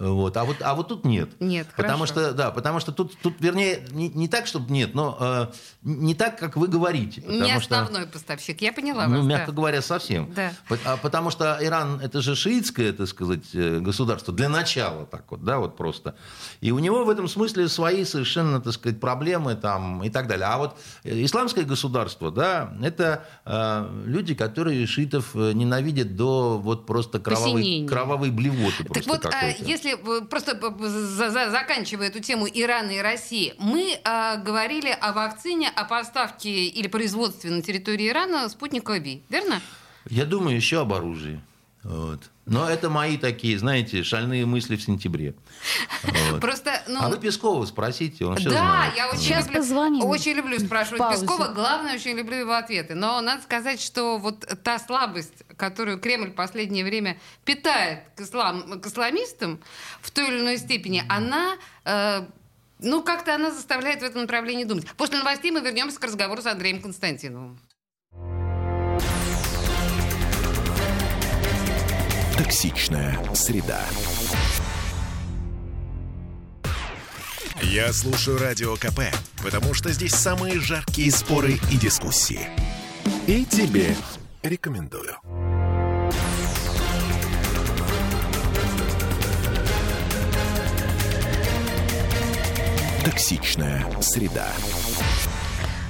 Вот. 0.00 0.36
А, 0.36 0.44
вот, 0.44 0.56
а 0.62 0.74
вот 0.74 0.88
тут 0.88 1.04
нет. 1.04 1.28
Нет, 1.40 1.66
потому 1.76 2.06
хорошо. 2.06 2.12
что, 2.12 2.32
да, 2.32 2.50
потому 2.50 2.80
что 2.80 2.92
тут, 2.92 3.18
тут 3.18 3.34
вернее, 3.40 3.84
не, 3.90 4.08
не 4.08 4.28
так, 4.28 4.46
чтобы 4.46 4.72
нет, 4.72 4.94
но 4.94 5.18
э, 5.20 5.46
не 5.82 6.14
так, 6.14 6.38
как 6.38 6.56
вы 6.56 6.68
говорите. 6.68 7.20
Не 7.20 7.40
потому 7.40 7.60
что- 7.60 7.80
основной 7.82 8.06
поставщик, 8.06 8.62
я 8.62 8.72
поняла 8.72 9.06
ну, 9.06 9.18
вас. 9.18 9.26
мягко 9.26 9.48
да. 9.48 9.56
говоря, 9.56 9.82
совсем. 9.82 10.32
Да. 10.34 10.52
А 10.84 10.96
Потому 10.96 11.30
что 11.30 11.58
Иран 11.60 12.00
это 12.00 12.22
же 12.22 12.34
шиитское, 12.34 12.92
так 12.94 13.08
сказать, 13.08 13.44
э, 13.52 13.80
государство 13.80 14.32
для 14.32 14.48
начала, 14.48 15.04
так 15.04 15.30
вот, 15.30 15.44
да, 15.44 15.58
вот 15.58 15.76
просто. 15.76 16.14
И 16.62 16.70
у 16.70 16.78
него 16.78 17.04
в 17.04 17.10
этом 17.10 17.28
смысле 17.28 17.68
свои 17.68 18.04
совершенно, 18.04 18.60
так 18.60 18.72
сказать, 18.72 19.00
проблемы 19.00 19.54
там 19.54 20.02
и 20.02 20.08
так 20.08 20.28
далее. 20.28 20.46
А 20.46 20.56
вот 20.56 20.78
э, 21.04 21.24
исламское 21.24 21.64
государство, 21.64 22.30
да, 22.30 22.72
это 22.82 23.26
э, 23.44 24.02
люди, 24.06 24.34
которые 24.34 24.86
шиитов 25.00 25.34
э, 25.34 25.52
ненавидят 25.52 26.16
до 26.16 26.58
вот 26.58 26.86
просто 26.86 27.18
кровавой, 27.18 27.62
Посинения. 27.62 27.88
кровавой 27.88 28.30
блевоты. 28.30 28.84
Так 28.84 29.06
вот, 29.06 29.26
а, 29.26 29.48
если 29.48 29.94
э, 29.94 30.24
просто 30.26 30.58
за- 30.80 31.30
за- 31.30 31.50
заканчивая 31.50 32.08
эту 32.08 32.20
тему 32.20 32.46
Ирана 32.52 32.90
и 32.90 32.98
России, 32.98 33.54
мы 33.58 33.98
а, 34.04 34.36
говорили 34.36 34.90
о 35.00 35.12
вакцине, 35.12 35.68
о 35.74 35.84
поставке 35.84 36.66
или 36.66 36.88
производстве 36.88 37.50
на 37.50 37.62
территории 37.62 38.08
Ирана 38.08 38.48
спутника 38.48 38.92
Ви, 38.98 39.22
верно? 39.30 39.60
Я 40.08 40.24
думаю 40.26 40.56
еще 40.56 40.80
об 40.80 40.92
оружии. 40.92 41.40
Вот. 41.82 42.30
Но 42.50 42.68
это 42.68 42.90
мои 42.90 43.16
такие, 43.16 43.56
знаете, 43.58 44.02
шальные 44.02 44.44
мысли 44.44 44.76
в 44.76 44.82
сентябре. 44.82 45.34
Вот. 46.30 46.40
Просто, 46.40 46.82
ну, 46.88 46.98
А 47.00 47.08
вы 47.08 47.18
Пескова 47.18 47.64
спросите, 47.64 48.24
он 48.24 48.36
все 48.36 48.50
да, 48.50 48.58
знает. 48.58 48.96
я 48.96 49.08
очень 49.08 49.20
Сейчас 49.20 49.46
люблю, 49.46 49.60
позвоним. 49.60 50.04
очень 50.04 50.32
люблю 50.32 50.58
спрашивать 50.58 51.00
В 51.00 51.04
паузе. 51.04 51.20
Пескова. 51.26 51.48
Главное, 51.54 51.94
очень 51.94 52.16
люблю 52.16 52.36
его 52.36 52.52
ответы. 52.52 52.94
Но 52.94 53.20
надо 53.20 53.42
сказать, 53.42 53.80
что 53.80 54.18
вот 54.18 54.46
та 54.62 54.78
слабость, 54.78 55.44
которую 55.56 56.00
Кремль 56.00 56.30
в 56.30 56.34
последнее 56.34 56.84
время 56.84 57.18
питает 57.44 58.00
к, 58.16 58.20
ислам, 58.20 58.80
к 58.80 58.86
исламистам 58.86 59.60
в 60.02 60.10
той 60.10 60.28
или 60.28 60.40
иной 60.40 60.58
степени, 60.58 61.04
она 61.08 61.56
э, 61.84 62.22
ну, 62.80 63.02
как-то 63.02 63.34
она 63.34 63.50
заставляет 63.50 64.00
в 64.00 64.04
этом 64.04 64.22
направлении 64.22 64.64
думать. 64.64 64.86
После 64.96 65.18
новостей 65.18 65.50
мы 65.50 65.60
вернемся 65.60 66.00
к 66.00 66.04
разговору 66.04 66.42
с 66.42 66.46
Андреем 66.46 66.80
Константиновым. 66.80 67.60
Токсичная 72.50 73.16
среда. 73.32 73.80
Я 77.62 77.92
слушаю 77.92 78.40
Радио 78.40 78.74
КП, 78.74 79.02
потому 79.40 79.72
что 79.72 79.92
здесь 79.92 80.16
самые 80.16 80.58
жаркие 80.58 81.12
споры 81.12 81.60
и 81.70 81.76
дискуссии. 81.76 82.48
И 83.28 83.44
тебе 83.44 83.94
рекомендую. 84.42 85.14
Токсичная 93.04 93.86
среда. 94.02 94.48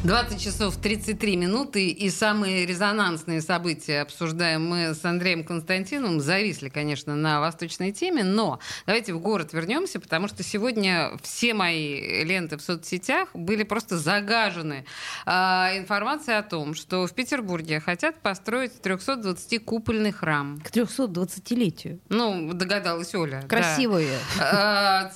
20 0.02 0.40
часов 0.40 0.78
33 0.78 1.36
минуты 1.36 1.88
и 1.90 2.08
самые 2.08 2.64
резонансные 2.64 3.42
события 3.42 4.00
обсуждаем 4.00 4.66
мы 4.66 4.94
с 4.94 5.04
Андреем 5.04 5.44
Константиновым. 5.44 6.20
Зависли, 6.20 6.70
конечно, 6.70 7.14
на 7.14 7.38
восточной 7.38 7.92
теме, 7.92 8.24
но 8.24 8.60
давайте 8.86 9.12
в 9.12 9.20
город 9.20 9.52
вернемся, 9.52 10.00
потому 10.00 10.26
что 10.28 10.42
сегодня 10.42 11.10
все 11.22 11.52
мои 11.52 12.24
ленты 12.24 12.56
в 12.56 12.62
соцсетях 12.62 13.28
были 13.34 13.62
просто 13.62 13.98
загажены 13.98 14.86
а, 15.26 15.72
информацией 15.76 16.38
о 16.38 16.42
том, 16.44 16.74
что 16.74 17.06
в 17.06 17.12
Петербурге 17.12 17.78
хотят 17.78 18.22
построить 18.22 18.72
320-купольный 18.82 20.12
храм. 20.12 20.58
К 20.64 20.70
320-летию. 20.70 22.00
Ну, 22.08 22.54
догадалась 22.54 23.14
Оля. 23.14 23.42
да. 23.42 23.48
Красивые. 23.48 24.18
А, 24.40 25.10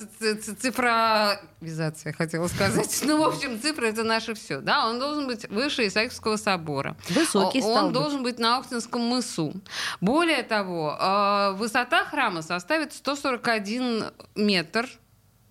Цифровизация, 0.61 2.13
хотела 2.13 2.47
сказать. 2.47 3.01
Ну, 3.03 3.17
в 3.19 3.23
общем, 3.27 3.59
цифры— 3.59 3.87
это 3.89 4.03
наше 4.03 4.35
все. 4.35 4.59
Да, 4.61 4.74
он 4.83 4.99
должен 4.99 5.27
быть 5.27 5.47
выше 5.49 5.87
Исаакиевского 5.87 6.37
собора. 6.37 6.95
Высокий 7.09 7.61
Он 7.61 7.71
стал 7.71 7.85
быть. 7.85 7.93
должен 7.93 8.23
быть 8.23 8.39
на 8.39 8.57
Охтинском 8.57 9.01
мысу. 9.01 9.53
Более 10.01 10.43
того, 10.43 10.97
э, 10.99 11.51
высота 11.53 12.03
храма 12.05 12.41
составит 12.41 12.93
141 12.93 14.11
метр. 14.35 14.89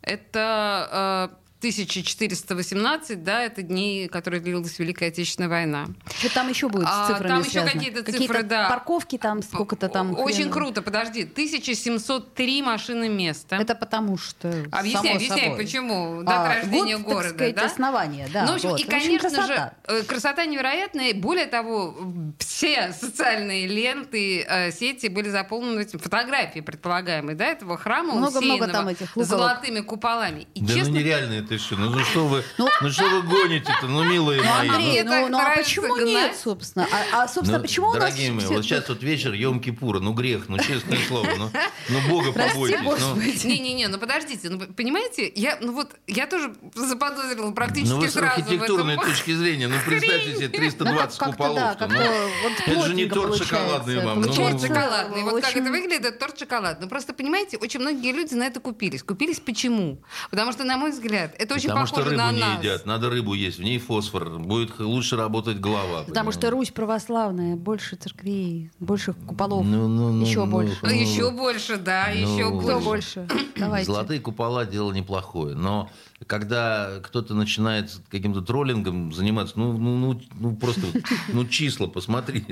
Это 0.03 1.31
э, 1.33 1.44
1418, 1.71 3.23
да, 3.23 3.43
это 3.43 3.63
дни, 3.63 4.09
которые 4.11 4.41
длилась 4.41 4.79
Великая 4.79 5.09
Отечественная 5.09 5.49
война. 5.49 5.87
Что 6.19 6.33
там 6.35 6.49
еще 6.49 6.69
будет 6.69 6.87
с 6.87 6.91
А, 6.93 7.07
цифрами 7.09 7.29
там 7.29 7.41
еще 7.41 7.51
связано? 7.51 7.73
какие-то 7.73 7.99
цифры, 8.05 8.13
Какие-то 8.13 8.43
да. 8.43 8.69
парковки 8.69 9.19
там, 9.19 9.43
сколько-то 9.43 9.89
там. 9.89 10.19
Очень 10.19 10.45
хрен- 10.49 10.53
круто, 10.53 10.83
подожди. 10.83 11.23
1703 11.23 12.63
машины 12.63 13.09
места. 13.09 13.57
Это 13.57 13.75
потому 13.75 14.17
что... 14.19 14.49
Объясняй, 14.71 15.03
само 15.03 15.15
объясняй, 15.17 15.41
собой. 15.51 15.57
почему. 15.59 16.23
Дата 16.23 16.51
А, 16.51 16.55
рождения 16.57 16.97
вот, 16.97 17.07
города, 17.07 17.29
так 17.29 17.35
сказать, 17.37 17.55
да? 17.57 17.67
основание, 17.67 18.29
да. 18.33 18.45
ну, 18.47 18.53
в 18.53 18.55
общем, 18.57 18.71
вот. 18.71 18.81
и, 18.81 18.85
В 18.85 18.87
общем, 18.87 19.01
конечно 19.01 19.31
красота. 19.31 19.75
же, 19.89 19.95
э, 19.95 20.03
красота 20.03 20.47
невероятная. 20.47 21.15
Более 21.15 21.47
того, 21.47 21.97
все 22.39 22.93
социальные 22.93 23.67
ленты, 23.67 24.43
э, 24.49 24.71
сети 24.73 25.09
были 25.09 25.29
заполнены 25.29 25.81
этим 25.81 25.99
фотографией 25.99 26.63
предполагаемой, 26.63 27.35
да, 27.35 27.47
этого 27.47 27.77
храма, 27.77 28.15
Много-много 28.15 28.39
усеянного 28.65 28.73
там 28.73 28.89
этих 28.89 29.13
золотыми 29.15 29.81
куполами. 29.81 30.47
И 30.55 30.61
Да 30.61 30.75
честно, 30.75 30.93
ну 30.95 30.99
нереально 31.01 31.35
это 31.35 31.54
что? 31.59 31.77
Ну, 31.77 31.91
ну 31.91 32.05
что 32.05 32.27
вы, 32.27 32.45
Ну- 32.59 32.69
ну 32.81 32.91
что 32.91 33.09
вы 33.09 33.23
гоните-то, 33.23 33.87
ну 33.87 34.05
милые 34.05 34.43
Ну, 34.43 34.49
мои. 34.49 34.69
Андрей, 34.69 35.03
ну, 35.03 35.11
так 35.11 35.31
ну 35.31 35.39
а 35.39 35.57
почему 35.57 35.95
гнать. 35.95 36.07
нет, 36.07 36.37
собственно? 36.37 36.87
А, 37.13 37.23
а, 37.25 37.29
собственно, 37.29 37.59
Ну, 37.59 37.63
почему 37.65 37.89
у 37.89 37.93
нас... 37.95 38.01
Дорогие 38.01 38.33
мои, 38.33 38.45
все- 38.45 38.55
вот 38.55 38.65
сейчас 38.65 38.89
вот 38.89 39.03
вечер 39.03 39.33
Йом-Кипура, 39.33 40.01
ну 40.01 40.13
грех, 40.13 40.45
ну 40.49 40.59
честное 40.59 40.99
слово, 41.09 41.29
ну, 41.39 41.51
ну 41.89 42.01
Бога 42.09 42.33
Прости, 42.33 42.53
побойтесь. 42.53 42.79
ну. 42.81 42.85
Господи. 42.91 43.47
Не-не-не, 43.47 43.89
ну 43.89 43.99
подождите, 43.99 44.49
ну 44.51 44.59
понимаете, 44.61 45.31
я, 45.35 45.59
ну 45.61 45.73
вот, 45.73 45.95
я 46.07 46.27
тоже 46.27 46.55
заподозрила 46.75 47.51
практически 47.53 47.93
Ну 47.93 48.01
вы 48.01 48.09
с 48.09 48.13
сразу 48.13 48.41
в 48.41 48.45
архиитектурной 48.45 48.95
этом. 48.95 49.07
точки 49.11 49.35
зрения, 49.35 49.69
ну 49.69 49.77
представьте 49.85 50.35
себе 50.37 50.49
320 50.49 51.21
Ну, 51.21 51.27
куполов. 51.27 51.55
да, 51.57 51.75
как-то 51.75 52.29
вот 52.43 52.53
это 52.67 52.83
же 52.87 52.95
не 52.95 53.07
торт 53.07 53.37
шоколадный 53.37 54.05
вам. 54.05 54.21
ну, 54.21 54.33
Торт 54.33 54.61
шоколадный. 54.61 55.23
Вот 55.23 55.43
как 55.43 55.57
это 55.57 55.71
выглядит, 55.71 56.05
это 56.05 56.19
торт 56.19 56.39
шоколадный. 56.39 56.85
Ну, 56.85 56.89
просто, 56.89 57.13
понимаете, 57.15 57.57
очень 57.59 57.81
многие 57.81 58.13
люди 58.13 58.35
на 58.35 58.45
это 58.45 58.61
купились. 58.61 59.03
Купились 59.03 59.41
почему? 59.41 60.03
Потому 60.31 60.53
что, 60.53 60.65
на 60.65 60.77
мой 60.77 60.91
взгляд, 60.91 61.35
это 61.45 61.55
очень 61.55 61.69
Потому 61.69 61.87
что 61.87 61.97
похоже 61.97 62.11
рыбу 62.17 62.23
на 62.23 62.33
не 62.33 62.41
нас. 62.41 62.59
едят, 62.59 62.87
надо 62.87 63.11
рыбу 63.11 63.35
есть, 63.35 63.59
в 63.59 63.63
ней 63.63 63.79
фосфор, 63.79 64.39
будет 64.39 64.79
лучше 64.79 65.17
работать 65.17 65.61
голова. 65.61 66.03
Потому 66.05 66.33
что 66.33 66.41
понимаете? 66.41 66.49
Русь 66.49 66.71
православная, 66.71 67.57
больше 67.57 67.97
церквей, 67.97 68.71
больше 68.81 69.13
куполов. 69.13 69.65
Ну, 69.65 69.89
ну, 69.89 70.13
ну, 70.13 70.25
Еще 70.25 70.45
ну, 70.45 70.51
больше. 70.51 70.79
Ну, 70.83 70.91
еще 70.91 71.31
больше, 71.31 71.77
да, 71.77 72.09
Ну, 72.15 72.21
еще 72.37 72.47
Кто 72.59 72.81
больше. 72.81 73.21
больше? 73.21 73.29
Давайте. 73.57 73.87
Золотые 73.87 74.21
купола 74.21 74.65
дело 74.67 74.93
неплохое, 74.93 75.55
но 75.55 75.91
когда 76.27 77.01
кто-то 77.03 77.35
начинает 77.35 77.91
каким-то 78.11 78.41
троллингом 78.43 79.13
заниматься, 79.13 79.59
ну, 79.59 79.77
ну, 79.77 79.97
ну, 79.97 80.21
ну 80.35 80.57
просто, 80.57 80.83
ну 81.29 81.47
числа 81.47 81.87
посмотри, 81.87 82.45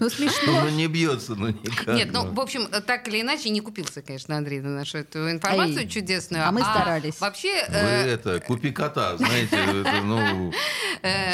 Ну, 0.00 0.08
смешно. 0.10 0.62
ну 0.64 0.68
не 0.70 0.86
бьется, 0.86 1.34
ну 1.34 1.48
никак. 1.48 1.96
Нет, 1.96 2.10
ну, 2.12 2.30
в 2.32 2.40
общем, 2.40 2.66
так 2.86 3.06
или 3.08 3.20
иначе, 3.22 3.50
не 3.50 3.60
купился, 3.60 4.02
конечно, 4.02 4.36
Андрей 4.36 4.60
на 4.60 4.70
нашу 4.70 4.98
эту 4.98 5.30
информацию 5.30 5.78
Ай, 5.78 5.88
чудесную. 5.88 6.46
а 6.46 6.52
мы 6.52 6.60
старались. 6.60 7.20
Вообще, 7.20 7.64
Вы 7.68 7.74
э, 7.76 8.06
это, 8.14 8.40
купи 8.40 8.70
кота, 8.70 9.16
знаете, 9.16 9.56
это, 9.56 10.00
ну, 10.02 10.52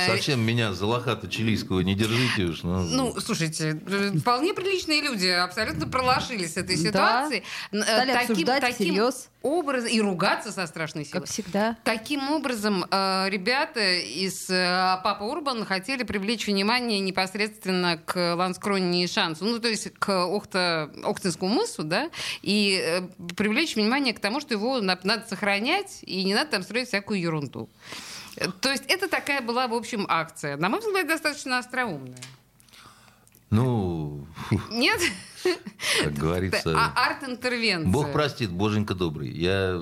совсем 0.06 0.40
меня 0.40 0.72
за 0.72 0.86
лохата 0.86 1.28
чилийского 1.28 1.80
не 1.80 1.94
держите 1.94 2.44
уж. 2.44 2.62
Ну, 2.62 2.82
Ну, 2.82 3.20
слушайте, 3.20 3.80
э, 3.86 4.12
вполне 4.18 4.54
приличные 4.54 5.00
люди 5.02 5.26
абсолютно 5.26 5.86
пролошились 5.88 6.54
с 6.54 6.56
этой 6.56 6.76
Да. 6.76 6.82
ситуации. 6.82 7.42
Н- 7.72 7.82
э, 7.82 7.84
Стали 7.84 8.10
обсуждать 8.12 8.74
всерьез. 8.74 9.28
образом 9.42 9.88
и 9.90 10.00
ругаться 10.00 10.52
со 10.52 10.66
страшной 10.66 11.04
силой. 11.04 11.20
Как 11.20 11.28
всегда. 11.28 11.76
Таким 11.84 12.30
образом, 12.30 12.84
э, 12.88 13.28
ребята 13.28 13.80
из 14.00 14.48
э, 14.48 15.00
Папа 15.02 15.24
Урбан 15.24 15.64
хотели 15.64 16.04
привлечь 16.04 16.46
внимание 16.46 17.00
непосредственно 17.00 17.96
к 17.98 18.34
Ланскроне 18.36 19.02
и 19.02 19.08
Шансу, 19.08 19.44
ну, 19.44 19.58
то 19.58 19.66
есть 19.66 19.92
к 19.98 20.24
Охта, 20.26 20.92
Охтинскому 21.02 21.52
мысу, 21.52 21.82
да, 21.82 22.08
и 22.40 22.80
э, 22.80 23.00
привлечь 23.36 23.74
внимание 23.74 24.14
к 24.14 24.20
тому, 24.20 24.40
что 24.40 24.54
его 24.54 24.80
на- 24.80 24.98
надо 25.02 25.26
сохранять, 25.28 25.98
и 26.02 26.22
не 26.22 26.34
надо 26.34 26.52
там 26.52 26.62
строить 26.62 26.86
всякую 26.86 27.20
ерунду. 27.20 27.68
То 28.60 28.70
есть 28.70 28.84
это 28.86 29.08
такая 29.08 29.40
была, 29.42 29.66
в 29.66 29.74
общем, 29.74 30.06
акция. 30.08 30.56
На 30.56 30.68
мой 30.68 30.78
взгляд, 30.78 31.08
достаточно 31.08 31.58
остроумная. 31.58 32.16
ну, 33.50 34.24
Нет? 34.70 35.00
как 36.04 36.12
говорится, 36.14 36.74
А 36.78 36.92
арт-интервенция. 37.08 37.90
Бог 37.90 38.12
простит, 38.12 38.50
Боженька 38.50 38.94
добрый. 38.94 39.28
Я 39.30 39.76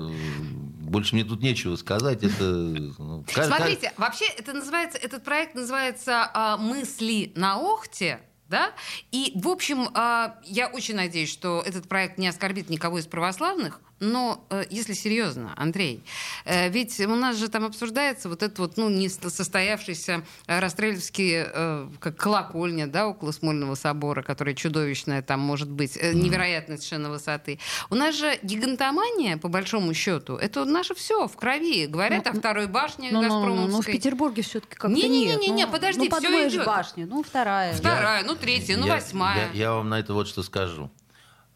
больше 0.91 1.15
мне 1.15 1.23
тут 1.23 1.41
нечего 1.41 1.75
сказать. 1.77 2.23
Это 2.23 2.43
ну, 2.43 3.25
Смотрите, 3.27 3.93
вообще 3.97 4.25
это 4.37 4.53
называется, 4.53 4.97
этот 4.97 5.23
проект 5.23 5.55
называется 5.55 6.29
а, 6.33 6.57
«Мысли 6.57 7.31
на 7.35 7.57
Охте». 7.57 8.19
Да? 8.47 8.73
И, 9.13 9.31
в 9.35 9.47
общем, 9.47 9.87
а, 9.93 10.37
я 10.43 10.67
очень 10.67 10.95
надеюсь, 10.95 11.31
что 11.31 11.63
этот 11.65 11.87
проект 11.87 12.17
не 12.17 12.27
оскорбит 12.27 12.69
никого 12.69 12.99
из 12.99 13.07
православных, 13.07 13.79
но 14.01 14.43
э, 14.49 14.65
если 14.69 14.93
серьезно, 14.93 15.53
Андрей, 15.55 16.03
э, 16.43 16.67
ведь 16.69 16.99
у 16.99 17.15
нас 17.15 17.37
же 17.37 17.47
там 17.47 17.63
обсуждается 17.65 18.27
вот 18.27 18.43
этот 18.43 18.59
вот, 18.59 18.75
ну, 18.77 18.89
не 18.89 19.07
состоявшийся 19.07 20.23
э, 20.47 20.59
расстрельский, 20.59 21.43
э, 21.45 21.87
как 21.99 22.17
колокольня, 22.17 22.87
да, 22.87 23.07
около 23.07 23.31
Смольного 23.31 23.75
собора, 23.75 24.23
которая 24.23 24.55
чудовищная 24.55 25.21
там 25.21 25.39
может 25.39 25.69
быть, 25.69 25.95
невероятной 25.95 26.77
совершенно 26.77 27.09
высоты. 27.11 27.59
У 27.89 27.95
нас 27.95 28.15
же 28.17 28.37
гигантомания, 28.41 29.37
по 29.37 29.47
большому 29.47 29.93
счету, 29.93 30.35
это 30.35 30.65
наше 30.65 30.95
все 30.95 31.27
в 31.27 31.35
крови. 31.37 31.85
Говорят 31.85 32.25
Ну, 32.25 32.31
о 32.31 32.33
второй 32.33 32.67
башне 32.67 33.09
Ну, 33.11 33.21
ну, 33.21 33.27
ну, 33.27 33.29
ну, 33.29 33.37
в 33.37 33.49
Газпромовской. 33.51 33.93
Петербурге 33.93 34.41
все-таки 34.41 34.75
как-то 34.75 34.95
Не-не-не-не, 34.95 35.47
нет. 35.49 35.67
Ну, 35.67 35.73
подожди, 35.73 35.99
ну, 36.01 36.09
подумаешь, 36.09 36.51
идёт. 36.53 36.65
башня, 36.65 37.05
ну, 37.05 37.21
вторая. 37.23 37.73
Вторая, 37.75 38.23
ну 38.25 38.35
третья, 38.35 38.77
ну 38.77 38.87
я- 38.87 38.95
восьмая. 38.95 39.49
Я, 39.53 39.59
я 39.59 39.73
вам 39.73 39.89
на 39.89 39.99
это 39.99 40.13
вот 40.15 40.27
что 40.27 40.41
скажу. 40.41 40.89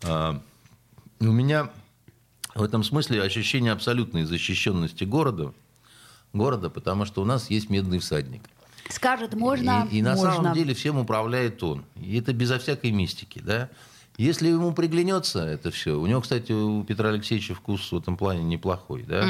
А, 0.03 0.39
у 1.19 1.25
меня 1.31 1.69
в 2.55 2.63
этом 2.63 2.83
смысле 2.83 3.21
ощущение 3.21 3.73
абсолютной 3.73 4.23
защищенности 4.23 5.03
города, 5.03 5.53
города, 6.33 6.69
потому 6.69 7.05
что 7.05 7.21
у 7.21 7.25
нас 7.25 7.49
есть 7.49 7.69
медный 7.69 7.99
всадник. 7.99 8.41
Скажет, 8.89 9.33
можно, 9.33 9.87
И, 9.91 9.97
и 9.97 10.01
на 10.01 10.15
можно. 10.15 10.33
самом 10.33 10.53
деле 10.53 10.73
всем 10.73 10.97
управляет 10.97 11.61
он. 11.63 11.83
И 11.99 12.17
это 12.17 12.33
безо 12.33 12.57
всякой 12.59 12.91
мистики, 12.91 13.41
да. 13.43 13.69
Если 14.17 14.47
ему 14.47 14.73
приглянется 14.73 15.39
это 15.45 15.71
все, 15.71 15.99
у 15.99 16.05
него, 16.07 16.21
кстати, 16.21 16.53
у 16.53 16.83
Петра 16.83 17.09
Алексеевича 17.09 17.53
вкус 17.55 17.91
в 17.91 17.97
этом 17.97 18.15
плане 18.15 18.43
неплохой, 18.43 19.03
да, 19.03 19.27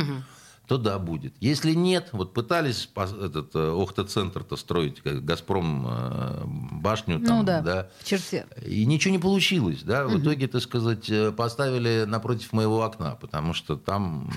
то 0.67 0.77
да, 0.77 0.99
будет. 0.99 1.33
Если 1.39 1.73
нет, 1.73 2.09
вот 2.11 2.33
пытались 2.33 2.89
этот 2.95 3.55
э, 3.55 3.71
Охта-центр-то 3.71 4.55
строить, 4.55 5.01
как 5.01 5.23
Газпром 5.23 5.87
э, 5.87 6.43
башню 6.71 7.19
там, 7.19 7.39
Ну 7.39 7.43
да, 7.43 7.61
да, 7.61 7.89
в 7.99 8.07
черте. 8.07 8.45
и 8.65 8.85
ничего 8.85 9.11
не 9.11 9.19
получилось, 9.19 9.83
да. 9.83 10.05
В 10.05 10.19
итоге, 10.19 10.47
так 10.47 10.61
сказать, 10.61 11.09
э, 11.09 11.31
поставили 11.31 12.05
напротив 12.07 12.53
моего 12.53 12.83
окна, 12.83 13.15
потому 13.15 13.53
что 13.53 13.75
там 13.75 14.29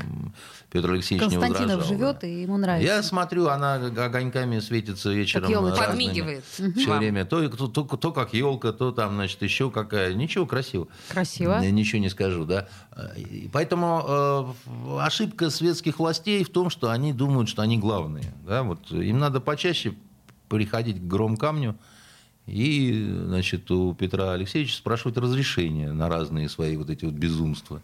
Петр 0.71 0.91
Алексеевич 0.91 1.31
не 1.31 1.39
Константинов 1.39 1.79
возражал. 1.79 1.99
живет, 1.99 2.19
да. 2.21 2.27
и 2.27 2.43
ему 2.43 2.57
нравится. 2.59 2.95
Я 2.95 3.03
смотрю, 3.03 3.49
она 3.49 3.75
огоньками 3.75 4.59
светится 4.61 5.11
вечером. 5.11 5.53
разными. 5.53 5.87
Подмигивает. 5.87 6.45
Все 6.45 6.89
Вам. 6.89 6.99
время. 6.99 7.25
То, 7.25 7.49
то, 7.49 7.69
то, 7.69 7.85
то 7.85 8.13
как 8.13 8.35
елка, 8.35 8.73
то 8.73 8.93
там, 8.93 9.15
значит, 9.15 9.43
еще 9.43 9.71
какая. 9.71 10.15
Ничего, 10.15 10.47
красиво. 10.47 10.89
Красиво. 11.09 11.61
Ничего 11.61 12.01
не 12.01 12.11
скажу, 12.11 12.45
да. 12.45 12.69
Поэтому 13.53 14.55
э, 14.67 15.01
ошибка 15.01 15.51
светских 15.51 15.99
властей 15.99 16.43
в 16.45 16.51
том, 16.51 16.69
что 16.71 16.91
они 16.91 17.13
думают, 17.13 17.49
что 17.49 17.63
они 17.63 17.79
главные. 17.79 18.33
Да? 18.47 18.63
Вот 18.63 18.91
им 18.91 19.19
надо 19.19 19.41
почаще 19.41 19.95
приходить 20.49 20.99
к 20.99 21.07
гром 21.07 21.37
камню 21.37 21.77
и, 22.47 23.07
значит, 23.27 23.71
у 23.71 23.95
Петра 23.95 24.33
Алексеевича 24.33 24.75
спрашивать 24.75 25.17
разрешение 25.19 25.93
на 25.93 26.09
разные 26.09 26.49
свои 26.49 26.77
вот 26.77 26.91
эти 26.91 27.05
вот 27.05 27.15
безумства. 27.15 27.83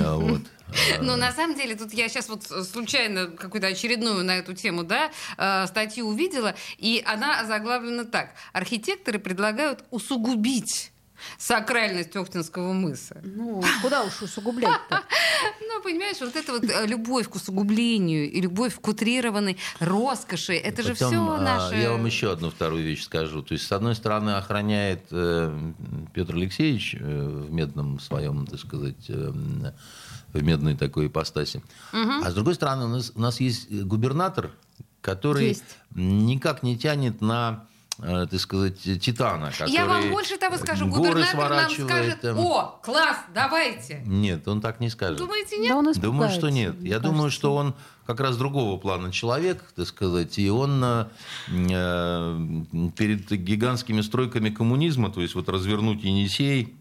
А, 0.00 0.16
Вот. 0.16 0.42
Но 1.00 1.16
на 1.16 1.32
самом 1.32 1.56
деле, 1.56 1.74
тут 1.74 1.92
я 1.92 2.08
сейчас 2.08 2.28
вот 2.28 2.44
случайно 2.44 3.26
какую-то 3.26 3.66
очередную 3.66 4.24
на 4.24 4.38
эту 4.38 4.54
тему, 4.54 4.84
да, 4.84 5.10
э, 5.36 5.66
статью 5.66 6.06
увидела, 6.06 6.54
и 6.78 7.02
она 7.04 7.44
заглавлена 7.44 8.04
так. 8.04 8.30
Архитекторы 8.52 9.18
предлагают 9.18 9.84
усугубить 9.90 10.92
сакральность 11.38 12.14
Охтинского 12.16 12.72
мыса. 12.72 13.20
Ну, 13.24 13.62
куда 13.82 14.02
уж 14.04 14.22
усугублять-то? 14.22 15.02
Ну, 15.60 15.82
понимаешь, 15.82 16.16
вот 16.20 16.34
эта 16.34 16.52
вот 16.52 16.64
э, 16.64 16.86
любовь 16.86 17.28
к 17.28 17.34
усугублению 17.34 18.30
и 18.30 18.40
любовь 18.40 18.80
к 18.80 18.88
утрированной 18.88 19.58
роскоши, 19.80 20.54
это 20.54 20.82
же 20.82 20.94
все 20.94 21.20
а, 21.20 21.40
наше... 21.40 21.76
Я 21.76 21.90
вам 21.90 22.06
еще 22.06 22.32
одну 22.32 22.50
вторую 22.50 22.82
вещь 22.82 23.02
скажу. 23.02 23.42
То 23.42 23.52
есть, 23.52 23.66
с 23.66 23.72
одной 23.72 23.94
стороны, 23.94 24.30
охраняет 24.30 25.02
э, 25.10 25.72
Петр 26.14 26.34
Алексеевич 26.34 26.96
э, 26.98 27.44
в 27.48 27.52
медном 27.52 28.00
своем, 28.00 28.46
так 28.46 28.58
сказать, 28.58 29.08
в 29.08 30.42
медной 30.42 30.76
такой 30.76 31.08
ипостаси. 31.08 31.62
А 31.92 32.30
с 32.30 32.34
другой 32.34 32.54
стороны, 32.54 32.86
у 32.86 32.88
нас, 32.88 33.12
у 33.14 33.20
нас 33.20 33.40
есть 33.40 33.70
губернатор, 33.70 34.52
который 35.00 35.48
Есть. 35.48 35.78
никак 35.94 36.62
не 36.62 36.76
тянет 36.76 37.20
на 37.20 37.66
так 37.98 38.40
сказать, 38.40 38.82
Титана. 39.00 39.50
Я 39.66 39.86
вам 39.86 39.96
который 39.96 40.10
больше 40.10 40.36
того 40.36 40.56
скажу. 40.58 40.86
горы 40.86 41.12
Губернатор 41.12 41.50
нам 41.50 41.70
скажет, 41.70 42.20
там. 42.20 42.38
о, 42.38 42.78
класс, 42.82 43.16
давайте. 43.34 44.02
Нет, 44.04 44.46
он 44.48 44.60
так 44.60 44.80
не 44.80 44.90
скажет. 44.90 45.18
Думаете, 45.18 45.56
нет? 45.56 45.70
Да 45.70 45.78
он 45.78 45.92
Думаю, 45.92 46.30
что 46.30 46.50
нет. 46.50 46.80
Я 46.82 46.98
думаю, 46.98 47.24
кажется. 47.24 47.38
что 47.38 47.54
он 47.54 47.74
как 48.06 48.20
раз 48.20 48.36
другого 48.36 48.78
плана 48.78 49.10
человек, 49.12 49.64
так 49.74 49.86
сказать, 49.86 50.38
и 50.38 50.48
он 50.48 50.82
э, 50.84 51.06
э, 51.48 52.90
перед 52.96 53.30
гигантскими 53.30 54.00
стройками 54.00 54.50
коммунизма, 54.50 55.10
то 55.10 55.20
есть 55.20 55.34
вот 55.34 55.48
развернуть 55.48 56.04
Енисей, 56.04 56.74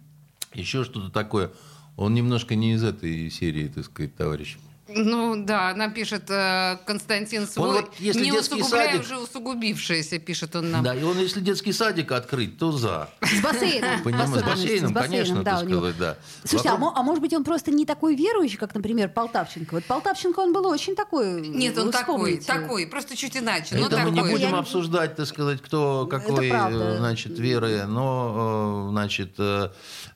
еще 0.53 0.83
что-то 0.83 1.09
такое, 1.09 1.51
он 1.97 2.13
немножко 2.13 2.55
не 2.55 2.73
из 2.73 2.83
этой 2.83 3.29
серии, 3.31 3.67
так 3.67 3.85
сказать, 3.85 4.15
товарищ. 4.15 4.57
Ну 4.87 5.35
да, 5.43 5.73
нам 5.73 5.91
пишет 5.93 6.29
э, 6.29 6.77
Константин 6.85 7.47
свой, 7.47 7.81
вот 7.81 7.91
если 7.97 8.23
не 8.23 8.31
детский 8.31 8.61
усугубляя 8.61 8.93
садик- 8.93 8.99
уже 9.01 9.17
усугубившееся, 9.17 10.19
пишет 10.19 10.55
он 10.55 10.69
нам. 10.69 10.83
Да, 10.83 10.93
и 10.93 11.01
он, 11.01 11.17
если 11.17 11.39
детский 11.39 11.73
садик 11.73 12.11
открыть, 12.11 12.59
то 12.59 12.71
за. 12.71 13.09
С 13.21 13.41
бассейном. 13.41 14.03
Понимаешь, 14.03 14.29
в 14.29 14.39
с 14.39 14.43
бассейном, 14.43 14.89
с 14.89 14.93
бассейном, 14.93 14.93
конечно, 14.93 15.43
да, 15.43 15.57
сказать, 15.57 15.97
да. 15.97 16.17
Слушайте, 16.43 16.69
а, 16.69 16.91
а 16.95 17.03
может 17.03 17.21
быть 17.21 17.33
он 17.33 17.43
просто 17.43 17.71
не 17.71 17.85
такой 17.85 18.15
верующий, 18.15 18.57
как, 18.57 18.75
например, 18.75 19.09
Полтавченко? 19.09 19.73
Вот 19.73 19.85
Полтавченко 19.85 20.39
он 20.39 20.53
был 20.53 20.67
очень 20.67 20.95
такой. 20.95 21.41
Нет, 21.41 21.75
он 21.79 21.91
такой, 21.91 22.37
такой, 22.37 22.85
просто 22.85 23.17
чуть 23.17 23.35
иначе. 23.37 23.75
Это 23.75 23.97
мы 23.99 24.11
не 24.11 24.21
будем 24.21 24.53
обсуждать, 24.53 25.15
так 25.15 25.25
сказать, 25.25 25.63
кто 25.63 26.05
какой, 26.05 26.51
э, 26.51 26.97
значит, 26.97 27.39
веры, 27.39 27.85
но, 27.87 28.85
э, 28.87 28.91
значит, 28.91 29.39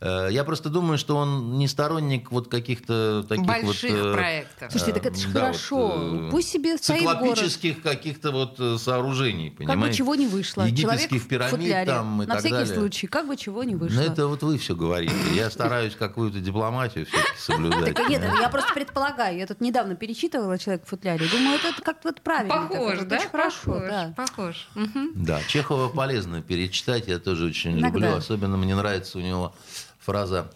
я 0.02 0.44
просто 0.44 0.70
думаю, 0.70 0.98
что 1.00 1.16
он 1.16 1.58
не 1.58 1.68
сторонник 1.68 2.32
вот 2.32 2.50
каких-то 2.50 3.26
таких 3.28 3.46
Больших 3.46 3.92
вот... 3.92 4.00
э, 4.00 4.14
проектов. 4.14 4.59
Слушайте, 4.70 4.94
так 4.94 5.06
это 5.06 5.20
же 5.20 5.28
да, 5.30 5.40
хорошо. 5.42 5.88
вот, 5.88 6.28
э, 6.28 6.30
Пусть 6.32 6.50
себе 6.50 6.78
стоит 6.78 7.00
циклопических 7.00 7.82
каких-то 7.82 8.32
вот 8.32 8.60
э, 8.60 8.78
сооружений, 8.78 9.50
Как 9.52 9.60
бы 9.60 9.66
понимаете? 9.66 9.98
чего 9.98 10.16
не 10.16 10.28
вышло. 10.28 10.64
Человек 10.70 10.80
Египетских 10.80 11.22
в 11.24 11.28
пирамид 11.28 11.52
футляре. 11.60 11.86
там 11.86 12.22
и 12.22 12.26
На 12.26 12.34
так 12.34 12.40
всякий 12.40 12.56
далее. 12.56 12.76
случай. 12.76 13.08
Как 13.08 13.28
бы 13.28 13.38
чего 13.38 13.64
не 13.64 13.76
вышло. 13.76 14.02
Ну, 14.02 14.02
это 14.12 14.28
вот 14.28 14.44
вы 14.44 14.58
все 14.58 14.76
говорите. 14.76 15.14
Я 15.34 15.50
стараюсь 15.52 15.96
какую-то 15.96 16.40
дипломатию 16.40 17.06
все-таки 17.06 17.38
соблюдать. 17.40 17.96
Так 17.96 18.10
нет, 18.10 18.20
понимаете? 18.22 18.42
я 18.44 18.50
просто 18.50 18.74
предполагаю. 18.74 19.38
Я 19.38 19.48
тут 19.48 19.62
недавно 19.62 19.96
перечитывала 19.96 20.58
«Человек 20.58 20.86
в 20.86 20.90
футляре». 20.90 21.26
Думаю, 21.32 21.60
это, 21.64 21.82
как-то 21.82 22.10
вот 22.10 22.22
правильно. 22.22 22.56
Похож, 22.68 23.00
да? 23.06 23.18
Очень 23.18 23.30
хорошо, 23.30 23.80
да. 23.80 24.14
похож. 24.18 24.68
Да, 25.16 25.42
Чехова 25.48 25.90
полезно 25.90 26.42
перечитать, 26.42 27.08
я 27.08 27.20
тоже 27.20 27.46
очень 27.46 27.80
Иногда. 27.80 27.88
люблю. 28.00 28.16
Особенно 28.18 28.58
мне 28.58 28.76
нравится 28.76 29.18
у 29.18 29.22
него 29.22 29.54
фраза 30.00 30.50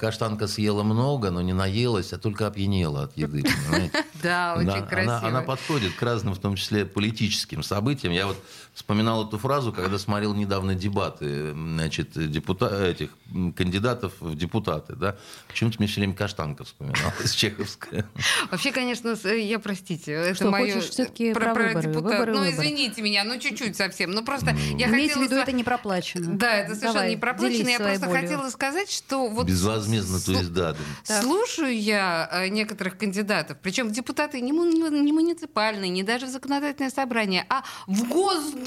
«Каштанка 0.00 0.48
съела 0.48 0.82
много, 0.82 1.30
но 1.30 1.42
не 1.42 1.52
наелась, 1.52 2.12
а 2.12 2.18
только 2.18 2.46
опьянела 2.46 3.04
от 3.04 3.16
еды». 3.16 3.42
Понимаете? 3.42 4.04
Да, 4.22 4.56
очень 4.56 4.86
красиво. 4.86 5.28
Она 5.28 5.42
подходит 5.42 5.94
к 5.94 6.02
разным, 6.02 6.34
в 6.34 6.38
том 6.38 6.56
числе 6.56 6.84
политическим 6.84 7.62
событиям. 7.62 8.12
Я 8.12 8.26
вот 8.26 8.36
вспоминал 8.76 9.26
эту 9.26 9.38
фразу, 9.38 9.72
когда 9.72 9.98
смотрел 9.98 10.34
недавно 10.34 10.74
дебаты 10.74 11.52
значит, 11.52 12.10
депута- 12.30 12.86
этих 12.86 13.08
кандидатов 13.56 14.12
в 14.20 14.36
депутаты. 14.36 14.94
Да? 14.94 15.16
Почему-то 15.48 15.76
мне 15.78 15.88
все 15.88 16.00
время 16.00 16.12
Каштанка 16.14 16.64
вспоминалась, 16.64 17.32
чеховская. 17.34 18.04
Вообще, 18.50 18.72
конечно, 18.72 19.16
с- 19.16 19.24
э, 19.24 19.40
я, 19.40 19.58
простите, 19.58 20.12
это 20.12 20.34
Что, 20.34 20.50
мое... 20.50 20.74
хочешь 20.74 20.90
всё-таки 20.90 21.32
про 21.32 21.54
выборы? 21.54 21.88
Выборы, 21.88 22.32
ну, 22.34 22.40
выборы. 22.40 22.50
извините 22.50 23.00
меня, 23.00 23.24
ну, 23.24 23.38
чуть-чуть 23.38 23.76
совсем. 23.76 24.10
Ну, 24.10 24.22
просто 24.22 24.50
я 24.50 24.88
Имейте 24.88 25.14
в 25.14 25.16
хотела... 25.16 25.22
виду, 25.24 25.34
с- 25.36 25.42
это 25.42 25.52
не 25.52 25.64
проплачено. 25.64 26.34
Да, 26.36 26.54
это 26.54 26.74
совершенно 26.74 26.92
Давай, 26.92 27.10
не 27.10 27.16
проплачено. 27.16 27.68
Я 27.70 27.78
просто 27.78 28.06
болью. 28.06 28.20
хотела 28.20 28.50
сказать, 28.50 28.90
что 28.92 29.26
вот... 29.28 29.46
Безвозмездно, 29.46 30.20
то 30.20 30.32
слу- 30.32 30.38
есть 30.38 30.52
да. 30.52 30.76
да. 31.08 31.22
Слушаю 31.22 31.74
я 31.80 32.28
э, 32.30 32.48
некоторых 32.48 32.98
кандидатов, 32.98 33.56
причем 33.62 33.90
депутаты 33.90 34.42
не, 34.42 34.52
му- 34.52 34.66
не 34.66 35.12
муниципальные, 35.12 35.88
не 35.88 36.02
даже 36.02 36.26
в 36.26 36.28
законодательное 36.28 36.90
собрание, 36.90 37.46
а 37.48 37.62
в 37.86 38.06
Госдуму 38.10 38.65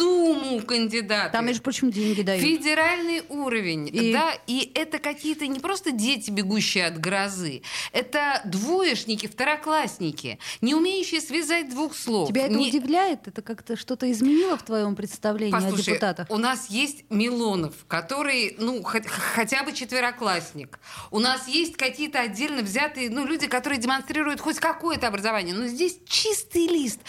кандидаты. 0.65 1.31
Там, 1.31 1.45
между 1.45 1.61
прочим, 1.63 1.91
деньги 1.91 2.21
дают. 2.21 2.43
Федеральный 2.43 3.23
уровень, 3.29 3.89
И- 3.91 4.13
да, 4.13 4.33
и 4.47 4.71
это 4.73 4.99
какие-то 4.99 5.47
не 5.47 5.59
просто 5.59 5.91
дети, 5.91 6.31
бегущие 6.31 6.85
от 6.85 6.99
грозы, 6.99 7.61
это 7.91 8.41
двоечники, 8.45 9.27
второклассники, 9.27 10.39
не 10.61 10.75
умеющие 10.75 11.21
связать 11.21 11.69
двух 11.69 11.95
слов. 11.95 12.29
Тебя 12.29 12.45
это 12.45 12.55
Не- 12.55 12.69
удивляет? 12.69 13.27
Это 13.27 13.41
как-то 13.41 13.75
что-то 13.75 14.09
изменило 14.11 14.57
в 14.57 14.63
твоем 14.63 14.95
представлении 14.95 15.55
о 15.55 15.61
Послушай, 15.61 15.85
депутатах? 15.93 16.27
у 16.29 16.37
нас 16.37 16.69
есть 16.69 17.03
Милонов, 17.09 17.73
который, 17.87 18.55
ну, 18.59 18.79
хот- 18.81 19.07
хотя 19.07 19.63
бы 19.63 19.73
четвероклассник. 19.73 20.79
У 21.11 21.19
нас 21.19 21.47
есть 21.47 21.75
какие-то 21.77 22.19
отдельно 22.19 22.61
взятые, 22.61 23.09
ну, 23.09 23.25
люди, 23.25 23.47
которые 23.47 23.79
демонстрируют 23.79 24.39
хоть 24.39 24.59
какое-то 24.59 25.07
образование. 25.07 25.53
Но 25.55 25.67
здесь 25.67 25.97
чистый 26.07 26.67
лист, 26.67 26.99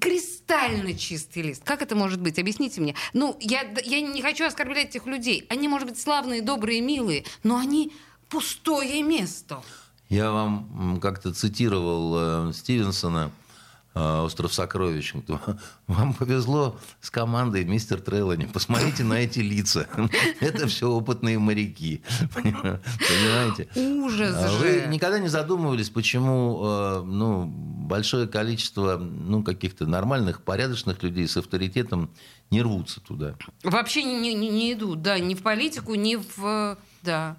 кристально 0.00 0.94
чистый 0.96 1.42
лист. 1.42 1.62
Как 1.64 1.82
это 1.82 1.94
может 1.94 2.20
быть? 2.20 2.23
Объясните 2.38 2.80
мне. 2.80 2.94
Ну, 3.12 3.36
я, 3.40 3.62
я 3.84 4.00
не 4.00 4.22
хочу 4.22 4.44
оскорблять 4.44 4.90
этих 4.90 5.06
людей. 5.06 5.46
Они, 5.48 5.68
может 5.68 5.88
быть, 5.88 6.00
славные, 6.00 6.42
добрые, 6.42 6.80
милые, 6.80 7.24
но 7.42 7.56
они 7.56 7.92
пустое 8.28 9.02
место. 9.02 9.62
Я 10.08 10.30
вам 10.30 10.98
как-то 11.00 11.32
цитировал 11.32 12.48
э, 12.48 12.52
Стивенсона 12.52 13.30
«Остров 13.94 14.52
сокровищ». 14.52 15.14
Вам 15.86 16.14
повезло 16.14 16.76
с 17.00 17.10
командой, 17.10 17.64
мистер 17.64 18.00
Треллани. 18.00 18.46
Посмотрите 18.46 19.04
на 19.04 19.14
эти 19.14 19.38
лица. 19.40 19.86
Это 20.40 20.66
все 20.66 20.90
опытные 20.90 21.38
моряки. 21.38 22.02
Понимаете? 22.34 23.68
Ужас 23.76 24.34
А 24.36 24.48
же. 24.48 24.56
Вы 24.58 24.84
никогда 24.88 25.18
не 25.18 25.28
задумывались, 25.28 25.90
почему 25.90 26.60
э, 26.64 27.02
ну, 27.04 27.46
большое 27.46 28.26
количество 28.26 28.96
ну, 28.96 29.42
каких-то 29.42 29.86
нормальных, 29.86 30.42
порядочных 30.42 31.02
людей 31.02 31.28
с 31.28 31.36
авторитетом 31.36 32.10
не 32.50 32.62
рвутся 32.62 33.00
туда? 33.00 33.36
Вообще 33.62 34.02
не, 34.02 34.34
не- 34.34 34.50
не 34.50 34.72
идут, 34.72 35.02
да, 35.02 35.18
ни 35.18 35.34
в 35.34 35.42
политику, 35.42 35.94
ни 35.94 36.16
в... 36.16 36.44
э, 36.44 36.76
Да. 37.02 37.36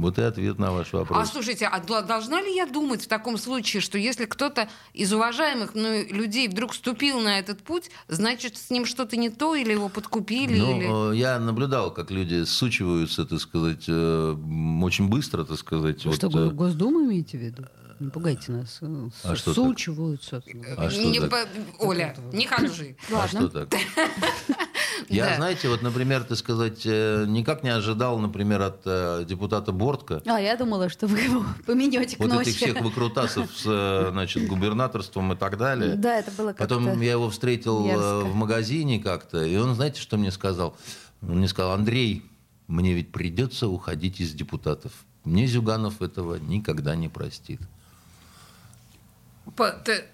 Вот 0.00 0.18
и 0.18 0.22
ответ 0.22 0.58
на 0.58 0.72
ваш 0.72 0.94
А 0.94 0.98
вопрос. 0.98 1.30
слушайте, 1.30 1.66
а 1.66 1.80
должна 2.02 2.40
ли 2.40 2.54
я 2.54 2.66
думать 2.66 3.02
в 3.04 3.08
таком 3.08 3.36
случае, 3.38 3.80
что 3.80 3.98
если 3.98 4.24
кто-то 4.24 4.68
из 4.94 5.12
уважаемых 5.12 5.74
ну, 5.74 6.02
людей 6.08 6.48
вдруг 6.48 6.72
вступил 6.72 7.20
на 7.20 7.38
этот 7.38 7.62
путь, 7.62 7.90
значит, 8.08 8.56
с 8.56 8.70
ним 8.70 8.86
что-то 8.86 9.16
не 9.16 9.30
то, 9.30 9.54
или 9.54 9.72
его 9.72 9.88
подкупили, 9.88 10.54
или... 10.54 10.86
Ну, 10.86 11.12
э, 11.12 11.16
я 11.16 11.38
наблюдал, 11.38 11.92
как 11.92 12.10
люди 12.10 12.44
сучиваются, 12.44 13.24
так 13.24 13.40
сказать, 13.40 13.84
э, 13.88 14.36
очень 14.82 15.08
быстро, 15.08 15.44
так 15.44 15.58
сказать. 15.58 16.04
Вы 16.04 16.10
вот, 16.10 16.16
что, 16.16 16.26
э, 16.28 16.30
Го- 16.30 16.50
Госдуму 16.50 17.00
имеете 17.04 17.38
в 17.38 17.40
виду? 17.42 17.64
Не 18.00 18.08
пугайте 18.08 18.52
нас. 18.52 18.80
А 19.24 19.36
что 19.36 19.54
так? 19.54 19.54
Сучиваются. 19.54 20.42
а 20.78 20.88
что 20.90 21.02
Не 21.02 21.20
так? 21.20 21.48
Оля, 21.78 22.16
не 22.32 22.46
ханжи. 22.46 22.96
А 23.12 23.28
что 23.28 23.48
так? 23.48 23.68
Я, 25.08 25.26
Да. 25.30 25.36
знаете, 25.36 25.68
вот, 25.68 25.82
например, 25.82 26.24
так 26.24 26.36
сказать, 26.38 26.82
э, 26.84 27.24
никак 27.26 27.62
не 27.62 27.70
ожидал, 27.70 28.18
например, 28.18 28.62
от 28.62 28.82
э, 28.84 29.24
депутата 29.26 29.72
Бортко, 29.72 30.22
А, 30.26 30.38
я 30.40 30.56
думала, 30.56 30.88
что 30.88 31.06
вы 31.06 31.20
его 31.20 31.44
поменете 31.66 32.16
к 32.16 32.20
вот 32.20 32.28
ночи. 32.28 32.48
этих 32.50 32.56
всех 32.56 32.80
выкрутасов 32.80 33.50
с, 33.56 33.64
э, 33.66 34.08
значит, 34.10 34.46
губернаторством 34.46 35.32
и 35.32 35.36
так 35.36 35.56
далее. 35.56 35.94
Да, 35.96 36.18
это 36.18 36.30
было 36.32 36.48
как-то... 36.48 36.62
Потом 36.64 37.00
я 37.00 37.12
его 37.12 37.30
встретил 37.30 37.84
мерзко. 37.84 38.20
в 38.20 38.34
магазине 38.34 39.00
как-то, 39.00 39.42
и 39.44 39.56
он, 39.56 39.74
знаете, 39.74 40.00
что 40.00 40.16
мне 40.16 40.30
сказал? 40.30 40.76
Он 41.22 41.38
мне 41.38 41.48
сказал, 41.48 41.72
Андрей, 41.72 42.24
мне 42.68 42.92
ведь 42.94 43.12
придется 43.12 43.68
уходить 43.68 44.20
из 44.20 44.32
депутатов. 44.32 44.92
Мне 45.24 45.46
Зюганов 45.46 46.00
этого 46.00 46.36
никогда 46.36 46.94
не 46.96 47.08
простит. 47.08 47.60
Ты- 49.84 50.04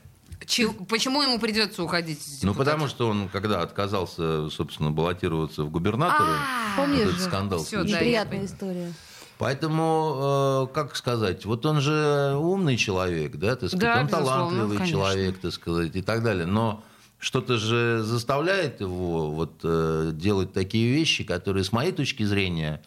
че- 0.45 0.73
Почему 0.73 1.23
ему 1.23 1.39
придется 1.39 1.83
уходить 1.83 2.19
из 2.19 2.43
Ну, 2.43 2.55
потому 2.55 2.89
что 2.89 3.09
он, 3.09 3.29
когда 3.29 3.63
отказался, 3.63 4.51
собственно, 4.51 4.91
баллотироваться 4.91 5.63
в 5.65 5.71
губернаторы, 5.71 6.29
А, 6.33 6.77
Помнишь 6.77 7.01
этот 7.01 7.21
скандал 7.21 7.65
да, 7.71 8.29
поняла. 8.29 8.45
история. 8.45 8.93
Поэтому, 9.39 10.67
э, 10.71 10.75
как 10.75 10.97
сказать, 10.97 11.45
вот 11.45 11.67
он 11.67 11.81
же 11.81 12.35
умный 12.39 12.77
человек, 12.77 13.37
да, 13.37 13.57
так 13.57 13.69
сказать, 13.69 13.81
Да, 13.81 14.01
он 14.01 14.09
талантливый 14.09 14.79
конечно. 14.79 14.87
человек, 14.99 15.39
так 15.39 15.53
сказать, 15.53 15.95
и 15.95 16.03
так 16.03 16.23
далее. 16.23 16.47
Но 16.47 16.83
что-то 17.19 17.59
же 17.59 18.03
заставляет 18.03 18.81
его 18.81 19.31
вот 19.31 19.61
э, 19.63 20.11
делать 20.15 20.53
такие 20.55 20.91
вещи, 20.91 21.23
которые, 21.25 21.65
с 21.65 21.73
моей 21.73 21.93
точки 21.93 22.23
зрения, 22.23 22.83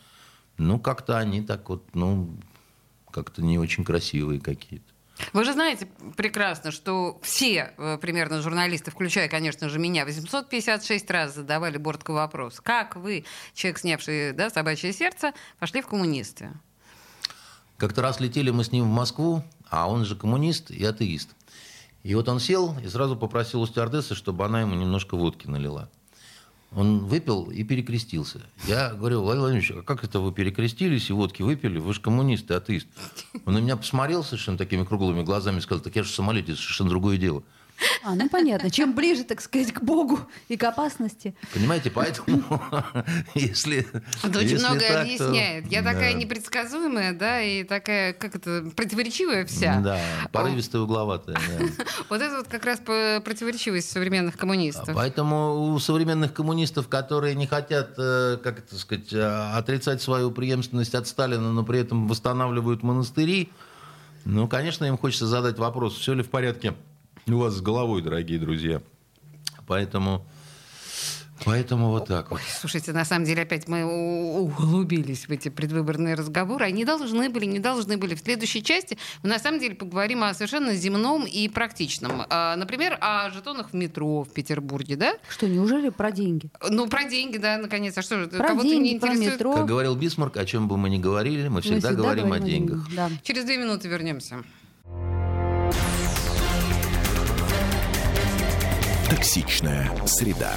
ну, 0.57 0.79
как-то 0.79 1.17
они 1.17 1.41
так 1.41 1.69
вот, 1.69 1.83
ну, 1.93 2.35
как-то 3.11 3.43
не 3.43 3.59
очень 3.59 3.83
красивые 3.83 4.39
какие-то. 4.39 4.88
Вы 5.33 5.43
же 5.43 5.53
знаете 5.53 5.87
прекрасно, 6.15 6.71
что 6.71 7.19
все 7.21 7.73
э, 7.77 7.97
примерно 8.01 8.41
журналисты, 8.41 8.91
включая, 8.91 9.27
конечно 9.27 9.69
же, 9.69 9.79
меня, 9.79 10.05
856 10.05 11.11
раз 11.11 11.35
задавали 11.35 11.77
Бортко 11.77 12.11
вопрос. 12.11 12.59
Как 12.61 12.95
вы, 12.95 13.25
человек, 13.53 13.79
снявший 13.79 14.33
да, 14.33 14.49
собачье 14.49 14.93
сердце, 14.93 15.33
пошли 15.59 15.81
в 15.81 15.87
коммунисты? 15.87 16.51
Как-то 17.77 18.01
раз 18.01 18.19
летели 18.19 18.49
мы 18.49 18.63
с 18.63 18.71
ним 18.71 18.85
в 18.85 18.93
Москву, 18.93 19.43
а 19.69 19.89
он 19.89 20.05
же 20.05 20.15
коммунист 20.15 20.71
и 20.71 20.83
атеист. 20.83 21.29
И 22.03 22.15
вот 22.15 22.27
он 22.29 22.39
сел 22.39 22.77
и 22.79 22.87
сразу 22.87 23.15
попросил 23.15 23.61
у 23.61 23.67
стюардессы, 23.67 24.15
чтобы 24.15 24.45
она 24.45 24.61
ему 24.61 24.75
немножко 24.75 25.15
водки 25.15 25.47
налила. 25.47 25.89
Он 26.71 27.05
выпил 27.05 27.49
и 27.49 27.63
перекрестился. 27.63 28.41
Я 28.67 28.93
говорю, 28.93 29.21
Владимир 29.21 29.49
Владимирович, 29.49 29.71
а 29.71 29.81
как 29.81 30.03
это 30.03 30.19
вы 30.19 30.31
перекрестились 30.31 31.09
и 31.09 31.13
водки 31.13 31.41
выпили? 31.41 31.79
Вы 31.79 31.93
же 31.93 32.01
коммунист 32.01 32.51
и 32.51 32.53
атеист. 32.53 32.87
Он 33.45 33.55
на 33.55 33.57
меня 33.57 33.75
посмотрел 33.75 34.23
совершенно 34.23 34.57
такими 34.57 34.83
круглыми 34.83 35.23
глазами 35.23 35.57
и 35.57 35.61
сказал, 35.61 35.83
так 35.83 35.95
я 35.95 36.03
же 36.03 36.09
в 36.09 36.13
самолете, 36.13 36.55
совершенно 36.55 36.89
другое 36.89 37.17
дело. 37.17 37.43
А, 38.03 38.15
ну 38.15 38.29
понятно. 38.29 38.69
Чем 38.69 38.93
ближе, 38.93 39.23
так 39.23 39.41
сказать, 39.41 39.73
к 39.73 39.81
Богу 39.81 40.19
и 40.47 40.57
к 40.57 40.63
опасности. 40.63 41.35
Понимаете, 41.53 41.91
поэтому 41.91 42.43
если... 43.35 43.87
Это 44.23 44.39
очень 44.39 44.59
многое 44.59 45.01
объясняет. 45.01 45.71
Я 45.71 45.81
такая 45.83 46.13
непредсказуемая, 46.13 47.13
да, 47.13 47.41
и 47.41 47.63
такая, 47.63 48.13
как 48.13 48.35
это, 48.35 48.69
противоречивая 48.75 49.45
вся. 49.45 49.79
Да, 49.81 49.99
порывистая, 50.31 50.81
угловатая. 50.81 51.35
да. 51.35 51.65
Вот 52.09 52.21
это 52.21 52.37
вот 52.37 52.47
как 52.47 52.65
раз 52.65 52.79
противоречивость 52.79 53.91
современных 53.91 54.37
коммунистов. 54.37 54.95
Поэтому 54.95 55.73
у 55.73 55.79
современных 55.79 56.33
коммунистов, 56.33 56.87
которые 56.87 57.35
не 57.35 57.47
хотят, 57.47 57.93
э, 57.97 58.37
как 58.43 58.59
это 58.59 58.77
сказать, 58.77 59.13
э, 59.13 59.51
отрицать 59.53 60.01
свою 60.01 60.31
преемственность 60.31 60.95
от 60.95 61.07
Сталина, 61.07 61.51
но 61.51 61.63
при 61.63 61.79
этом 61.79 62.07
восстанавливают 62.07 62.83
монастыри, 62.83 63.49
Ну, 64.25 64.47
конечно, 64.47 64.85
им 64.85 64.97
хочется 64.97 65.27
задать 65.27 65.57
вопрос, 65.57 65.95
все 65.95 66.13
ли 66.13 66.23
в 66.23 66.29
порядке 66.29 66.73
у 67.27 67.37
вас 67.37 67.53
с 67.55 67.61
головой, 67.61 68.01
дорогие 68.01 68.39
друзья. 68.39 68.81
Поэтому, 69.67 70.25
поэтому 71.45 71.89
вот 71.89 72.07
так 72.07 72.31
вот. 72.31 72.39
Ой, 72.39 72.45
слушайте, 72.59 72.91
на 72.91 73.05
самом 73.05 73.25
деле 73.25 73.43
опять 73.43 73.67
мы 73.67 73.83
углубились 73.85 75.27
в 75.27 75.31
эти 75.31 75.49
предвыборные 75.49 76.15
разговоры. 76.15 76.65
Они 76.65 76.85
должны 76.85 77.29
были, 77.29 77.45
не 77.45 77.59
должны 77.59 77.97
были. 77.97 78.15
В 78.15 78.19
следующей 78.19 78.63
части 78.63 78.97
мы 79.21 79.29
на 79.29 79.37
самом 79.37 79.59
деле 79.59 79.75
поговорим 79.75 80.23
о 80.23 80.33
совершенно 80.33 80.73
земном 80.73 81.25
и 81.25 81.47
практичном. 81.49 82.23
А, 82.29 82.55
Например, 82.55 82.97
о 82.99 83.29
жетонах 83.29 83.69
в 83.71 83.73
метро 83.75 84.23
в 84.23 84.29
Петербурге, 84.29 84.95
да? 84.95 85.13
Что, 85.29 85.47
неужели 85.47 85.89
про 85.89 86.11
деньги? 86.11 86.49
Ну, 86.67 86.87
про 86.87 87.03
деньги, 87.03 87.37
да, 87.37 87.57
наконец. 87.59 87.95
А 87.95 88.01
что 88.01 88.19
же, 88.23 88.27
Про 88.27 88.47
кого-то 88.47 88.65
не 88.67 88.71
деньги, 88.83 88.99
про 88.99 89.09
интересует? 89.09 89.33
метро. 89.35 89.53
Как 89.53 89.65
говорил 89.67 89.95
Бисмарк, 89.95 90.35
о 90.37 90.45
чем 90.45 90.67
бы 90.67 90.77
мы 90.77 90.89
ни 90.89 90.97
говорили, 90.97 91.43
мы 91.47 91.55
Мы 91.55 91.61
всегда, 91.61 91.93
говорим, 91.93 92.31
о 92.33 92.39
деньгах. 92.39 92.87
Да. 92.95 93.09
Через 93.21 93.43
две 93.45 93.57
минуты 93.57 93.87
вернемся. 93.87 94.43
Токсичная 99.09 99.89
среда. 100.05 100.53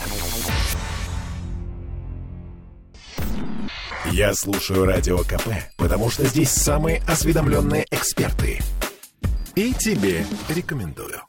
Я 4.10 4.34
слушаю 4.34 4.84
Радио 4.84 5.18
КП, 5.18 5.48
потому 5.78 6.10
что 6.10 6.26
здесь 6.26 6.50
самые 6.50 7.02
осведомленные 7.08 7.86
эксперты. 7.90 8.60
И 9.54 9.72
тебе 9.72 10.26
рекомендую. 10.50 11.22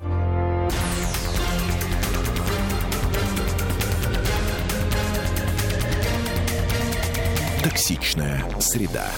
Токсичная 7.63 8.43
среда. 8.59 9.09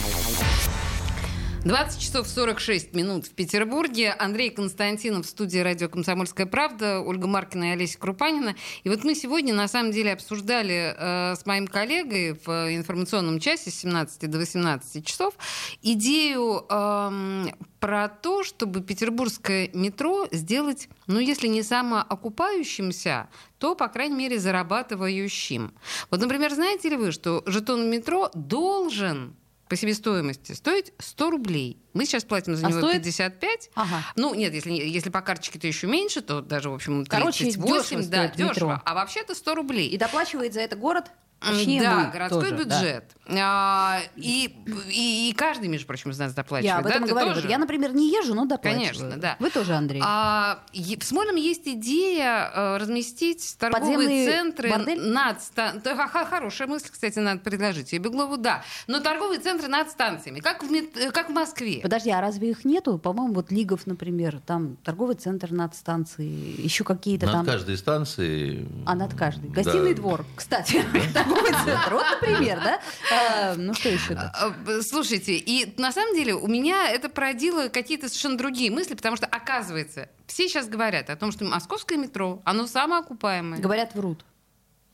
20 1.65 1.99
часов 1.99 2.27
46 2.27 2.93
минут 2.93 3.25
в 3.25 3.31
Петербурге. 3.31 4.11
Андрей 4.11 4.51
Константинов 4.51 5.25
в 5.25 5.29
студии 5.29 5.57
радио 5.57 5.89
«Комсомольская 5.89 6.45
правда», 6.45 6.99
Ольга 6.99 7.25
Маркина 7.25 7.63
и 7.63 7.73
Олеся 7.73 7.97
Крупанина. 7.97 8.55
И 8.83 8.89
вот 8.89 9.03
мы 9.03 9.15
сегодня, 9.15 9.51
на 9.51 9.67
самом 9.67 9.91
деле, 9.91 10.13
обсуждали 10.13 10.93
э, 10.95 11.35
с 11.35 11.43
моим 11.47 11.65
коллегой 11.65 12.33
в 12.45 12.49
информационном 12.71 13.39
часе 13.39 13.71
с 13.71 13.79
17 13.79 14.29
до 14.29 14.37
18 14.37 15.03
часов 15.03 15.33
идею 15.81 16.67
эм, 16.69 17.51
про 17.79 18.09
то, 18.09 18.43
чтобы 18.43 18.81
петербургское 18.81 19.71
метро 19.73 20.27
сделать, 20.31 20.87
ну, 21.07 21.17
если 21.17 21.47
не 21.47 21.63
самоокупающимся, 21.63 23.27
то, 23.57 23.73
по 23.73 23.87
крайней 23.87 24.15
мере, 24.15 24.37
зарабатывающим. 24.37 25.73
Вот, 26.11 26.19
например, 26.19 26.53
знаете 26.53 26.89
ли 26.89 26.95
вы, 26.95 27.11
что 27.11 27.41
жетон 27.47 27.89
метро 27.89 28.29
должен 28.35 29.35
по 29.67 29.75
себестоимости 29.75 30.51
стоить 30.51 30.93
100 30.99 31.29
рублей. 31.29 31.79
Мы 31.93 32.05
сейчас 32.05 32.23
платим 32.23 32.55
за 32.55 32.67
А 32.67 32.69
него 32.69 32.79
стоит? 32.79 33.03
55. 33.03 33.71
Ага. 33.75 34.03
Ну, 34.15 34.35
нет, 34.35 34.53
если, 34.53 34.71
если 34.71 35.09
по 35.09 35.21
карточке, 35.21 35.57
то 35.59 35.67
еще 35.67 35.87
меньше, 35.87 36.21
то 36.21 36.41
даже, 36.41 36.69
в 36.69 36.73
общем, 36.73 37.05
38. 37.05 37.09
Короче, 37.09 37.45
дешево 37.45 38.03
да, 38.03 38.27
стоит 38.27 38.35
дешево. 38.35 38.81
А 38.85 38.93
вообще-то 38.93 39.33
100 39.33 39.55
рублей. 39.55 39.87
И 39.89 39.97
доплачивает 39.97 40.53
за 40.53 40.61
это 40.61 40.75
город? 40.75 41.11
Точнее, 41.39 41.81
да, 41.81 42.05
городской 42.11 42.49
тоже, 42.49 42.65
да. 42.65 42.79
бюджет. 42.81 43.03
А, 43.27 43.99
и, 44.15 44.55
и, 44.89 45.29
и 45.29 45.33
каждый, 45.33 45.67
между 45.67 45.85
прочим, 45.87 46.11
из 46.11 46.17
нас 46.19 46.33
доплачивает. 46.33 46.65
Я 46.73 46.77
об 46.77 46.83
да? 46.85 46.89
этом 46.91 47.03
Ты 47.03 47.09
говорю. 47.09 47.33
тоже? 47.35 47.47
Я, 47.49 47.57
например, 47.57 47.93
не 47.93 48.09
езжу, 48.11 48.33
но 48.33 48.45
доплачиваю. 48.45 48.87
Конечно, 48.87 49.17
да. 49.17 49.35
Вы 49.39 49.49
тоже, 49.51 49.73
Андрей. 49.73 50.01
А, 50.03 50.59
е- 50.73 50.97
в 50.97 51.03
Смольном 51.03 51.35
есть 51.35 51.67
идея 51.67 52.51
э, 52.53 52.77
разместить 52.77 53.55
торговые 53.59 53.95
Подземный 53.97 54.25
центры 54.27 54.69
бордель? 54.69 55.01
над 55.01 55.41
ста- 55.41 55.73
да, 55.83 55.95
ха- 55.95 56.07
ха- 56.07 56.25
Хорошая 56.25 56.67
мысль, 56.67 56.89
кстати, 56.91 57.19
надо 57.19 57.41
предложить. 57.41 57.93
И 57.93 57.97
Беглову, 57.99 58.37
да. 58.37 58.63
Но 58.87 58.99
торговые 58.99 59.39
центры 59.39 59.67
над 59.67 59.89
станциями, 59.91 60.39
как 60.39 60.63
в, 60.63 60.71
мет- 60.71 60.95
э, 60.97 61.11
как 61.11 61.29
в 61.29 61.33
Москве. 61.33 61.79
Подожди, 61.81 62.09
а 62.11 62.21
разве 62.21 62.51
их 62.51 62.63
нету? 62.65 62.97
По-моему, 62.97 63.33
вот 63.35 63.51
Лигов, 63.51 63.85
например, 63.87 64.39
там 64.45 64.77
торговый 64.83 65.15
центр 65.15 65.51
над 65.51 65.75
станцией, 65.75 66.55
еще 66.61 66.83
какие-то 66.83 67.25
Над 67.27 67.35
там... 67.35 67.45
каждой 67.45 67.77
станцией... 67.77 68.67
А 68.85 68.95
над 68.95 69.13
каждой. 69.15 69.49
да. 69.49 69.61
Гостиный 69.63 69.93
двор, 69.93 70.25
кстати, 70.35 70.83
торговый 71.13 71.24
центр. 71.33 71.89
Вот, 71.95 72.05
например, 72.11 72.59
да? 72.63 72.79
А, 73.11 73.55
Ну 73.55 73.73
что 73.73 73.89
еще? 73.89 74.13
А, 74.13 74.53
Слушайте, 74.81 75.33
и 75.35 75.73
на 75.79 75.91
самом 75.91 76.15
деле 76.15 76.33
у 76.33 76.47
меня 76.47 76.89
это 76.89 77.09
породило 77.09 77.67
какие-то 77.69 78.07
совершенно 78.07 78.37
другие 78.37 78.71
мысли, 78.71 78.95
потому 78.95 79.15
что, 79.15 79.25
оказывается, 79.25 80.09
все 80.27 80.47
сейчас 80.47 80.67
говорят 80.67 81.09
о 81.09 81.15
том, 81.15 81.31
что 81.31 81.45
московское 81.45 81.97
метро, 81.97 82.41
оно 82.45 82.67
самоокупаемое. 82.67 83.59
Говорят, 83.59 83.95
врут. 83.95 84.25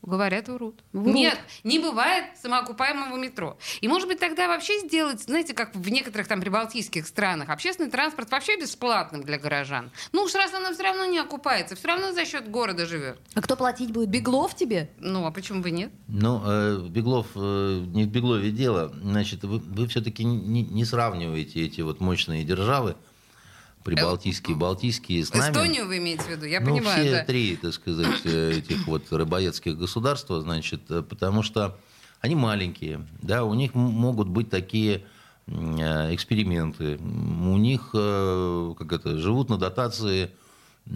Говорят, 0.02 0.48
врут. 0.48 0.82
Врут. 0.92 1.14
Нет, 1.14 1.38
не 1.62 1.78
бывает 1.78 2.24
самоокупаемого 2.42 3.16
метро. 3.16 3.56
И, 3.80 3.86
может 3.86 4.08
быть, 4.08 4.18
тогда 4.18 4.48
вообще 4.48 4.80
сделать, 4.80 5.22
знаете, 5.22 5.54
как 5.54 5.76
в 5.76 5.88
некоторых 5.90 6.26
там 6.26 6.40
прибалтийских 6.40 7.06
странах, 7.06 7.50
общественный 7.50 7.88
транспорт 7.88 8.30
вообще 8.30 8.58
бесплатным 8.58 9.22
для 9.22 9.38
горожан. 9.38 9.90
Ну 10.10 10.22
уж 10.22 10.34
раз 10.34 10.52
оно 10.54 10.72
все 10.72 10.82
равно 10.82 11.06
не 11.06 11.18
окупается, 11.18 11.76
все 11.76 11.86
равно 11.88 12.12
за 12.12 12.24
счет 12.24 12.50
города 12.50 12.84
живет. 12.84 13.18
А 13.34 13.42
кто 13.42 13.56
платить 13.56 13.92
будет? 13.92 14.08
Беглов 14.08 14.56
тебе? 14.56 14.90
Ну, 14.98 15.24
а 15.24 15.30
почему 15.30 15.62
бы 15.62 15.70
нет? 15.70 15.92
Ну, 16.08 16.42
э, 16.44 16.88
Беглов, 16.88 17.28
э, 17.36 17.84
не 17.86 18.04
в 18.04 18.08
Беглове 18.08 18.50
дело. 18.50 18.92
Значит, 19.02 19.44
вы, 19.44 19.58
вы 19.58 19.86
все-таки 19.86 20.24
не, 20.24 20.62
не 20.62 20.84
сравниваете 20.84 21.64
эти 21.64 21.80
вот 21.80 22.00
мощные 22.00 22.42
державы, 22.44 22.96
прибалтийские, 23.82 24.56
балтийские, 24.56 25.24
с 25.24 25.32
нами. 25.32 25.52
Эстонию 25.52 25.86
вы 25.86 25.98
имеете 25.98 26.22
в 26.22 26.28
виду? 26.28 26.46
Я 26.46 26.60
ну, 26.60 26.74
понимаю, 26.74 27.02
все 27.04 27.10
да. 27.12 27.24
три, 27.24 27.56
так 27.56 27.72
сказать, 27.74 28.20
э, 28.24 28.58
этих 28.58 28.86
вот 28.86 29.10
рыбоедских 29.10 29.76
государства, 29.76 30.40
значит, 30.40 30.82
э, 30.90 31.02
потому 31.02 31.42
что 31.42 31.78
они 32.20 32.34
маленькие, 32.34 33.06
да, 33.20 33.44
у 33.44 33.54
них 33.54 33.74
могут 33.74 34.28
быть 34.28 34.48
такие 34.48 35.04
э, 35.46 36.14
эксперименты, 36.14 36.98
у 36.98 37.56
них, 37.56 37.90
как 37.92 38.92
это, 38.92 39.18
живут 39.18 39.48
на 39.50 39.58
дотации, 39.58 40.30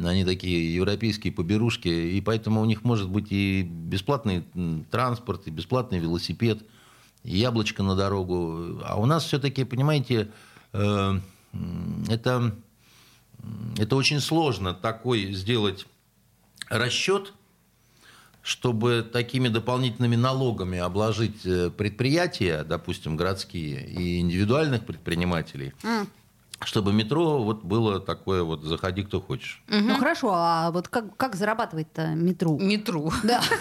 они 0.05 0.25
такие 0.25 0.75
европейские 0.75 1.33
поберушки, 1.33 1.89
и 1.89 2.21
поэтому 2.21 2.61
у 2.61 2.65
них 2.65 2.85
может 2.85 3.09
быть 3.09 3.29
и 3.31 3.63
бесплатный 3.63 4.45
транспорт, 4.91 5.47
и 5.47 5.51
бесплатный 5.51 5.99
велосипед, 5.99 6.63
и 7.23 7.37
яблочко 7.37 7.83
на 7.83 7.95
дорогу. 7.95 8.81
А 8.85 8.97
у 8.99 9.07
нас 9.07 9.25
все-таки, 9.25 9.65
понимаете, 9.65 10.29
это 10.73 12.53
это 13.79 13.97
очень 13.97 14.21
сложно 14.21 14.75
такой 14.75 15.33
сделать 15.33 15.87
расчет, 16.69 17.33
чтобы 18.43 19.03
такими 19.03 19.49
дополнительными 19.49 20.17
налогами 20.17 20.79
обложить 20.79 21.45
э, 21.45 21.71
предприятия, 21.71 22.63
допустим, 22.63 23.17
городские 23.17 23.87
и 23.89 24.21
индивидуальных 24.21 24.87
предпринимателей, 24.87 25.73
чтобы 26.65 26.93
метро 26.93 27.43
вот 27.43 27.65
было 27.65 28.01
такое 28.01 28.43
вот 28.43 28.63
«заходи, 28.63 29.03
кто 29.03 29.21
хочешь». 29.21 29.63
Ну 29.69 29.97
хорошо, 29.97 30.31
а 30.33 30.71
вот 30.71 30.89
как, 30.89 31.17
как 31.17 31.37
зарабатывать-то 31.37 32.09
метро? 32.15 32.57
Метро. 32.59 33.11
Да. 33.23 33.43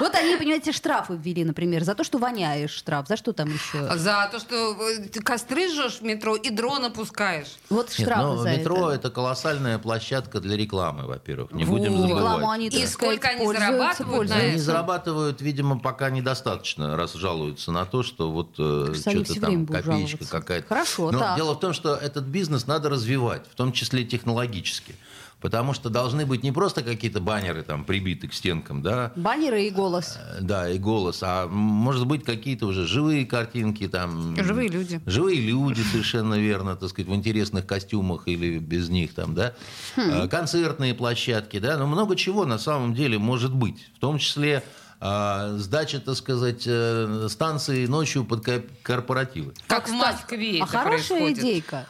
Вот 0.00 0.14
они, 0.14 0.36
понимаете, 0.36 0.72
штрафы 0.72 1.18
ввели, 1.20 1.44
например, 1.44 1.84
за 1.84 1.94
то, 1.94 2.04
что 2.04 2.18
воняешь 2.18 2.70
штраф. 2.70 3.08
За 3.08 3.16
что 3.16 3.32
там 3.32 3.48
еще? 3.48 3.98
За 3.98 4.28
то, 4.30 4.38
что 4.38 4.76
э, 4.90 5.08
ты 5.08 5.20
костры 5.20 5.68
жжешь 5.68 5.98
в 6.00 6.02
метро 6.02 6.36
и 6.36 6.50
дрона 6.50 6.90
пускаешь. 6.90 7.56
Вот 7.68 7.92
штрафы 7.92 8.38
за 8.38 8.56
метро 8.56 8.90
это. 8.90 9.10
колоссальная 9.10 9.78
площадка 9.78 10.40
для 10.40 10.56
рекламы, 10.56 11.06
во-первых. 11.06 11.52
Не 11.52 11.64
будем 11.64 11.98
забывать. 11.98 12.74
И 12.74 12.86
сколько 12.86 13.28
они 13.28 13.46
зарабатывают. 13.46 14.30
Они 14.30 14.58
зарабатывают, 14.58 15.40
видимо, 15.40 15.78
пока 15.78 16.10
недостаточно, 16.10 16.96
раз 16.96 17.14
жалуются 17.14 17.72
на 17.72 17.84
то, 17.84 18.02
что 18.02 18.30
вот 18.30 18.54
э, 18.58 18.94
что-то 18.94 19.40
там 19.40 19.66
копеечка 19.66 20.26
какая-то. 20.26 20.68
Хорошо, 20.68 21.10
Но 21.10 21.36
дело 21.36 21.54
в 21.54 21.60
том, 21.60 21.72
что 21.72 21.94
этот 21.94 22.24
бизнес 22.24 22.37
надо 22.66 22.88
развивать, 22.88 23.42
в 23.50 23.54
том 23.54 23.72
числе 23.72 24.04
технологически. 24.04 24.94
Потому 25.40 25.72
что 25.72 25.88
должны 25.88 26.26
быть 26.26 26.42
не 26.42 26.50
просто 26.50 26.82
какие-то 26.82 27.20
баннеры 27.20 27.62
там 27.62 27.84
прибиты 27.84 28.26
к 28.26 28.34
стенкам, 28.34 28.82
да, 28.82 29.12
Баннеры 29.14 29.66
и 29.66 29.70
голос. 29.70 30.18
э, 30.18 30.38
да, 30.40 30.68
и 30.68 30.78
голос, 30.80 31.20
а 31.22 31.46
может 31.46 32.06
быть 32.08 32.24
какие-то 32.24 32.66
уже 32.66 32.88
живые 32.88 33.24
картинки 33.24 33.86
там. 33.86 34.34
Живые 34.36 34.68
люди. 34.68 35.00
Живые 35.06 35.40
люди, 35.40 35.80
совершенно 35.92 36.34
верно, 36.34 36.74
так 36.74 36.88
сказать, 36.88 37.08
в 37.08 37.14
интересных 37.14 37.66
костюмах 37.66 38.26
или 38.26 38.58
без 38.58 38.88
них 38.88 39.14
там, 39.14 39.34
да. 39.36 39.54
Э, 39.96 40.26
Концертные 40.26 40.92
площадки, 40.94 41.60
да, 41.60 41.76
но 41.76 41.86
много 41.86 42.16
чего 42.16 42.44
на 42.44 42.58
самом 42.58 42.94
деле 42.94 43.18
может 43.18 43.54
быть. 43.54 43.78
В 43.96 44.00
том 44.00 44.18
числе 44.18 44.64
сдача, 45.00 46.00
так 46.00 46.16
сказать, 46.16 46.64
э, 46.66 47.28
станции 47.30 47.86
ночью 47.86 48.24
под 48.24 48.44
ко- 48.44 48.62
корпоративы. 48.82 49.52
Как 49.68 49.88
в 49.88 49.92
Москве 49.92 50.60
а 50.60 50.64
это 50.64 50.66
хорошая 50.66 51.18
происходит. 51.20 51.38
идейка. 51.38 51.86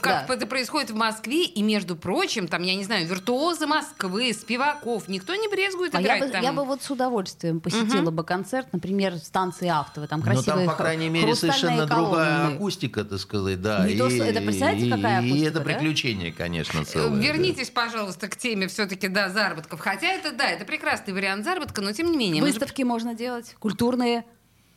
Как 0.00 0.26
Да. 0.26 0.34
это 0.34 0.46
происходит 0.46 0.90
в 0.90 0.94
Москве, 0.96 1.44
и, 1.44 1.62
между 1.62 1.94
прочим, 1.94 2.48
там, 2.48 2.62
я 2.64 2.74
не 2.74 2.82
знаю, 2.84 3.06
виртуозы 3.06 3.66
Москвы, 3.66 4.32
спиваков, 4.32 5.08
никто 5.08 5.34
не 5.36 5.46
брезгует 5.48 5.94
А 5.94 6.00
я 6.00 6.06
играть 6.06 6.20
бы, 6.22 6.28
там. 6.30 6.42
я 6.42 6.52
бы 6.52 6.64
вот 6.64 6.82
с 6.82 6.90
удовольствием 6.90 7.60
посетила 7.60 8.10
бы 8.10 8.24
концерт, 8.24 8.66
например, 8.72 9.16
станции 9.18 9.68
Автовой. 9.68 10.08
Там 10.08 10.20
Но 10.20 10.24
красивые 10.26 10.66
там, 10.66 10.76
по 10.76 10.82
крайней 10.82 11.08
мере, 11.08 11.34
совершенно 11.36 11.86
другая 11.86 12.38
колонны. 12.38 12.56
акустика, 12.56 13.04
так 13.04 13.20
сказать, 13.20 13.62
да. 13.62 13.86
Не 13.86 13.96
то, 13.96 14.10
что- 14.10 14.24
это 14.24 14.40
представляете, 14.40 14.86
и- 14.86 14.90
какая 14.90 15.22
И 15.22 15.26
акустика, 15.28 15.48
это 15.48 15.58
да? 15.60 15.64
приключение, 15.64 16.32
конечно, 16.32 16.84
целое. 16.84 17.10
да. 17.10 17.16
Вернитесь, 17.16 17.70
пожалуйста, 17.70 18.28
к 18.28 18.36
теме 18.36 18.66
все-таки, 18.68 19.06
да, 19.08 19.28
заработков. 19.28 19.78
Хотя 19.80 20.08
это, 20.08 20.32
да, 20.32 20.50
это 20.50 20.64
прекрасный 20.64 21.12
вариант 21.14 21.44
заработка, 21.44 21.80
но 21.82 21.92
тем 21.92 22.10
не 22.10 22.16
менее. 22.16 22.47
Выставки 22.48 22.82
можно 22.82 23.14
делать, 23.14 23.54
культурные. 23.58 24.24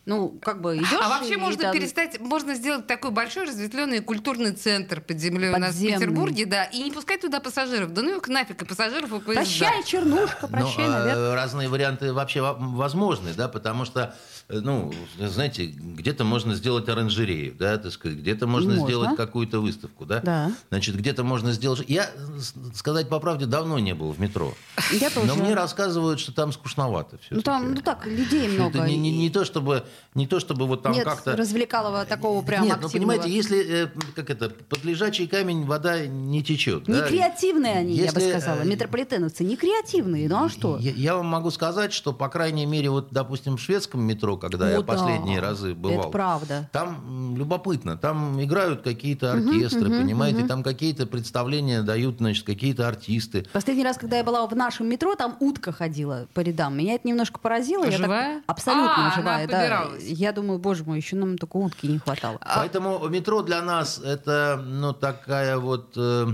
Ну, 0.05 0.29
как 0.41 0.61
бы 0.61 0.77
идешь. 0.77 0.87
А 0.99 1.09
вообще 1.09 1.33
и 1.35 1.37
можно 1.37 1.61
там- 1.61 1.73
перестать, 1.73 2.19
можно 2.19 2.55
сделать 2.55 2.87
такой 2.87 3.11
большой 3.11 3.45
разветвленный 3.45 3.99
культурный 4.01 4.51
центр 4.51 4.99
под 4.99 5.19
землей 5.19 5.49
у 5.49 5.57
нас 5.57 5.75
в 5.75 5.77
Подземный. 5.77 5.97
Петербурге, 5.99 6.45
да, 6.47 6.63
и 6.63 6.81
не 6.81 6.91
пускать 6.91 7.21
туда 7.21 7.39
пассажиров. 7.39 7.93
Да 7.93 8.01
ну 8.01 8.17
их 8.17 8.27
нафиг, 8.27 8.59
и 8.63 8.65
пассажиров, 8.65 9.13
и 9.13 9.19
поезда. 9.19 9.33
Прощай, 9.43 9.83
чернушка, 9.85 10.47
прощай, 10.47 10.87
Ну, 10.87 10.93
а, 10.93 10.99
наверное. 10.99 11.35
разные 11.35 11.69
варианты 11.69 12.13
вообще 12.13 12.41
во- 12.41 12.55
возможны, 12.55 13.33
да, 13.35 13.47
потому 13.47 13.85
что, 13.85 14.15
э, 14.49 14.59
ну, 14.59 14.91
знаете, 15.19 15.65
где-то 15.67 16.23
можно 16.23 16.55
сделать 16.55 16.89
оранжерею, 16.89 17.53
да, 17.53 17.77
так 17.77 17.91
сказать, 17.91 18.17
где-то 18.17 18.47
можно, 18.47 18.71
Можно. 18.73 18.87
сделать 18.87 19.15
какую-то 19.15 19.59
выставку, 19.59 20.05
да. 20.05 20.19
Да. 20.21 20.51
Значит, 20.69 20.95
где-то 20.95 21.23
можно 21.23 21.51
сделать... 21.51 21.83
Я, 21.87 22.09
с- 22.39 22.55
сказать 22.75 23.07
по 23.07 23.19
правде, 23.19 23.45
давно 23.45 23.77
не 23.77 23.93
был 23.93 24.11
в 24.13 24.19
метро. 24.19 24.55
Я 24.91 25.11
тоже. 25.11 25.27
Но 25.27 25.35
мне 25.35 25.53
рассказывают, 25.53 26.19
что 26.19 26.33
там 26.33 26.51
скучновато 26.51 27.19
все. 27.19 27.35
Ну, 27.35 27.41
там, 27.43 27.75
ну 27.75 27.81
так, 27.81 28.07
людей 28.07 28.47
много. 28.49 28.79
Это 28.79 28.87
не, 28.87 28.97
не- 28.97 29.15
не 29.15 29.29
то, 29.29 29.45
чтобы, 29.45 29.85
не 30.15 30.27
то, 30.27 30.39
чтобы 30.39 30.67
вот 30.67 30.83
там 30.83 30.91
Нет 30.93 31.05
как-то... 31.05 31.35
развлекалого 31.35 32.05
такого 32.05 32.41
прям 32.41 32.65
Нет, 32.65 32.77
ну 32.81 32.87
активного. 32.87 33.11
понимаете, 33.13 33.35
если, 33.35 33.85
э, 33.85 33.87
как 34.15 34.29
это, 34.29 34.49
под 34.49 34.83
лежачий 34.83 35.27
камень 35.27 35.65
вода 35.65 36.05
не 36.05 36.43
течет. 36.43 36.87
Не 36.87 36.95
да. 36.99 37.07
креативные 37.07 37.73
они, 37.77 37.93
я 37.93 38.11
бы 38.11 38.19
Если, 38.19 38.29
сказала. 38.31 38.61
э, 38.61 38.65
Метрополитеновцы 38.65 39.43
не 39.43 39.55
креативные, 39.55 40.27
ну 40.27 40.45
а 40.45 40.49
что? 40.49 40.77
Я, 40.79 40.91
я 40.91 41.15
вам 41.15 41.27
могу 41.27 41.49
сказать, 41.51 41.93
что, 41.93 42.13
по 42.13 42.27
крайней 42.29 42.65
мере, 42.65 42.89
вот, 42.89 43.09
допустим, 43.11 43.57
в 43.57 43.61
шведском 43.61 44.01
метро, 44.01 44.37
когда 44.37 44.67
О, 44.67 44.69
я 44.69 44.77
да. 44.77 44.83
последние 44.83 45.39
разы 45.39 45.73
бывал, 45.73 45.99
Это 46.01 46.09
правда. 46.09 46.69
там 46.73 47.35
любопытно, 47.37 47.97
там 47.97 48.41
играют 48.43 48.81
какие-то 48.81 49.33
оркестры, 49.33 49.89
понимаете, 49.89 50.45
там 50.45 50.63
какие-то 50.63 51.05
представления 51.05 51.81
дают, 51.83 52.17
значит, 52.17 52.45
какие-то 52.45 52.87
артисты. 52.87 53.45
Последний 53.53 53.83
раз, 53.83 53.97
когда 53.97 54.17
я 54.17 54.23
была 54.23 54.45
в 54.45 54.55
нашем 54.55 54.87
метро, 54.87 55.15
там 55.15 55.37
утка 55.39 55.71
ходила 55.71 56.27
по 56.33 56.41
рядам. 56.41 56.77
Меня 56.77 56.95
это 56.95 57.07
немножко 57.07 57.39
поразило. 57.39 57.85
Я 57.85 57.91
так- 57.91 57.99
Живая? 58.01 58.41
Абсолютно 58.47 59.07
А, 59.13 59.15
живая, 59.15 59.43
она 59.45 59.47
да. 59.47 59.67
Побиралась. 59.85 60.03
Я 60.07 60.31
думаю, 60.31 60.59
боже 60.59 60.83
мой, 60.83 60.97
еще 60.97 61.15
нам 61.15 61.37
только 61.37 61.57
утки 61.57 61.87
не 61.87 61.99
хватало. 61.99 62.39
Поэтому 62.55 63.07
метро 63.09 63.41
для 63.41 63.61
нас 63.61 63.99
это, 63.99 64.61
ну, 64.65 64.93
такая 64.93 65.57
вот... 65.57 65.93
э, 65.95 66.27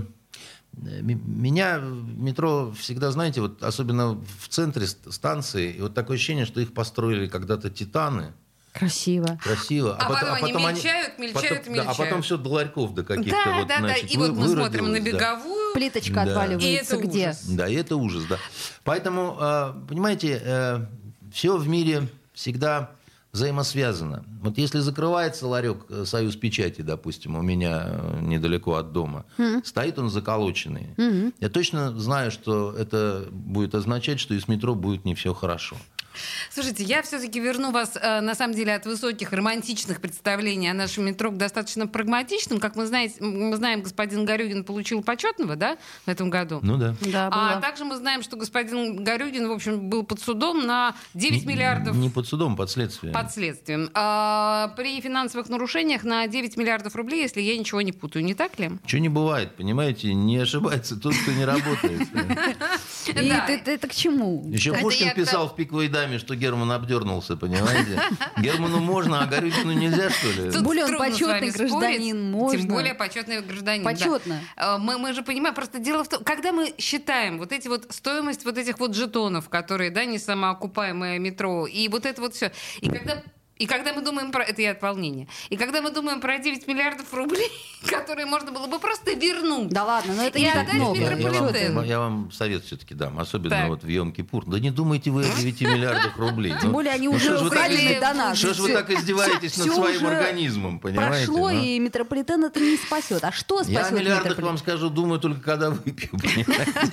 меня 0.80 1.80
в 1.80 2.18
метро 2.20 2.72
всегда, 2.78 3.10
знаете, 3.10 3.40
вот 3.40 3.62
особенно 3.62 4.12
в 4.38 4.48
центре 4.48 4.86
ст- 4.86 5.12
станции, 5.12 5.72
и 5.72 5.80
вот 5.80 5.94
такое 5.94 6.16
ощущение, 6.16 6.44
что 6.46 6.60
их 6.60 6.72
построили 6.72 7.26
когда-то 7.26 7.68
титаны. 7.70 8.32
Красиво. 8.72 9.38
Красиво. 9.42 9.96
А 9.98 10.08
потом 10.08 10.34
они 10.34 10.52
мельчают, 10.52 11.18
мельчают, 11.18 11.58
потом, 11.60 11.74
да, 11.74 11.80
а 11.80 11.84
мельчают. 11.86 11.96
потом 11.96 12.22
все 12.22 12.36
до 12.36 12.48
ларьков 12.50 12.94
до 12.94 13.02
каких-то 13.02 13.36
Да, 13.44 13.52
вот, 13.58 13.66
да, 13.66 13.74
да. 13.80 13.88
значит, 13.88 14.12
И 14.14 14.18
вы- 14.18 14.30
вот 14.30 14.38
мы 14.38 14.48
смотрим 14.48 14.84
на 14.84 14.90
выродилось, 14.90 15.20
да. 15.20 15.34
беговую. 15.34 15.74
Плиточка 15.74 16.14
Да. 16.14 16.22
отваливается 16.22 16.68
И 16.68 16.72
это 16.74 16.96
где? 16.98 17.28
ужас. 17.30 17.44
Да, 17.48 17.68
и 17.68 17.74
это 17.74 17.96
ужас, 17.96 18.24
да. 18.28 18.36
Поэтому, 18.84 19.36
э, 19.40 19.72
понимаете, 19.88 20.86
все 21.32 21.56
в 21.56 21.66
мире 21.66 22.06
всегда 22.34 22.90
взаимосвязано. 23.32 24.24
Вот 24.42 24.58
если 24.58 24.78
закрывается 24.78 25.46
ларек 25.46 25.84
э, 25.88 26.04
«Союз 26.06 26.36
печати», 26.36 26.82
допустим, 26.82 27.36
у 27.36 27.42
меня 27.42 27.84
э, 27.86 28.18
недалеко 28.22 28.74
от 28.76 28.92
дома, 28.92 29.24
стоит 29.64 29.98
он 29.98 30.10
заколоченный. 30.10 30.94
Я 31.40 31.48
точно 31.48 31.98
знаю, 31.98 32.30
что 32.30 32.72
это 32.72 33.28
будет 33.30 33.74
означать, 33.74 34.18
что 34.20 34.34
и 34.34 34.40
с 34.40 34.48
метро 34.48 34.74
будет 34.74 35.04
не 35.04 35.14
все 35.14 35.34
хорошо. 35.34 35.76
Слушайте, 36.50 36.84
я 36.84 37.02
все-таки 37.02 37.40
верну 37.40 37.70
вас, 37.70 37.96
э, 37.96 38.20
на 38.20 38.34
самом 38.34 38.54
деле, 38.54 38.74
от 38.74 38.86
высоких 38.86 39.32
романтичных 39.32 40.00
представлений 40.00 40.70
о 40.70 40.74
нашем 40.74 41.06
метро 41.06 41.30
к 41.30 41.36
достаточно 41.36 41.86
прагматичным. 41.86 42.60
Как 42.60 42.76
мы, 42.76 42.86
знаете, 42.86 43.22
мы 43.22 43.56
знаем, 43.56 43.82
господин 43.82 44.24
Горюгин 44.24 44.64
получил 44.64 45.02
почетного, 45.02 45.56
да, 45.56 45.76
в 46.06 46.10
этом 46.10 46.30
году. 46.30 46.60
Ну 46.62 46.76
да. 46.76 46.94
Да, 47.00 47.28
А 47.30 47.60
также 47.60 47.84
мы 47.84 47.96
знаем, 47.96 48.22
что 48.22 48.36
господин 48.36 49.02
Горюгин, 49.04 49.48
в 49.48 49.52
общем, 49.52 49.88
был 49.88 50.02
под 50.02 50.20
судом 50.20 50.66
на 50.66 50.94
9 51.14 51.44
миллиардов 51.46 51.96
Не 51.96 52.10
под 52.10 52.26
судом, 52.26 52.56
под 52.56 52.70
следствием. 52.70 53.12
под 53.12 53.32
следствием. 53.32 53.90
А, 53.94 54.72
при 54.76 55.00
финансовых 55.00 55.48
нарушениях 55.48 56.04
на 56.04 56.26
9 56.26 56.56
миллиардов 56.56 56.96
рублей, 56.96 57.22
если 57.22 57.40
я 57.40 57.56
ничего 57.56 57.82
не 57.82 57.92
путаю, 57.92 58.24
не 58.24 58.34
так 58.34 58.58
ли? 58.58 58.70
Чего 58.86 59.00
не 59.00 59.08
бывает, 59.08 59.56
понимаете, 59.56 60.14
не 60.14 60.38
ошибается 60.38 60.98
тот, 60.98 61.14
кто 61.14 61.32
не 61.32 61.44
работает. 61.44 62.02
И 63.06 63.70
это 63.70 63.88
к 63.88 63.94
чему? 63.94 64.44
Еще 64.48 64.72
Пушкин 64.72 65.08
я 65.08 65.14
писал 65.14 65.48
в 65.48 65.56
«Пиковой 65.56 65.88
даме», 65.88 66.07
что 66.16 66.34
Герман 66.34 66.72
обдернулся, 66.72 67.36
понимаете? 67.36 68.00
Герману 68.38 68.80
можно, 68.80 69.20
а 69.22 69.26
Горюгину 69.26 69.72
нельзя, 69.72 70.08
что 70.08 70.30
ли? 70.30 70.50
Тут 70.50 70.62
более 70.62 70.86
он 70.86 70.96
почетный 70.96 71.50
гражданин, 71.50 72.30
можно. 72.30 72.58
Тем 72.58 72.68
более 72.68 72.94
почетный 72.94 73.42
гражданин. 73.42 73.84
да. 73.84 73.90
Почетно. 73.90 74.40
А, 74.56 74.78
Мы, 74.78 74.96
мы 74.96 75.12
же 75.12 75.22
понимаем, 75.22 75.54
просто 75.54 75.78
дело 75.78 76.04
в 76.04 76.08
том, 76.08 76.24
когда 76.24 76.52
мы 76.52 76.72
считаем 76.78 77.38
вот 77.38 77.52
эти 77.52 77.68
вот 77.68 77.86
стоимость 77.90 78.46
вот 78.46 78.56
этих 78.56 78.78
вот 78.78 78.94
жетонов, 78.94 79.50
которые, 79.50 79.90
да, 79.90 80.06
не 80.06 80.18
самоокупаемое 80.18 81.18
метро, 81.18 81.66
и 81.66 81.88
вот 81.88 82.06
это 82.06 82.22
вот 82.22 82.34
все, 82.34 82.52
и 82.80 82.88
когда 82.88 83.22
и 83.58 83.66
когда 83.66 83.92
мы 83.92 84.02
думаем 84.02 84.30
про... 84.30 84.44
Это 84.44 84.62
я 84.62 84.72
от 84.72 84.82
волнения. 84.82 85.26
И 85.48 85.56
когда 85.56 85.80
мы 85.82 85.90
думаем 85.90 86.20
про 86.20 86.38
9 86.38 86.66
миллиардов 86.66 87.12
рублей, 87.12 87.50
которые 87.86 88.26
можно 88.26 88.52
было 88.52 88.66
бы 88.66 88.78
просто 88.78 89.12
вернуть. 89.12 89.68
Да 89.68 89.84
ладно, 89.84 90.14
но 90.14 90.22
это 90.24 90.38
И 90.38 90.42
не 90.42 90.52
так 90.52 90.72
много. 90.72 90.98
Я, 90.98 91.72
вам, 91.72 91.84
я 91.84 91.98
вам 91.98 92.32
совет 92.32 92.64
все-таки 92.64 92.94
дам, 92.94 93.18
особенно 93.18 93.50
Так. 93.50 93.68
вот 93.68 93.82
в 93.82 93.88
Йом-Кипур. 93.88 94.44
Да 94.46 94.58
не 94.58 94.70
думайте 94.70 95.10
вы 95.10 95.24
о 95.24 95.36
9 95.36 95.60
миллиардах 95.62 96.16
рублей. 96.16 96.52
Тем 96.60 96.68
Ну, 96.68 96.72
более 96.74 96.92
они 96.92 97.08
ну 97.08 97.14
уже 97.14 97.24
что 97.24 97.38
ж 97.38 97.42
вы 97.42 97.50
так 97.50 97.58
украли 97.58 97.94
из- 97.94 98.00
до 98.00 98.14
нас. 98.14 98.38
Что 98.38 98.54
ж 98.54 98.58
вы 98.60 98.72
так 98.72 98.90
издеваетесь 98.90 99.56
над 99.56 99.74
своим 99.74 100.06
организмом, 100.06 100.78
понимаете? 100.78 101.26
Прошло, 101.26 101.50
ну? 101.50 101.60
и 101.60 101.78
метрополитен 101.78 102.44
это 102.44 102.60
не 102.60 102.76
спасет. 102.76 103.24
А 103.24 103.32
что 103.32 103.62
Я 103.62 103.80
о 103.80 103.84
спасет 103.84 103.98
миллиардах 103.98 104.38
вам 104.38 104.58
скажу, 104.58 104.88
думаю 104.90 105.20
только 105.20 105.40
когда 105.40 105.70
выпью, 105.70 106.10
понимаете? 106.10 106.92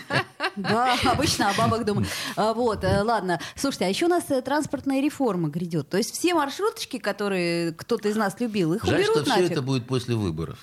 Да, 0.56 0.96
обычно 1.06 1.50
о 1.50 1.54
бабах 1.54 1.86
думаю. 1.86 2.08
А, 2.36 2.54
Вот, 2.54 2.84
э, 2.84 3.02
ладно. 3.02 3.40
Слушайте, 3.56 3.86
а 3.86 3.90
еще 3.90 4.06
у 4.06 4.10
нас 4.10 4.24
э, 4.30 4.42
транспортная 4.42 5.02
реформа 5.02 5.50
грядет. 5.50 5.90
То 5.90 5.98
есть 5.98 6.14
все 6.14 6.34
маршруточки, 6.60 6.98
которые 7.00 7.74
кто-то 7.74 8.10
из 8.10 8.16
нас 8.16 8.40
любил, 8.40 8.74
их 8.74 8.84
Жаль, 8.86 9.04
что 9.04 9.12
уберут 9.14 9.28
все 9.28 9.38
нафиг. 9.38 9.52
это 9.52 9.62
будет 9.62 9.88
после 9.88 10.16
выборов. 10.16 10.58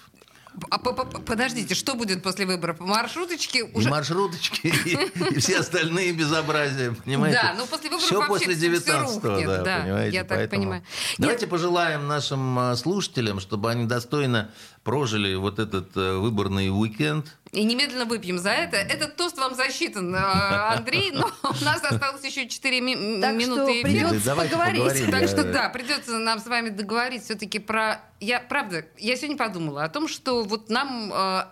А, 0.68 0.78
по- 0.78 0.92
по- 0.92 1.06
подождите, 1.06 1.74
что 1.74 1.94
будет 1.94 2.22
после 2.22 2.44
выборов? 2.44 2.78
Маршруточки 2.78 3.58
И 3.58 3.62
уже... 3.74 3.88
маршруточки, 3.88 4.66
и, 4.66 5.34
и 5.34 5.38
все 5.38 5.58
остальные 5.60 6.12
безобразия, 6.12 6.92
понимаете? 6.92 7.40
Да, 7.42 7.54
ну, 7.56 7.64
после 7.66 7.88
выборов 7.88 8.04
Все 8.04 8.16
вообще 8.18 8.28
после 8.28 8.54
всё 8.54 8.60
19 8.60 9.24
рухнет, 9.24 9.46
да, 9.46 9.62
да, 9.62 9.80
понимаете? 9.82 10.14
я 10.16 10.24
так 10.24 10.38
Поэтому 10.38 10.60
понимаю. 10.62 10.82
Давайте 11.16 11.46
пожелаем 11.46 12.06
нашим 12.06 12.58
а, 12.58 12.76
слушателям, 12.76 13.40
чтобы 13.40 13.70
они 13.70 13.86
достойно 13.86 14.50
прожили 14.84 15.34
вот 15.36 15.58
этот 15.58 15.96
э, 15.96 16.16
выборный 16.18 16.68
уикенд. 16.70 17.34
И 17.52 17.64
немедленно 17.64 18.06
выпьем 18.06 18.38
за 18.38 18.48
это. 18.50 18.78
Этот 18.78 19.16
тост 19.16 19.36
вам 19.36 19.54
засчитан, 19.54 20.14
э, 20.14 20.18
Андрей, 20.18 21.10
но 21.12 21.30
у 21.42 21.64
нас 21.64 21.84
осталось 21.84 22.24
еще 22.24 22.48
4 22.48 22.80
ми- 22.80 23.20
Так 23.20 23.34
минуты 23.34 23.62
что 23.64 23.72
эфира. 23.72 23.82
придется 24.08 24.14
Да, 24.14 24.24
давайте 24.24 24.52
поговорить. 24.54 24.80
поговорим. 24.82 25.10
Так 25.10 25.28
что 25.28 25.44
да, 25.52 25.68
придется 25.68 26.18
нам 26.18 26.38
с 26.38 26.46
вами 26.46 26.70
договорить 26.70 27.22
все-таки 27.24 27.58
про... 27.58 28.00
Я, 28.20 28.40
правда, 28.40 28.86
я 28.96 29.16
сегодня 29.16 29.36
подумала 29.36 29.84
о 29.84 29.90
том, 29.90 30.08
что 30.08 30.44
вот 30.44 30.70
нам... 30.70 31.12
э, 31.12 31.42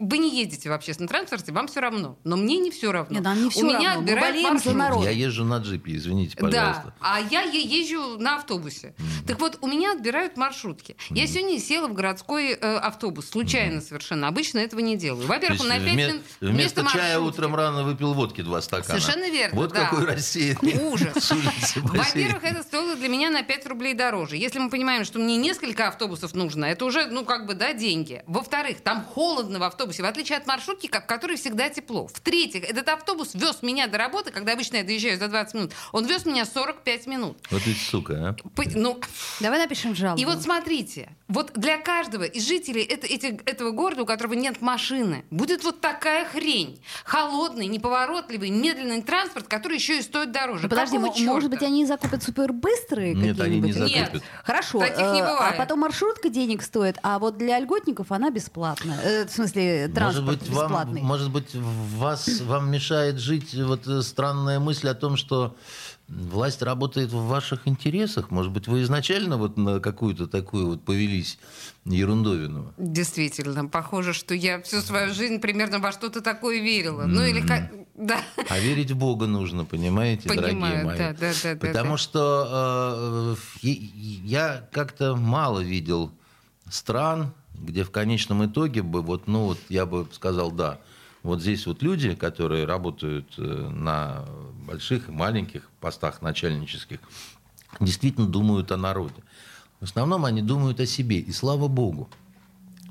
вы 0.00 0.18
не 0.18 0.36
ездите 0.40 0.68
в 0.68 0.72
общественном 0.72 1.08
транспорте, 1.08 1.52
вам 1.52 1.68
все 1.68 1.80
равно. 1.80 2.18
Но 2.24 2.36
мне 2.36 2.56
не 2.58 2.70
все 2.70 2.90
равно. 2.92 3.14
Нет, 3.14 3.22
нам 3.24 3.38
не 3.40 3.46
У 3.46 3.50
всё 3.50 3.62
меня 3.66 3.94
равно. 3.94 4.00
Мы 4.02 4.10
отбирают 4.10 4.42
маршрутки. 4.42 4.76
народ. 4.76 5.04
Я 5.04 5.10
езжу 5.10 5.44
на 5.44 5.58
джипе, 5.58 5.96
извините, 5.96 6.36
пожалуйста. 6.36 6.82
Да, 6.86 6.92
а 7.00 7.20
я 7.30 7.42
езжу 7.42 8.18
на 8.18 8.36
автобусе. 8.36 8.94
Так 9.26 9.38
вот, 9.40 9.58
у 9.60 9.66
меня 9.66 9.92
отбирают 9.92 10.36
маршрутки. 10.36 10.96
Я 11.10 11.26
сегодня 11.26 11.58
села 11.60 11.88
в 11.88 11.92
городской 11.92 12.50
э, 12.52 12.56
автобус, 12.78 13.28
случайно 13.28 13.80
совершенно. 13.80 14.28
Обычно 14.28 14.58
этого 14.58 14.80
не 14.80 14.96
делаю. 14.96 15.26
Во-первых, 15.26 15.60
он 15.60 15.68
на 15.68 15.78
5 15.78 15.82
вме- 15.88 15.94
минут 16.08 16.22
вместо 16.40 16.84
чая 16.92 17.18
утром 17.20 17.54
рано 17.54 17.84
выпил 17.84 18.14
водки 18.14 18.40
два 18.40 18.60
стакана. 18.62 18.98
Совершенно 19.00 19.30
верно, 19.30 19.56
Вот 19.60 19.72
да. 19.72 19.84
какой 19.86 20.06
рассеянный. 20.06 20.78
Ужас. 20.90 21.32
Во-первых, 21.76 22.42
это 22.44 22.62
стоило 22.62 22.96
для 22.96 23.08
меня 23.08 23.30
на 23.30 23.42
5 23.42 23.66
рублей 23.66 23.94
дороже. 23.94 24.36
Если 24.36 24.58
мы 24.58 24.70
понимаем, 24.70 25.04
что 25.04 25.18
мне 25.18 25.36
несколько 25.36 25.88
автобусов 25.88 26.34
нужно, 26.34 26.64
это 26.64 26.84
уже, 26.84 27.06
ну, 27.06 27.24
как 27.24 27.46
бы, 27.46 27.54
да, 27.54 27.72
деньги. 27.72 28.22
Во-вторых, 28.26 28.80
там 28.80 29.04
холодно 29.04 29.58
в 29.58 29.62
автобусе, 29.62 29.89
в 29.98 30.04
отличие 30.04 30.38
от 30.38 30.46
маршрутки, 30.46 30.86
как- 30.86 31.04
в 31.04 31.06
которой 31.06 31.36
всегда 31.36 31.68
тепло. 31.68 32.06
В-третьих, 32.06 32.64
этот 32.64 32.88
автобус 32.88 33.34
вез 33.34 33.62
меня 33.62 33.86
до 33.88 33.98
работы, 33.98 34.30
когда 34.30 34.52
обычно 34.52 34.76
я 34.76 34.84
доезжаю 34.84 35.18
за 35.18 35.28
20 35.28 35.54
минут, 35.54 35.72
он 35.92 36.06
вез 36.06 36.24
меня 36.26 36.44
45 36.44 37.06
минут. 37.06 37.38
Вот 37.50 37.62
ведь 37.66 37.78
сука, 37.80 38.28
а. 38.30 38.48
По- 38.54 38.64
Ну, 38.74 39.00
Давай 39.40 39.58
напишем 39.58 39.94
жалобу. 39.96 40.20
и 40.20 40.24
вот 40.24 40.42
смотрите, 40.42 41.10
вот 41.28 41.52
для 41.54 41.78
каждого 41.78 42.22
из 42.24 42.46
жителей 42.46 42.82
это- 42.82 43.06
эти- 43.06 43.40
этого 43.46 43.70
города, 43.72 44.02
у 44.02 44.06
которого 44.06 44.34
нет 44.34 44.60
машины, 44.62 45.24
будет 45.30 45.64
вот 45.64 45.80
такая 45.80 46.24
хрень. 46.26 46.80
Холодный, 47.04 47.66
неповоротливый, 47.66 48.50
медленный 48.50 49.02
транспорт, 49.02 49.48
который 49.48 49.74
еще 49.78 49.98
и 49.98 50.02
стоит 50.02 50.30
дороже. 50.32 50.64
Ну, 50.64 50.68
подожди, 50.68 50.96
Какого 50.98 51.18
может 51.24 51.50
быть, 51.50 51.62
они 51.62 51.86
закупят 51.86 52.22
супербыстрые 52.22 53.14
Нет, 53.14 53.40
они 53.40 53.60
не 53.60 53.68
какие-нибудь? 53.72 53.74
закупят. 53.94 54.14
Нет. 54.14 54.22
Хорошо, 54.44 54.78
Таких 54.80 54.98
не 54.98 55.20
э, 55.20 55.24
а 55.24 55.32
бывает. 55.34 55.56
потом 55.56 55.80
маршрутка 55.80 56.28
денег 56.28 56.62
стоит, 56.62 56.98
а 57.02 57.18
вот 57.18 57.38
для 57.38 57.58
льготников 57.58 58.12
она 58.12 58.30
бесплатная. 58.30 59.00
Э, 59.02 59.26
в 59.26 59.30
смысле, 59.30 59.79
Может 59.88 59.94
транспорт 59.94 60.38
быть, 60.40 60.48
вам, 60.50 60.66
бесплатный. 60.66 61.02
может 61.02 61.30
быть, 61.30 61.54
вас, 61.54 62.40
вам 62.42 62.70
мешает 62.70 63.18
жить 63.18 63.54
вот 63.54 63.86
э, 63.86 64.02
странная 64.02 64.58
мысль 64.58 64.88
о 64.88 64.94
том, 64.94 65.16
что 65.16 65.56
власть 66.08 66.62
работает 66.62 67.12
в 67.12 67.26
ваших 67.26 67.68
интересах. 67.68 68.30
Может 68.30 68.52
быть, 68.52 68.66
вы 68.66 68.82
изначально 68.82 69.36
вот 69.36 69.56
на 69.56 69.78
какую-то 69.80 70.26
такую 70.26 70.66
вот 70.66 70.84
повелись 70.84 71.38
ерундовину. 71.84 72.72
Действительно, 72.78 73.66
похоже, 73.66 74.12
что 74.12 74.34
я 74.34 74.60
всю 74.62 74.80
свою 74.80 75.14
жизнь 75.14 75.38
примерно 75.40 75.78
во 75.78 75.92
что-то 75.92 76.20
такое 76.20 76.60
верила. 76.60 77.04
Ну 77.06 77.24
или 77.24 77.40
как... 77.40 77.70
Да. 77.94 78.18
А 78.48 78.58
верить 78.58 78.90
в 78.90 78.96
Бога 78.96 79.26
нужно, 79.26 79.64
понимаете, 79.64 80.28
дорогие 80.28 80.52
Понимаю, 80.52 80.86
мои. 80.86 80.98
да, 80.98 81.12
да, 81.12 81.32
да, 81.42 81.54
да, 81.54 81.66
Потому 81.66 81.92
да. 81.92 81.98
что 81.98 83.36
э, 83.62 83.66
я 84.24 84.68
как-то 84.72 85.16
мало 85.16 85.60
видел 85.60 86.10
стран, 86.68 87.34
где 87.54 87.84
в 87.84 87.90
конечном 87.90 88.46
итоге 88.46 88.82
бы, 88.82 89.02
вот, 89.02 89.26
ну 89.26 89.46
вот 89.46 89.58
я 89.68 89.86
бы 89.86 90.06
сказал, 90.12 90.50
да, 90.50 90.80
вот 91.22 91.42
здесь 91.42 91.66
вот 91.66 91.82
люди, 91.82 92.14
которые 92.14 92.64
работают 92.64 93.34
э, 93.36 93.42
на 93.42 94.24
больших 94.66 95.08
и 95.08 95.12
маленьких 95.12 95.68
постах 95.80 96.22
начальнических, 96.22 96.98
действительно 97.78 98.26
думают 98.26 98.72
о 98.72 98.76
народе. 98.76 99.22
В 99.80 99.84
основном 99.84 100.24
они 100.24 100.42
думают 100.42 100.80
о 100.80 100.86
себе, 100.86 101.18
и 101.18 101.32
слава 101.32 101.68
Богу. 101.68 102.08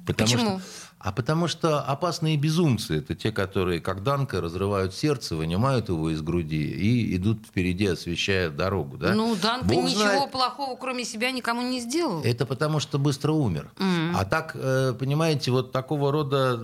Потому 0.05 0.32
Почему? 0.32 0.60
Что, 0.60 0.68
а 1.00 1.14
потому 1.14 1.47
что 1.47 1.80
опасные 1.82 2.36
безумцы– 2.36 2.97
это 3.00 3.16
те, 3.16 3.32
которые, 3.32 3.80
как 3.80 4.04
Данка, 4.04 4.41
разрывают 4.41 4.93
сердце, 4.93 5.38
вынимают 5.38 5.88
его 5.88 6.10
из 6.10 6.22
груди 6.22 6.62
и 6.62 7.16
идут 7.16 7.45
впереди, 7.47 7.86
освещая 7.86 8.50
дорогу. 8.50 8.97
Да? 8.97 9.16
Ну, 9.16 9.34
Данка 9.41 9.66
Бог 9.66 9.86
ничего 9.86 10.02
знает. 10.02 10.32
плохого, 10.32 10.76
кроме 10.76 11.06
себя, 11.06 11.32
никому 11.32 11.62
не 11.62 11.80
сделал. 11.80 12.22
Это 12.24 12.45
потому, 12.45 12.82
что 12.82 13.00
быстро 13.00 13.32
умер. 13.32 13.72
А 14.14 14.26
так, 14.26 14.52
э, 14.56 14.93
понимаете, 15.00 15.52
вот 15.52 15.72
такого 15.72 16.12
рода 16.12 16.60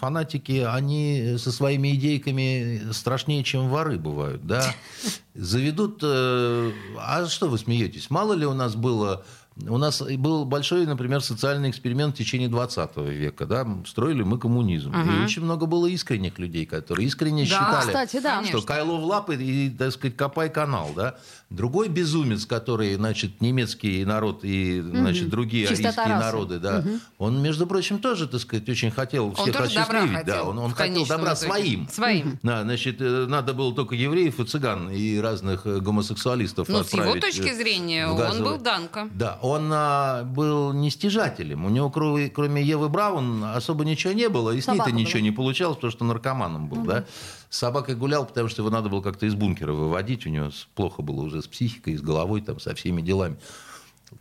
фанатики, 0.00 0.64
они 0.66 1.34
со 1.38 1.50
своими 1.50 1.94
идейками 1.96 2.92
страшнее, 2.92 3.42
чем 3.42 3.68
воры 3.68 3.98
бывают, 3.98 4.46
да? 4.46 4.64
Заведут... 5.34 6.00
э, 6.02 6.70
А 6.98 7.26
что 7.26 7.48
вы 7.48 7.58
смеетесь? 7.58 8.08
Мало 8.10 8.34
ли 8.34 8.46
у 8.46 8.54
нас 8.54 8.74
было... 8.76 9.24
У 9.68 9.78
нас 9.78 10.02
был 10.02 10.44
большой, 10.44 10.86
например, 10.86 11.22
социальный 11.22 11.70
эксперимент 11.70 12.14
в 12.14 12.18
течение 12.18 12.48
20 12.48 12.96
века. 12.96 13.46
Да? 13.46 13.66
Строили 13.86 14.22
мы 14.22 14.38
коммунизм. 14.38 14.92
И 14.94 15.24
очень 15.24 15.42
много 15.42 15.66
было 15.66 15.86
искренних 15.86 16.38
людей, 16.38 16.66
которые 16.66 17.06
искренне 17.06 17.44
Да, 17.44 17.48
считали, 17.48 17.86
кстати, 17.86 18.20
да. 18.20 18.44
Что 18.44 18.62
Кайло 18.62 18.96
в 18.96 19.04
лапы 19.04 19.36
и, 19.36 19.70
так 19.70 19.92
сказать, 19.92 20.16
копай 20.16 20.50
канал, 20.50 20.90
да. 20.94 21.16
Другой 21.50 21.88
безумец, 21.88 22.46
который, 22.46 22.94
значит, 22.94 23.40
немецкий 23.40 24.04
народ 24.04 24.44
и, 24.44 24.80
значит, 24.80 25.28
другие 25.30 25.66
Чистота 25.66 25.88
арийские 25.88 26.14
расы. 26.14 26.24
народы, 26.24 26.58
да, 26.60 26.84
он, 27.18 27.42
между 27.42 27.66
прочим, 27.66 27.98
тоже, 27.98 28.28
так 28.28 28.40
сказать, 28.40 28.68
очень 28.68 28.92
хотел 28.92 29.32
всех 29.32 29.46
добра 29.46 29.62
осчастливить, 29.64 30.26
да, 30.26 30.44
он, 30.44 30.58
он 30.60 30.72
хотел 30.72 31.04
добра 31.06 31.32
итоге. 31.32 31.48
своим. 31.48 31.88
Своим. 31.88 32.38
Да, 32.44 32.62
значит, 32.62 33.00
э, 33.00 33.26
надо 33.26 33.52
было 33.52 33.74
только 33.74 33.96
евреев 33.96 34.38
и 34.38 34.44
цыган 34.44 34.90
и 34.90 35.18
разных 35.18 35.66
э, 35.66 35.80
гомосексуалистов 35.80 36.68
Ну, 36.68 36.84
с 36.84 36.92
его 36.92 37.02
отправить, 37.02 37.22
точки 37.22 37.48
э, 37.48 37.54
зрения, 37.56 38.06
он 38.06 38.44
был 38.44 38.58
Данка. 38.58 39.08
Да, 39.12 39.38
он 39.50 39.70
а, 39.72 40.24
был 40.24 40.72
не 40.72 40.90
стяжателем. 40.90 41.64
У 41.64 41.68
него, 41.68 41.90
кроме, 41.90 42.28
кроме 42.28 42.62
Евы 42.62 42.88
Браун, 42.88 43.44
особо 43.44 43.84
ничего 43.84 44.12
не 44.12 44.28
было. 44.28 44.50
И 44.50 44.60
с 44.60 44.68
ней-то 44.68 44.90
ничего 44.90 45.20
не 45.20 45.30
получалось, 45.30 45.76
потому 45.76 45.90
что 45.90 46.04
наркоманом 46.04 46.68
был, 46.68 46.82
да. 46.84 47.04
С 47.50 47.58
собакой 47.58 47.94
гулял, 47.96 48.24
потому 48.26 48.48
что 48.48 48.62
его 48.62 48.70
надо 48.70 48.88
было 48.88 49.00
как-то 49.02 49.26
из 49.26 49.34
бункера 49.34 49.72
выводить. 49.72 50.26
У 50.26 50.30
него 50.30 50.50
плохо 50.74 51.02
было 51.02 51.22
уже 51.22 51.42
с 51.42 51.46
психикой, 51.46 51.96
с 51.96 52.00
головой, 52.02 52.40
там, 52.40 52.60
со 52.60 52.74
всеми 52.74 53.02
делами. 53.02 53.36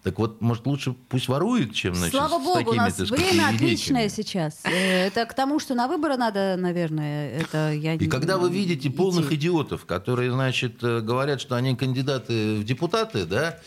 Так 0.03 0.19
вот, 0.19 0.39
может, 0.39 0.67
лучше 0.67 0.93
пусть 1.09 1.27
ворует, 1.27 1.73
чем, 1.73 1.95
значит, 1.95 2.13
Слава 2.13 2.39
с 2.39 2.43
богу, 2.43 2.59
у 2.59 2.63
такими, 2.63 2.75
нас 2.77 2.93
так 2.93 3.07
сказать, 3.07 3.25
время 3.31 3.49
отличное 3.49 4.07
сейчас. 4.09 4.59
Э, 4.63 5.07
Это 5.07 5.25
к 5.25 5.33
тому, 5.33 5.59
что 5.59 5.73
на 5.73 5.87
выборы 5.87 6.15
надо, 6.15 6.55
наверное, 6.57 7.31
это 7.39 7.73
я 7.73 7.95
И 7.95 7.97
не- 7.97 8.05
когда 8.07 8.37
вы 8.37 8.51
видите 8.51 8.87
идти. 8.87 8.95
полных 8.95 9.31
идиотов, 9.33 9.85
которые, 9.85 10.31
значит, 10.31 10.83
э, 10.83 11.01
говорят, 11.01 11.41
что 11.41 11.55
они 11.55 11.75
кандидаты 11.75 12.57
в 12.57 12.63
депутаты, 12.63 13.25
да, 13.25 13.57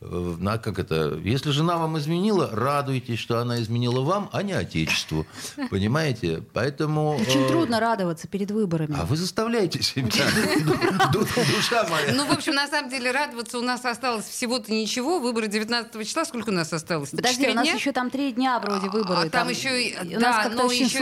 на 0.00 0.58
как 0.58 0.78
это? 0.78 1.18
Если 1.24 1.50
жена 1.50 1.76
вам 1.76 1.98
изменила, 1.98 2.48
радуйтесь, 2.52 3.18
что 3.18 3.40
она 3.40 3.60
изменила 3.60 4.00
вам, 4.02 4.30
а 4.32 4.42
не 4.42 4.52
отечеству. 4.52 5.26
Понимаете? 5.70 6.42
Поэтому... 6.52 7.16
Очень 7.16 7.44
э, 7.44 7.48
трудно 7.48 7.80
радоваться 7.80 8.28
перед 8.28 8.50
выборами. 8.52 8.94
А 8.96 9.04
вы 9.04 9.16
заставляете 9.16 9.82
себя. 9.82 10.08
Ду- 11.12 11.26
Душа 11.54 11.86
моя. 11.90 12.14
Ну, 12.14 12.26
в 12.26 12.30
общем, 12.30 12.54
на 12.54 12.68
самом 12.68 12.90
деле, 12.90 13.10
радоваться 13.10 13.58
у 13.58 13.62
нас 13.62 13.84
осталось 13.84 14.26
всего-то 14.26 14.72
ничего. 14.72 15.18
Выборы 15.18 15.48
19 15.48 16.06
числа. 16.06 16.24
Сколько 16.24 16.50
у 16.50 16.52
нас 16.52 16.72
осталось? 16.72 17.10
Подожди, 17.10 17.48
у 17.48 17.54
нас 17.54 17.66
еще 17.66 17.90
там 17.92 18.10
три 18.10 18.32
дня 18.32 18.60
вроде 18.60 18.88
выборы. 18.88 19.26
А 19.26 19.30
там, 19.30 19.48
еще, 19.48 19.96
да, 20.18 20.44
как-то 20.44 20.62
ну 20.62 20.70
еще 20.70 21.00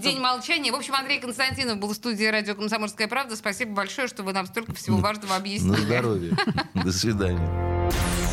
день, 0.00 0.18
молчания. 0.18 0.72
В 0.72 0.76
общем, 0.76 0.94
Андрей 0.94 1.20
Константинов 1.20 1.78
был 1.78 1.88
в 1.88 1.94
студии 1.94 2.24
радио 2.24 2.54
«Комсомольская 2.54 3.06
правда». 3.06 3.36
Спасибо 3.36 3.72
большое, 3.72 4.08
что 4.08 4.22
вы 4.22 4.32
нам 4.32 4.46
столько 4.46 4.72
всего 4.74 4.96
важного 4.96 5.30
На 5.30 5.36
объяснили. 5.36 5.80
здоровье. 5.80 6.36
До 6.74 6.90
свидания. 6.92 8.29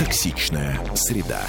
Токсичная 0.00 0.80
среда. 0.94 1.42